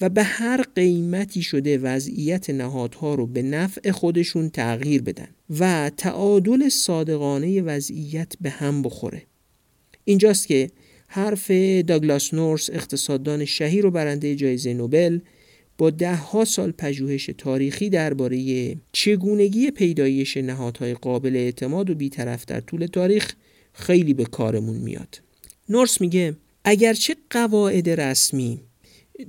و 0.00 0.08
به 0.08 0.22
هر 0.22 0.62
قیمتی 0.74 1.42
شده 1.42 1.78
وضعیت 1.78 2.50
نهادها 2.50 3.14
رو 3.14 3.26
به 3.26 3.42
نفع 3.42 3.90
خودشون 3.90 4.50
تغییر 4.50 5.02
بدن 5.02 5.28
و 5.60 5.90
تعادل 5.96 6.68
صادقانه 6.68 7.62
وضعیت 7.62 8.32
به 8.40 8.50
هم 8.50 8.82
بخوره. 8.82 9.22
اینجاست 10.04 10.46
که 10.46 10.70
حرف 11.06 11.50
داگلاس 11.86 12.34
نورس 12.34 12.70
اقتصاددان 12.72 13.44
شهیر 13.44 13.86
و 13.86 13.90
برنده 13.90 14.34
جایزه 14.34 14.74
نوبل 14.74 15.18
با 15.80 15.90
دهها 15.90 16.44
سال 16.44 16.70
پژوهش 16.70 17.30
تاریخی 17.38 17.90
درباره 17.90 18.76
چگونگی 18.92 19.70
پیدایش 19.70 20.36
نهادهای 20.36 20.94
قابل 20.94 21.36
اعتماد 21.36 21.90
و 21.90 21.94
بیطرف 21.94 22.44
در 22.44 22.60
طول 22.60 22.86
تاریخ 22.86 23.32
خیلی 23.72 24.14
به 24.14 24.24
کارمون 24.24 24.76
میاد. 24.76 25.20
نورس 25.68 26.00
میگه 26.00 26.36
اگرچه 26.64 27.16
قواعد 27.30 27.90
رسمی 27.90 28.60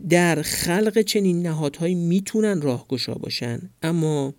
در 0.10 0.42
خلق 0.42 1.02
چنین 1.02 1.42
نهادهایی 1.42 1.96
می‌تونن 1.96 2.62
راهگشا 2.62 3.14
باشن 3.14 3.60
اما 3.82 4.34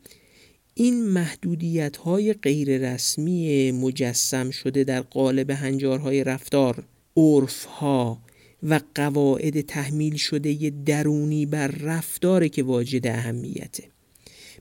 این 0.75 1.05
محدودیت 1.05 1.97
های 1.97 2.33
غیر 2.33 2.93
رسمی 2.93 3.73
مجسم 3.73 4.51
شده 4.51 4.85
در 4.85 5.01
قالب 5.01 5.51
هنجارهای 5.51 6.25
رفتار 6.25 6.85
عرف 7.17 7.65
ها 7.65 8.19
و 8.63 8.81
قواعد 8.95 9.61
تحمیل 9.61 10.17
شده 10.17 10.73
درونی 10.87 11.47
بر 11.47 11.67
رفتاره 11.69 12.49
که 12.49 12.63
واجد 12.63 13.07
اهمیته. 13.07 13.85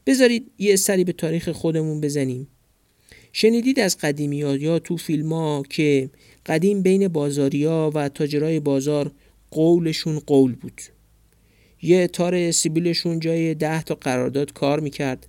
بذارید 0.06 0.52
یه 0.58 0.76
سری 0.76 1.04
به 1.04 1.14
تاریخ 1.14 1.49
خودمون 1.49 2.02
بزنیم. 2.02 2.47
شنیدید 3.34 3.80
از 3.80 3.97
قدیمی 3.97 4.38
یا 4.38 4.80
تو 4.80 4.97
فیلم 4.97 5.34
ها 5.34 5.64
که 5.70 6.10
قدیم 6.45 6.82
بین 6.82 7.08
بازاریا 7.08 7.91
و 7.95 8.10
تاجرای 8.10 8.60
بازار 8.60 9.12
قولشون 9.52 10.20
قول 10.20 10.56
بود. 10.56 10.82
یه 11.82 12.08
تار 12.08 12.52
سیبیلشون 12.52 13.20
جای 13.20 13.56
ده 13.56 13.84
تا 13.84 13.95
قرارداد 13.95 14.54
کار 14.54 14.80
می‌کرد 14.80 15.28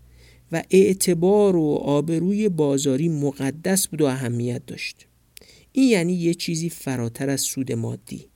و 0.52 0.62
اعتبار 0.70 1.56
و 1.56 1.74
آبروی 1.74 2.48
بازاری 2.48 3.08
مقدس 3.08 3.88
بود 3.88 4.00
و 4.00 4.04
اهمیت 4.04 4.66
داشت. 4.66 5.06
این 5.72 5.88
یعنی 5.88 6.12
یه 6.12 6.34
چیزی 6.34 6.70
فراتر 6.70 7.30
از 7.30 7.40
سود 7.40 7.72
مادی. 7.72 8.31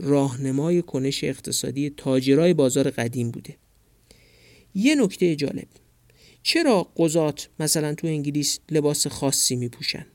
راهنمای 0.00 0.82
کنش 0.82 1.24
اقتصادی 1.24 1.90
تاجرای 1.90 2.54
بازار 2.54 2.90
قدیم 2.90 3.30
بوده. 3.30 3.56
یه 4.74 4.94
نکته 4.94 5.36
جالب. 5.36 5.68
چرا 6.42 6.86
قضات 6.96 7.48
مثلا 7.60 7.94
تو 7.94 8.06
انگلیس 8.06 8.58
لباس 8.70 9.06
خاصی 9.06 9.56
می 9.56 9.68
پوشن؟ 9.68 10.06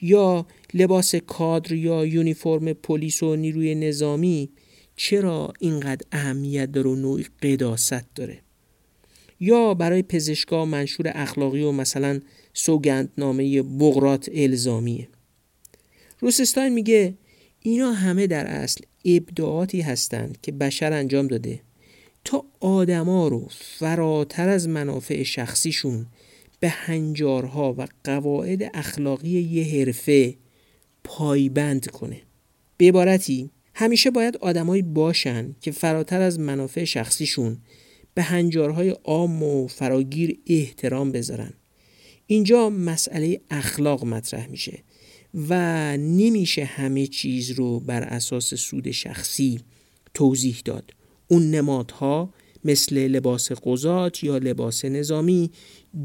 یا 0.00 0.46
لباس 0.74 1.14
کادر 1.14 1.72
یا 1.72 2.06
یونیفرم 2.06 2.72
پلیس 2.72 3.22
و 3.22 3.36
نیروی 3.36 3.74
نظامی 3.74 4.50
چرا 4.96 5.52
اینقدر 5.60 6.06
اهمیت 6.12 6.72
داره 6.72 6.90
و 6.90 6.94
نوعی 6.94 7.26
قداست 7.42 8.14
داره؟ 8.14 8.38
یا 9.40 9.74
برای 9.74 10.02
پزشکا 10.02 10.64
منشور 10.64 11.12
اخلاقی 11.14 11.62
و 11.62 11.72
مثلا 11.72 12.20
سوگندنامه 12.54 13.62
بغرات 13.62 14.30
الزامیه. 14.34 15.08
روسستاین 16.20 16.72
میگه 16.72 17.14
اینا 17.60 17.92
همه 17.92 18.26
در 18.26 18.46
اصل 18.46 18.84
ابداعاتی 19.04 19.80
هستند 19.80 20.38
که 20.42 20.52
بشر 20.52 20.92
انجام 20.92 21.26
داده. 21.26 21.60
تا 22.24 22.44
آدما 22.60 23.28
رو 23.28 23.48
فراتر 23.50 24.48
از 24.48 24.68
منافع 24.68 25.22
شخصیشون 25.22 26.06
به 26.60 26.68
هنجارها 26.68 27.74
و 27.78 27.86
قواعد 28.04 28.70
اخلاقی 28.74 29.28
یه 29.28 29.64
حرفه 29.64 30.34
پایبند 31.04 31.90
کنه. 31.90 32.22
به 32.76 32.88
عبارتی 32.88 33.50
همیشه 33.74 34.10
باید 34.10 34.36
آدمایی 34.36 34.82
باشن 34.82 35.54
که 35.60 35.70
فراتر 35.70 36.20
از 36.20 36.40
منافع 36.40 36.84
شخصیشون 36.84 37.58
به 38.14 38.22
هنجارهای 38.22 38.90
عام 38.90 39.42
و 39.42 39.66
فراگیر 39.66 40.38
احترام 40.46 41.12
بذارن. 41.12 41.52
اینجا 42.26 42.70
مسئله 42.70 43.40
اخلاق 43.50 44.04
مطرح 44.04 44.46
میشه. 44.46 44.82
و 45.34 45.54
نمیشه 45.96 46.64
همه 46.64 47.06
چیز 47.06 47.50
رو 47.50 47.80
بر 47.80 48.02
اساس 48.02 48.54
سود 48.54 48.90
شخصی 48.90 49.60
توضیح 50.14 50.56
داد. 50.64 50.94
اون 51.28 51.50
نمادها 51.50 52.34
مثل 52.64 52.98
لباس 52.98 53.52
قضات 53.52 54.24
یا 54.24 54.38
لباس 54.38 54.84
نظامی 54.84 55.50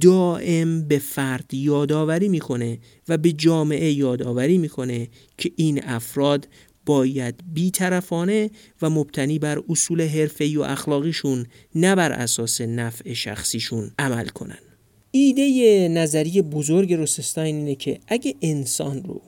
دائم 0.02 0.88
به 0.88 1.00
فرد 1.00 1.54
یادآوری 1.54 2.30
می‌کنه 2.30 2.80
و 3.08 3.18
به 3.18 3.32
جامعه 3.32 3.92
یادآوری 3.92 4.58
می‌کنه 4.58 5.08
که 5.38 5.52
این 5.56 5.84
افراد 5.84 6.48
باید 6.86 7.36
بیطرفانه 7.54 8.50
و 8.82 8.90
مبتنی 8.90 9.40
بر 9.40 9.62
اصول 9.70 10.02
حرفه‌ای 10.02 10.58
و 10.58 10.62
اخلاقیشون 10.62 11.46
نه 11.76 11.96
بر 11.96 12.12
اساس 12.12 12.62
نفع 12.62 13.14
شخصیشون 13.14 13.92
عمل 14.00 14.28
کنن. 14.28 14.67
ایده 15.12 15.88
نظری 15.88 16.42
بزرگ 16.42 16.94
روسستاین 16.94 17.56
اینه 17.56 17.76
که 17.76 18.00
اگه 18.08 18.36
انسان 18.42 19.04
رو 19.04 19.22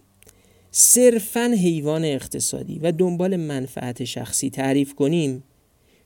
صرفا 0.71 1.55
حیوان 1.57 2.05
اقتصادی 2.05 2.79
و 2.79 2.91
دنبال 2.91 3.35
منفعت 3.35 4.03
شخصی 4.03 4.49
تعریف 4.49 4.93
کنیم 4.93 5.43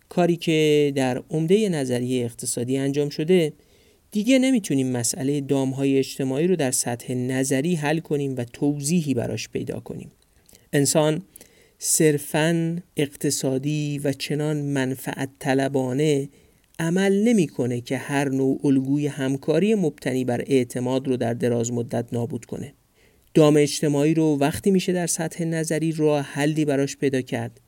کاری 0.10 0.36
که 0.36 0.92
در 0.96 1.24
عمده 1.30 1.70
نظریه 1.70 2.26
اقتصادی 2.26 2.78
انجام 2.78 3.10
شده 3.10 3.54
دیگه 4.12 4.40
نمی‌تونیم 4.40 4.92
مسئله 4.92 5.42
دامهای 5.42 5.98
اجتماعی 5.98 6.48
رو 6.48 6.56
در 6.56 6.72
سطح 6.72 7.14
نظری 7.14 7.76
حل 7.76 8.00
کنیم 8.00 8.36
و 8.38 8.44
توضیحی 8.44 9.14
براش 9.14 9.50
پیدا 9.50 9.80
کنیم. 9.80 10.12
انسان 10.74 11.22
صرفا 11.78 12.78
اقتصادی 12.98 14.02
و 14.04 14.14
چنان 14.14 14.58
منفعت 14.58 15.30
طلبانه 15.40 16.30
عمل 16.84 17.24
نمی‌کنه 17.24 17.82
که 17.82 17.98
هر 17.98 18.30
نوع 18.30 18.60
الگوی 18.64 19.08
همکاری 19.08 19.76
مبتنی 19.76 20.26
بر 20.26 20.44
اعتماد 20.48 21.08
رو 21.08 21.18
در 21.18 21.34
دراز 21.34 21.72
مدت 21.72 22.06
نابود 22.12 22.46
کنه. 22.46 22.74
دام 23.34 23.58
اجتماعی 23.58 24.14
رو 24.14 24.38
وقتی 24.40 24.72
میشه 24.72 24.94
در 24.94 25.08
سطح 25.08 25.44
نظری 25.44 25.92
راه 25.92 26.22
حلی 26.22 26.66
براش 26.66 26.98
پیدا 26.98 27.22
کرد 27.22 27.60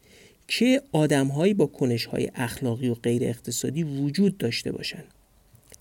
که 0.47 0.81
آدمهایی 0.91 1.53
با 1.53 1.65
کنشهای 1.65 2.31
اخلاقی 2.35 2.89
و 2.89 2.93
غیر 2.93 3.23
اقتصادی 3.23 3.83
وجود 3.83 4.37
داشته 4.37 4.71
باشن. 4.71 5.03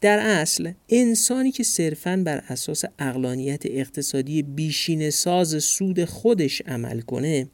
در 0.01 0.19
اصل 0.19 0.73
انسانی 0.89 1.51
که 1.51 1.63
صرفاً 1.63 2.23
بر 2.27 2.45
اساس 2.49 2.85
اقلانیت 2.99 3.63
اقتصادی 3.67 4.43
بیشین 4.43 5.11
ساز 5.11 5.65
سود 5.65 6.05
خودش 6.05 6.63
عمل 6.67 7.01
کنه 7.01 7.49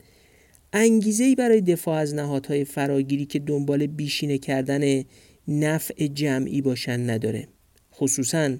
انگیزه 0.72 1.34
برای 1.34 1.60
دفاع 1.60 1.98
از 1.98 2.14
نهادهای 2.14 2.64
فراگیری 2.64 3.26
که 3.26 3.38
دنبال 3.38 3.86
بیشینه 3.86 4.38
کردن 4.38 5.02
نفع 5.50 6.06
جمعی 6.06 6.60
باشن 6.60 7.10
نداره. 7.10 7.48
خصوصا 7.94 8.56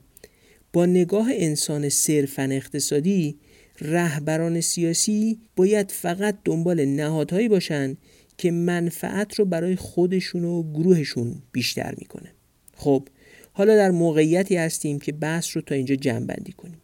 با 0.72 0.86
نگاه 0.86 1.28
انسان 1.32 1.88
صرفا 1.88 2.42
اقتصادی 2.42 3.38
رهبران 3.80 4.60
سیاسی 4.60 5.38
باید 5.56 5.90
فقط 5.90 6.38
دنبال 6.44 6.84
نهادهایی 6.84 7.48
باشند 7.48 7.98
که 8.38 8.50
منفعت 8.50 9.34
رو 9.34 9.44
برای 9.44 9.76
خودشون 9.76 10.44
و 10.44 10.72
گروهشون 10.72 11.42
بیشتر 11.52 11.94
می‌کنه. 11.98 12.32
خب 12.76 13.08
حالا 13.52 13.76
در 13.76 13.90
موقعیتی 13.90 14.56
هستیم 14.56 14.98
که 14.98 15.12
بحث 15.12 15.56
رو 15.56 15.62
تا 15.62 15.74
اینجا 15.74 15.94
جمع 15.94 16.26
بندی 16.26 16.52
کنیم. 16.52 16.82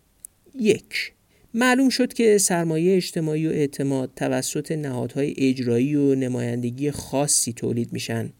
یک 0.54 1.12
معلوم 1.54 1.88
شد 1.88 2.12
که 2.12 2.38
سرمایه 2.38 2.96
اجتماعی 2.96 3.46
و 3.46 3.50
اعتماد 3.50 4.12
توسط 4.16 4.72
نهادهای 4.72 5.34
اجرایی 5.38 5.94
و 5.94 6.14
نمایندگی 6.14 6.90
خاصی 6.90 7.52
تولید 7.52 7.92
میشن. 7.92 8.32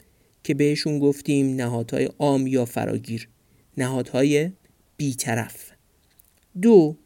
که 0.47 0.55
بهشون 0.55 0.99
گفتیم 0.99 1.57
نهادهای 1.57 2.09
عام 2.19 2.47
یا 2.47 2.65
فراگیر 2.65 3.29
نهادهای 3.77 4.51
بیطرف. 4.97 5.71
دو 6.63 6.97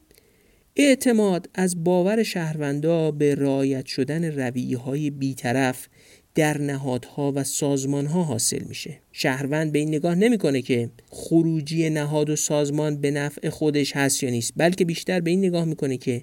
اعتماد 0.77 1.51
از 1.55 1.85
باور 1.85 2.23
شهروندا 2.23 3.11
به 3.11 3.35
رعایت 3.35 3.87
شدن 3.87 4.25
رویه 4.25 4.79
های 4.79 5.11
بیطرف 5.11 5.89
در 6.35 6.59
نهادها 6.59 7.33
و 7.37 7.45
سازمانها 7.45 8.23
حاصل 8.23 8.65
میشه. 8.65 9.01
شهروند 9.13 9.73
به 9.73 9.79
این 9.79 9.89
نگاه 9.89 10.15
نمی‌کنه 10.15 10.63
که 10.63 10.91
خروجی 11.11 11.91
نهاد 11.91 12.31
و 12.31 12.37
سازمان 12.37 13.01
به 13.01 13.11
نفع 13.11 13.49
خودش 13.49 13.97
هست 13.97 14.23
یا 14.23 14.31
نیست 14.31 14.53
بلکه 14.57 14.85
بیشتر 14.85 15.21
به 15.21 15.31
این 15.31 15.45
نگاه 15.45 15.65
می‌کنه 15.65 15.97
که 15.97 16.23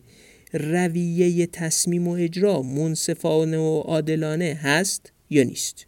رویه 0.53 1.47
تصمیم 1.47 2.07
و 2.07 2.11
اجرا 2.11 2.61
منصفانه 2.61 3.57
و 3.57 3.79
عادلانه 3.79 4.59
هست 4.61 5.11
یا 5.29 5.43
نیست. 5.43 5.87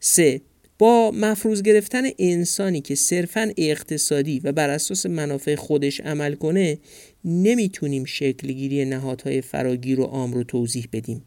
سه 0.00 0.40
با 0.80 1.10
مفروض 1.10 1.62
گرفتن 1.62 2.02
انسانی 2.18 2.80
که 2.80 2.94
صرفا 2.94 3.52
اقتصادی 3.56 4.40
و 4.44 4.52
بر 4.52 4.70
اساس 4.70 5.06
منافع 5.06 5.54
خودش 5.54 6.00
عمل 6.00 6.34
کنه 6.34 6.78
نمی‌تونیم 7.24 8.04
شکلگیری 8.04 8.84
نهادهای 8.84 9.40
فراگیر 9.40 10.00
و 10.00 10.04
عام 10.04 10.32
رو 10.32 10.44
توضیح 10.44 10.88
بدیم. 10.92 11.22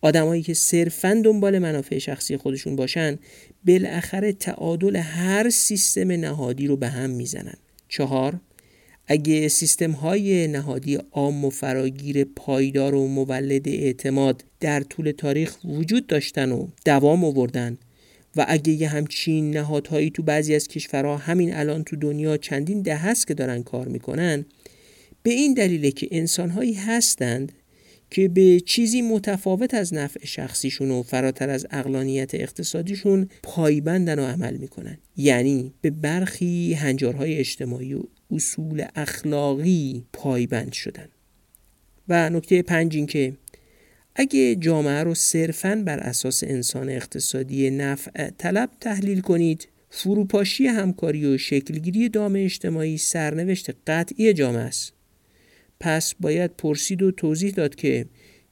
آدمایی 0.00 0.42
که 0.42 0.54
صرفا 0.54 1.22
دنبال 1.24 1.58
منافع 1.58 1.98
شخصی 1.98 2.36
خودشون 2.36 2.76
باشن 2.76 3.18
بالاخره 3.66 4.32
تعادل 4.32 4.96
هر 4.96 5.50
سیستم 5.50 6.12
نهادی 6.12 6.66
رو 6.66 6.76
به 6.76 6.88
هم 6.88 7.10
می‌زنن. 7.10 7.56
چهار 7.88 8.40
اگه 9.06 9.48
سیستم 9.48 9.90
های 9.90 10.46
نهادی 10.46 10.98
عام 11.12 11.44
و 11.44 11.50
فراگیر 11.50 12.24
پایدار 12.24 12.94
و 12.94 13.08
مولد 13.08 13.68
اعتماد 13.68 14.44
در 14.60 14.80
طول 14.80 15.10
تاریخ 15.10 15.56
وجود 15.64 16.06
داشتن 16.06 16.52
و 16.52 16.66
دوام 16.84 17.24
آوردن 17.24 17.78
و 18.36 18.46
اگه 18.48 18.72
یه 18.72 18.88
همچین 18.88 19.50
نهادهایی 19.50 20.10
تو 20.10 20.22
بعضی 20.22 20.54
از 20.54 20.68
کشورها 20.68 21.16
همین 21.16 21.54
الان 21.54 21.84
تو 21.84 21.96
دنیا 21.96 22.36
چندین 22.36 22.82
ده 22.82 22.96
هست 22.96 23.26
که 23.26 23.34
دارن 23.34 23.62
کار 23.62 23.88
می‌کنن 23.88 24.44
به 25.22 25.30
این 25.30 25.54
دلیله 25.54 25.90
که 25.90 26.08
انسانهایی 26.10 26.72
هستند 26.72 27.52
که 28.10 28.28
به 28.28 28.60
چیزی 28.60 29.02
متفاوت 29.02 29.74
از 29.74 29.94
نفع 29.94 30.26
شخصیشون 30.26 30.90
و 30.90 31.02
فراتر 31.02 31.50
از 31.50 31.66
اقلانیت 31.70 32.34
اقتصادیشون 32.34 33.28
پایبندن 33.42 34.18
و 34.18 34.26
عمل 34.26 34.56
می‌کنن. 34.56 34.98
یعنی 35.16 35.72
به 35.80 35.90
برخی 35.90 36.74
هنجارهای 36.74 37.36
اجتماعی 37.36 37.94
و 37.94 38.02
اصول 38.30 38.84
اخلاقی 38.96 40.04
پایبند 40.12 40.72
شدن. 40.72 41.08
و 42.08 42.30
نکته 42.30 42.62
پنج 42.62 42.96
این 42.96 43.06
که 43.06 43.32
اگه 44.20 44.54
جامعه 44.54 45.02
رو 45.02 45.14
صرفاً 45.14 45.82
بر 45.86 45.98
اساس 46.00 46.44
انسان 46.44 46.88
اقتصادی 46.88 47.70
نفع 47.70 48.30
طلب 48.30 48.70
تحلیل 48.80 49.20
کنید 49.20 49.68
فروپاشی 49.90 50.66
همکاری 50.66 51.26
و 51.26 51.38
شکلگیری 51.38 52.08
دام 52.08 52.32
اجتماعی 52.36 52.98
سرنوشت 52.98 53.70
قطعی 53.86 54.32
جامعه 54.32 54.62
است. 54.62 54.92
پس 55.80 56.14
باید 56.20 56.50
پرسید 56.56 57.02
و 57.02 57.10
توضیح 57.10 57.50
داد 57.50 57.74
که 57.74 58.06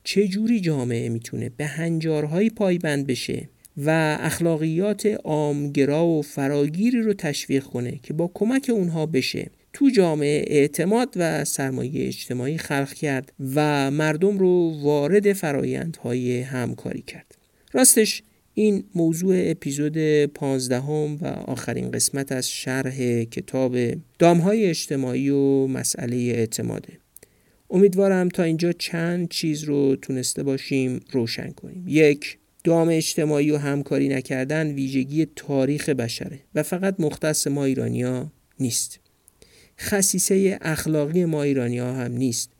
چه 0.05 0.29
جوری 0.29 0.61
جامعه 0.61 1.09
می‌تونه 1.09 1.49
به 1.49 1.67
هنجارهایی 1.67 2.51
پایبند 2.51 3.07
بشه 3.07 3.49
و 3.77 4.19
اخلاقیات 4.21 5.07
عامگرا 5.07 6.07
و 6.07 6.23
فراگیری 6.23 7.03
رو 7.03 7.13
تشویق 7.13 7.65
کنه 7.65 8.01
که 8.03 8.13
با 8.13 8.31
کمک 8.35 8.71
اونها 8.75 9.07
بشه. 9.07 9.51
تو 9.79 9.91
جامعه 9.91 10.45
اعتماد 10.47 11.15
و 11.17 11.45
سرمایه 11.45 12.07
اجتماعی 12.07 12.59
خلق 12.59 12.93
کرد 12.93 13.33
و 13.55 13.91
مردم 13.91 14.39
رو 14.39 14.81
وارد 14.83 15.33
فرایندهای 15.33 16.41
همکاری 16.41 17.03
کرد. 17.03 17.39
راستش 17.73 18.23
این 18.55 18.85
موضوع 18.95 19.35
اپیزود 19.39 20.25
پانزدهم 20.27 21.17
و 21.17 21.27
آخرین 21.27 21.91
قسمت 21.91 22.33
از 22.33 22.51
شرح 22.51 23.25
کتاب 23.25 23.77
دامهای 24.19 24.67
اجتماعی 24.67 25.31
و 25.31 25.67
مسئله 25.67 26.17
اعتماده. 26.17 26.93
امیدوارم 27.71 28.29
تا 28.29 28.43
اینجا 28.43 28.73
چند 28.73 29.29
چیز 29.29 29.65
رو 29.65 29.97
تونسته 29.97 30.43
باشیم 30.43 31.01
روشن 31.13 31.51
کنیم. 31.51 31.85
یک 31.89 32.39
دام 32.65 32.89
اجتماعی 32.89 33.51
و 33.51 33.57
همکاری 33.57 34.09
نکردن 34.09 34.67
ویژگی 34.67 35.27
تاریخ 35.37 35.89
بشره 35.89 36.41
و 36.55 36.63
فقط 36.63 36.95
مختص 36.99 37.47
ما 37.47 37.65
ایرانیا 37.65 38.33
نیست. 38.61 39.01
خصیصه 39.81 40.59
اخلاقی 40.63 41.25
ما 41.25 41.43
ایرانی 41.43 41.79
ها 41.79 41.93
هم 41.93 42.13
نیست 42.13 42.51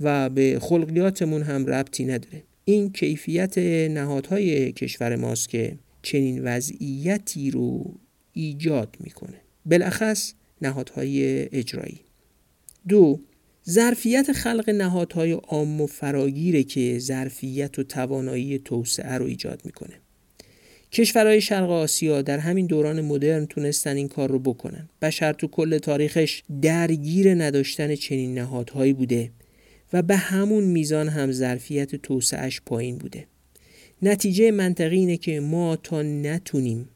و 0.00 0.30
به 0.30 0.58
خلقیاتمون 0.62 1.42
هم 1.42 1.66
ربطی 1.66 2.04
نداره. 2.04 2.42
این 2.64 2.92
کیفیت 2.92 3.58
نهادهای 3.90 4.72
کشور 4.72 5.16
ماست 5.16 5.48
که 5.48 5.78
چنین 6.02 6.44
وضعیتی 6.44 7.50
رو 7.50 7.94
ایجاد 8.32 8.96
می‌کنه. 9.00 9.40
بالاخص 9.66 10.32
نهادهای 10.62 11.42
اجرایی. 11.58 12.00
دو 12.88 13.20
ظرفیت 13.70 14.32
خلق 14.32 14.70
نهادهای 14.70 15.32
عام 15.32 15.80
و 15.80 15.86
فراگیره 15.86 16.62
که 16.62 16.98
ظرفیت 16.98 17.78
و 17.78 17.82
توانایی 17.82 18.58
توسعه 18.58 19.12
رو 19.14 19.24
ایجاد 19.24 19.62
می‌کنه. 19.64 20.03
کشورهای 20.94 21.40
شرق 21.40 21.70
آسیا 21.70 22.22
در 22.22 22.38
همین 22.38 22.66
دوران 22.66 23.00
مدرن 23.00 23.46
تونستن 23.46 23.96
این 23.96 24.08
کار 24.08 24.30
رو 24.30 24.38
بکنن. 24.38 24.88
بشر 25.02 25.32
تو 25.32 25.46
کل 25.46 25.78
تاریخش 25.78 26.42
درگیر 26.62 27.34
نداشتن 27.34 27.94
چنین 27.94 28.38
نهادهایی 28.38 28.92
بوده 28.92 29.30
و 29.92 30.02
به 30.02 30.16
همون 30.16 30.64
میزان 30.64 31.08
هم 31.08 31.32
ظرفیت 31.32 31.96
توسعهش 31.96 32.60
پایین 32.66 32.98
بوده. 32.98 33.26
نتیجه 34.02 34.50
منطقی 34.50 34.96
اینه 34.96 35.16
که 35.16 35.40
ما 35.40 35.76
تا 35.76 36.02
نتونیم 36.02 36.88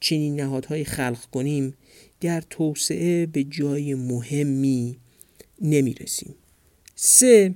چنین 0.00 0.40
نهادهایی 0.40 0.84
خلق 0.84 1.24
کنیم 1.32 1.74
در 2.20 2.42
توسعه 2.50 3.26
به 3.26 3.44
جای 3.44 3.94
مهمی 3.94 4.96
نمی‌رسیم. 5.60 6.34
سه 6.94 7.54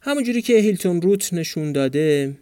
همونجوری 0.00 0.42
که 0.42 0.52
هیلتون 0.52 1.02
روت 1.02 1.32
نشون 1.32 1.72
داده 1.72 2.36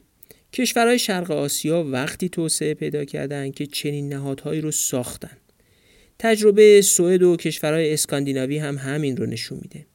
کشورهای 0.57 0.99
شرق 0.99 1.31
آسیا 1.31 1.85
وقتی 1.85 2.29
توسعه 2.29 2.75
پیدا 2.75 3.05
کردند 3.05 3.55
که 3.55 3.67
چنین 3.67 4.09
نهادهایی 4.09 4.61
رو 4.61 4.71
ساختن. 4.71 5.37
تجربه 6.19 6.83
سوئد 6.83 7.23
و 7.23 7.37
کشورهای 7.37 7.93
اسکاندیناوی 7.93 8.59
هم 8.59 8.79
همین 8.79 9.17
رو 9.17 9.27
نشون 9.27 9.59
میده. 9.63 9.87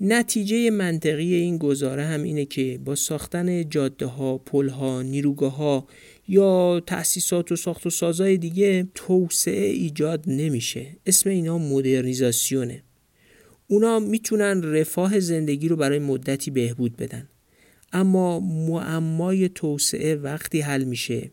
نتیجه 0.00 0.70
منطقی 0.70 1.34
این 1.34 1.58
گزاره 1.58 2.04
هم 2.04 2.22
اینه 2.22 2.44
که 2.44 2.80
با 2.84 2.94
ساختن 2.94 3.68
جاده 3.68 4.06
ها، 4.06 4.38
پل 4.38 4.68
ها، 4.68 5.02
نیروگاه 5.02 5.56
ها 5.56 5.86
یا 6.28 6.82
تأسیسات 6.86 7.52
و 7.52 7.56
ساخت 7.56 7.86
و 7.86 7.90
سازهای 7.90 8.36
دیگه 8.36 8.88
توسعه 8.94 9.66
ایجاد 9.66 10.24
نمیشه. 10.26 10.86
اسم 11.06 11.30
اینا 11.30 11.58
مدرنیزاسیونه. 11.58 12.82
اونا 13.66 13.98
می‌تونن 13.98 14.62
رفاه 14.62 15.20
زندگی 15.20 15.68
رو 15.68 15.76
برای 15.76 15.98
مدتی 15.98 16.50
بهبود 16.50 16.96
بدن. 16.96 17.28
اما 17.92 18.40
معمای 18.40 19.48
توسعه 19.48 20.14
وقتی 20.14 20.60
حل 20.60 20.84
میشه 20.84 21.30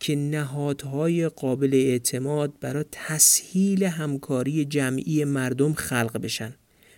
که 0.00 0.16
نهادهای 0.16 1.28
قابل 1.28 1.74
اعتماد 1.74 2.52
برای 2.60 2.84
تسهیل 2.92 3.84
همکاری 3.84 4.64
جمعی 4.64 5.24
مردم 5.24 5.72
خلق 5.72 6.18
بشن. 6.18 6.54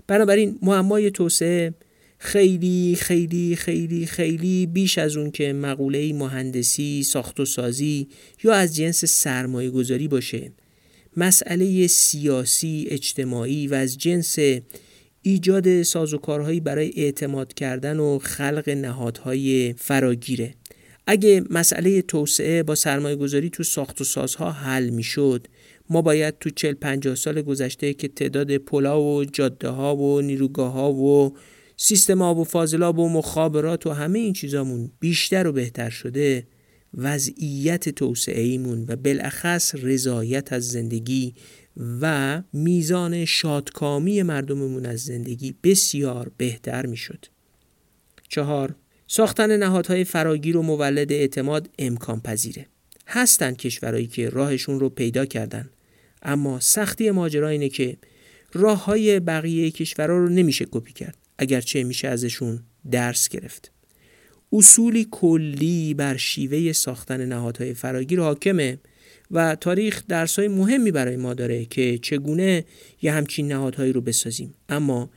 بنابراین 0.07 0.59
معمای 0.63 1.11
توسعه 1.11 1.75
خیلی 2.19 2.97
خیلی 3.01 3.57
خیلی 3.57 4.07
خیلی 4.07 4.67
بیش 4.67 4.99
از 4.99 5.17
اون 5.17 5.31
که 5.31 5.53
مقوله 5.53 6.13
مهندسی، 6.13 7.03
ساخت 7.03 7.41
و 7.41 7.45
سازی 7.45 8.09
یا 8.45 8.55
از 8.55 8.77
جنس 8.77 9.05
سرمایه 9.05 9.71
گذاری 9.71 10.09
باشه. 10.09 10.53
مسئله 11.17 11.87
سیاسی، 11.87 12.87
اجتماعی 12.91 13.67
و 13.67 13.75
از 13.75 13.99
جنس 13.99 14.39
ایجاد 15.27 15.83
سازوکارهایی 15.83 16.61
برای 16.61 16.93
اعتماد 16.97 17.55
کردن 17.55 17.99
و 17.99 18.19
خلق 18.19 18.69
نهادهای 18.69 19.75
فراگیره. 19.79 20.55
اگه 21.07 21.43
مسئله 21.51 22.03
توسعه 22.03 22.63
با 22.63 22.75
سرمایه 22.75 23.17
گذاری 23.17 23.51
تو 23.51 23.63
ساخت 23.63 24.01
و 24.01 24.05
سازها 24.05 24.51
حل 24.51 24.91
می 24.91 25.03
شد 25.03 25.47
ما 25.91 26.03
باید 26.03 26.39
تو 26.39 26.51
40 26.51 26.75
50 26.75 27.15
سال 27.15 27.43
گذشته 27.43 27.95
که 27.95 28.09
تعداد 28.09 28.57
پلا 28.57 29.03
و 29.03 29.25
جاده 29.25 29.69
ها 29.69 29.97
و 29.97 30.21
نیروگاه 30.21 30.73
ها 30.73 30.93
و 30.93 31.37
سیستم 31.77 32.23
آب 32.23 32.39
و 32.39 32.45
فاضلاب 32.45 32.99
و 32.99 33.09
مخابرات 33.09 33.87
و 33.87 33.91
همه 33.91 34.19
این 34.19 34.33
چیزامون 34.33 34.91
بیشتر 35.01 35.47
و 35.47 35.53
بهتر 35.53 35.91
شده 35.91 36.47
وضعیت 36.95 37.89
توسعه 37.89 38.43
ایمون 38.43 38.85
و 38.89 38.97
بالاخص 38.97 39.75
رضایت 39.75 40.53
از 40.53 40.69
زندگی 40.69 41.35
و 42.01 42.43
میزان 42.53 43.25
شادکامی 43.25 44.23
مردممون 44.23 44.87
از 44.87 45.01
زندگی 45.01 45.55
بسیار 45.63 46.33
بهتر 46.37 46.87
می‌شد. 46.87 47.25
چهار 48.29 48.75
ساختن 49.07 49.57
نهادهای 49.57 50.05
فراگیر 50.05 50.57
و 50.57 50.63
مولد 50.63 51.13
اعتماد 51.13 51.71
امکان 51.79 52.21
پذیره. 52.21 52.67
هستند 53.07 53.57
کشورهایی 53.57 54.07
که 54.07 54.29
راهشون 54.29 54.81
رو 54.81 54.89
پیدا 54.89 55.27
کردن 55.27 55.71
اما 56.23 56.61
سختی 56.61 57.11
ماجرا 57.11 57.49
اینه 57.49 57.69
که 57.69 57.97
راه 58.53 58.85
های 58.85 59.21
بقیه 59.21 59.71
کشورها 59.71 60.17
رو 60.17 60.29
نمیشه 60.29 60.67
کپی 60.71 60.93
کرد 60.93 61.19
اگرچه 61.39 61.85
میشه 61.85 62.09
ازشون 62.09 62.63
درس 62.91 63.29
گرفت. 63.29 63.73
اصولی 64.53 65.09
کلی 65.11 65.95
بر 65.95 66.17
شیوه 66.17 66.73
ساختن 66.73 67.27
نهادهای 67.27 67.75
فراگیر 67.75 68.21
حاکمه. 68.21 68.79
و 69.35 69.55
تاریخ 69.55 70.03
درسای 70.09 70.49
مهمی 70.49 70.91
برای 70.91 71.17
ما 71.17 71.35
داره 71.35 71.65
که 71.65 71.99
چگونه 71.99 72.65
یه 73.03 73.13
همچین 73.13 73.53
نهادهایی 73.53 73.93
رو 73.93 74.01
بسازیم. 74.01 74.55
اما 74.69 75.11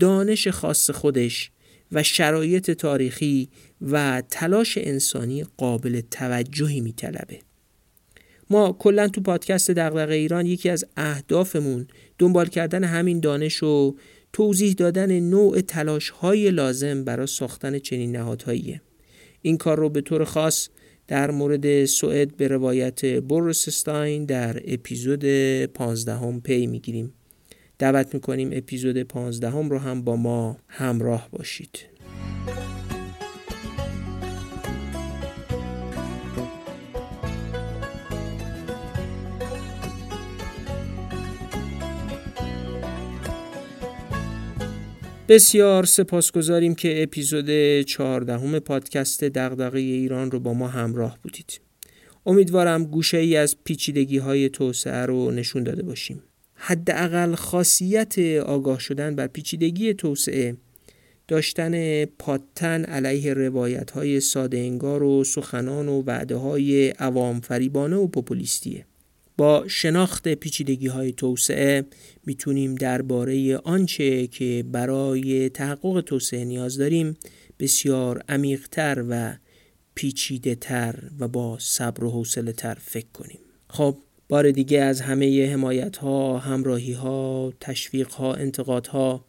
دانش 0.00 0.48
خاص 0.48 0.90
خودش 0.90 1.50
و 1.92 2.02
شرایط 2.02 2.70
تاریخی 2.70 3.48
و 3.82 4.22
تلاش 4.30 4.78
انسانی 4.78 5.44
قابل 5.56 6.00
توجهی 6.10 6.80
میطلبه. 6.80 7.38
ما 8.50 8.72
کلا 8.72 9.08
تو 9.08 9.20
پادکست 9.20 9.70
دغدغه 9.70 10.14
ایران 10.14 10.46
یکی 10.46 10.68
از 10.68 10.84
اهدافمون 10.96 11.86
دنبال 12.18 12.46
کردن 12.46 12.84
همین 12.84 13.20
دانش 13.20 13.62
و 13.62 13.96
توضیح 14.32 14.72
دادن 14.72 15.20
نوع 15.20 15.60
تلاش 15.60 16.10
های 16.10 16.50
لازم 16.50 17.04
برای 17.04 17.26
ساختن 17.26 17.78
چنین 17.78 18.16
نهادهاییه. 18.16 18.80
این 19.42 19.56
کار 19.56 19.78
رو 19.78 19.88
به 19.88 20.00
طور 20.00 20.24
خاص 20.24 20.68
در 21.08 21.30
مورد 21.30 21.84
سوئد 21.84 22.36
به 22.36 22.48
روایت 22.48 23.20
بورسستاین 23.20 24.24
در 24.24 24.60
اپیزود 24.66 25.24
15 25.64 26.14
هم 26.14 26.40
پی 26.40 26.66
می‌گیریم. 26.66 27.12
دعوت 27.78 28.14
می‌کنیم 28.14 28.50
اپیزود 28.52 29.02
15 29.02 29.50
هم 29.50 29.70
رو 29.70 29.78
هم 29.78 30.02
با 30.02 30.16
ما 30.16 30.56
همراه 30.68 31.28
باشید. 31.32 31.78
بسیار 45.28 45.84
سپاسگزاریم 45.84 46.74
که 46.74 47.02
اپیزود 47.02 47.80
14 47.80 48.60
پادکست 48.60 49.24
دغدغه 49.24 49.78
ایران 49.78 50.30
رو 50.30 50.40
با 50.40 50.54
ما 50.54 50.68
همراه 50.68 51.18
بودید. 51.22 51.60
امیدوارم 52.26 52.84
گوشه 52.84 53.16
ای 53.18 53.36
از 53.36 53.56
پیچیدگی 53.64 54.18
های 54.18 54.48
توسعه 54.48 55.06
رو 55.06 55.30
نشون 55.30 55.62
داده 55.62 55.82
باشیم. 55.82 56.22
حداقل 56.54 57.34
خاصیت 57.34 58.18
آگاه 58.38 58.80
شدن 58.80 59.16
بر 59.16 59.26
پیچیدگی 59.26 59.94
توسعه 59.94 60.56
داشتن 61.28 62.04
پادتن 62.04 62.84
علیه 62.84 63.34
روایت 63.34 63.90
های 63.90 64.20
ساده 64.20 64.58
انگار 64.58 65.02
و 65.02 65.24
سخنان 65.24 65.88
و 65.88 66.02
وعده 66.02 66.36
های 66.36 66.88
عوام 66.88 67.40
فریبانه 67.40 67.96
و 67.96 68.06
پوپولیستیه. 68.06 68.86
با 69.36 69.68
شناخت 69.68 70.28
پیچیدگی 70.28 70.86
های 70.86 71.12
توسعه 71.12 71.84
می‌تونیم 72.26 72.74
درباره 72.74 73.56
آنچه 73.56 74.26
که 74.26 74.64
برای 74.72 75.48
تحقق 75.48 76.00
توسعه 76.00 76.44
نیاز 76.44 76.78
داریم 76.78 77.16
بسیار 77.60 78.22
عمیقتر 78.28 79.04
و 79.08 79.36
پیچیده 79.94 80.54
تر 80.54 80.94
و 81.18 81.28
با 81.28 81.58
صبر 81.60 82.04
و 82.04 82.10
حوصله 82.10 82.52
تر 82.52 82.74
فکر 82.74 83.06
کنیم. 83.14 83.38
خب 83.70 83.96
بار 84.28 84.50
دیگه 84.50 84.80
از 84.80 85.00
همه 85.00 85.52
حمایت 85.52 85.96
ها، 85.96 86.38
همراهی 86.38 86.92
ها، 86.92 87.52
تشویق 87.60 88.10
ها، 88.10 88.34
انتقاد 88.34 88.86
ها 88.86 89.24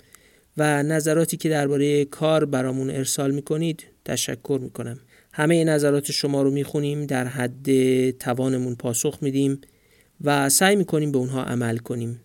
و 0.58 0.84
نظراتی 0.84 1.38
که 1.38 1.49
درباره 1.49 2.05
کار 2.05 2.45
برامون 2.45 2.89
ارسال 2.89 3.32
می‌کنید 3.32 3.84
تشکر 4.05 4.60
می‌کنم. 4.64 4.99
همه 5.34 5.64
نظرات 5.64 6.12
شما 6.12 6.41
رو 6.41 6.51
می‌خونیم 6.51 7.05
در 7.05 7.28
حد 7.28 8.12
توانمون 8.12 8.76
پاسخ 8.76 9.18
میدیم. 9.22 9.62
و 10.24 10.49
سعی 10.49 10.76
می‌کنیم 10.76 11.11
به 11.11 11.18
اونها 11.18 11.43
عمل 11.43 11.78
کنیم. 11.78 12.22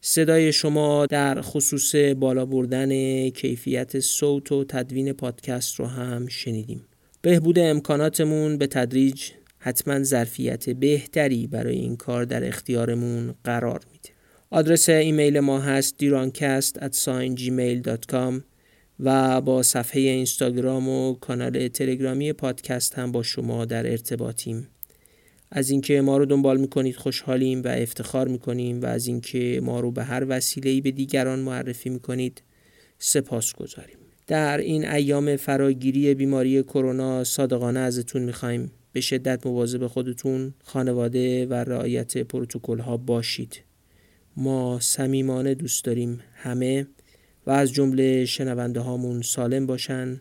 صدای 0.00 0.52
شما 0.52 1.06
در 1.06 1.40
خصوص 1.40 1.94
بالا 1.94 2.46
بردن 2.46 3.28
کیفیت 3.28 4.00
صوت 4.00 4.52
و 4.52 4.64
تدوین 4.64 5.12
پادکست 5.12 5.74
رو 5.74 5.86
هم 5.86 6.26
شنیدیم. 6.26 6.84
بهبود 7.22 7.58
امکاناتمون 7.58 8.58
به 8.58 8.66
تدریج 8.66 9.30
حتما 9.58 10.02
ظرفیت 10.02 10.70
بهتری 10.70 11.46
برای 11.46 11.76
این 11.76 11.96
کار 11.96 12.24
در 12.24 12.48
اختیارمون 12.48 13.34
قرار 13.44 13.80
میده. 13.92 14.08
آدرس 14.50 14.88
ایمیل 14.88 15.40
ما 15.40 15.60
هست 15.60 15.98
دیرانکست 15.98 16.78
و 19.00 19.40
با 19.40 19.62
صفحه 19.62 20.00
اینستاگرام 20.00 20.88
و 20.88 21.14
کانال 21.14 21.68
تلگرامی 21.68 22.32
پادکست 22.32 22.94
هم 22.94 23.12
با 23.12 23.22
شما 23.22 23.64
در 23.64 23.90
ارتباطیم. 23.90 24.68
از 25.50 25.70
اینکه 25.70 26.00
ما 26.00 26.16
رو 26.16 26.26
دنبال 26.26 26.60
می‌کنید 26.60 26.96
خوشحالیم 26.96 27.62
و 27.62 27.68
افتخار 27.68 28.28
می‌کنیم 28.28 28.82
و 28.82 28.86
از 28.86 29.06
اینکه 29.06 29.60
ما 29.62 29.80
رو 29.80 29.90
به 29.90 30.04
هر 30.04 30.26
وسیله‌ای 30.28 30.80
به 30.80 30.90
دیگران 30.90 31.38
معرفی 31.38 31.90
می‌کنید 31.90 32.42
سپاس 32.98 33.52
گذاریم 33.52 33.96
در 34.26 34.58
این 34.58 34.88
ایام 34.88 35.36
فراگیری 35.36 36.14
بیماری 36.14 36.62
کرونا 36.62 37.24
صادقانه 37.24 37.80
ازتون 37.80 38.22
می‌خوایم. 38.22 38.72
به 38.92 39.00
شدت 39.00 39.46
مواظب 39.46 39.86
خودتون 39.86 40.54
خانواده 40.64 41.46
و 41.46 41.54
رعایت 41.54 42.18
پروتکل 42.18 42.78
ها 42.78 42.96
باشید. 42.96 43.62
ما 44.36 44.80
صمیمانه 44.80 45.54
دوست 45.54 45.84
داریم 45.84 46.20
همه 46.34 46.86
و 47.46 47.50
از 47.50 47.72
جمله 47.72 48.24
شنونده 48.24 48.80
هامون 48.80 49.22
سالم 49.22 49.66
باشن 49.66 50.20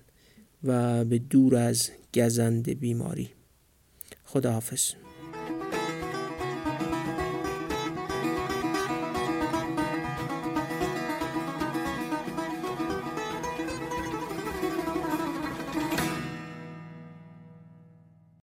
و 0.64 1.06
به 1.06 1.20
دور 1.20 1.56
از 1.56 1.90
گزند 2.14 2.80
بیماری. 2.80 3.30
خداحافظ. 4.24 4.92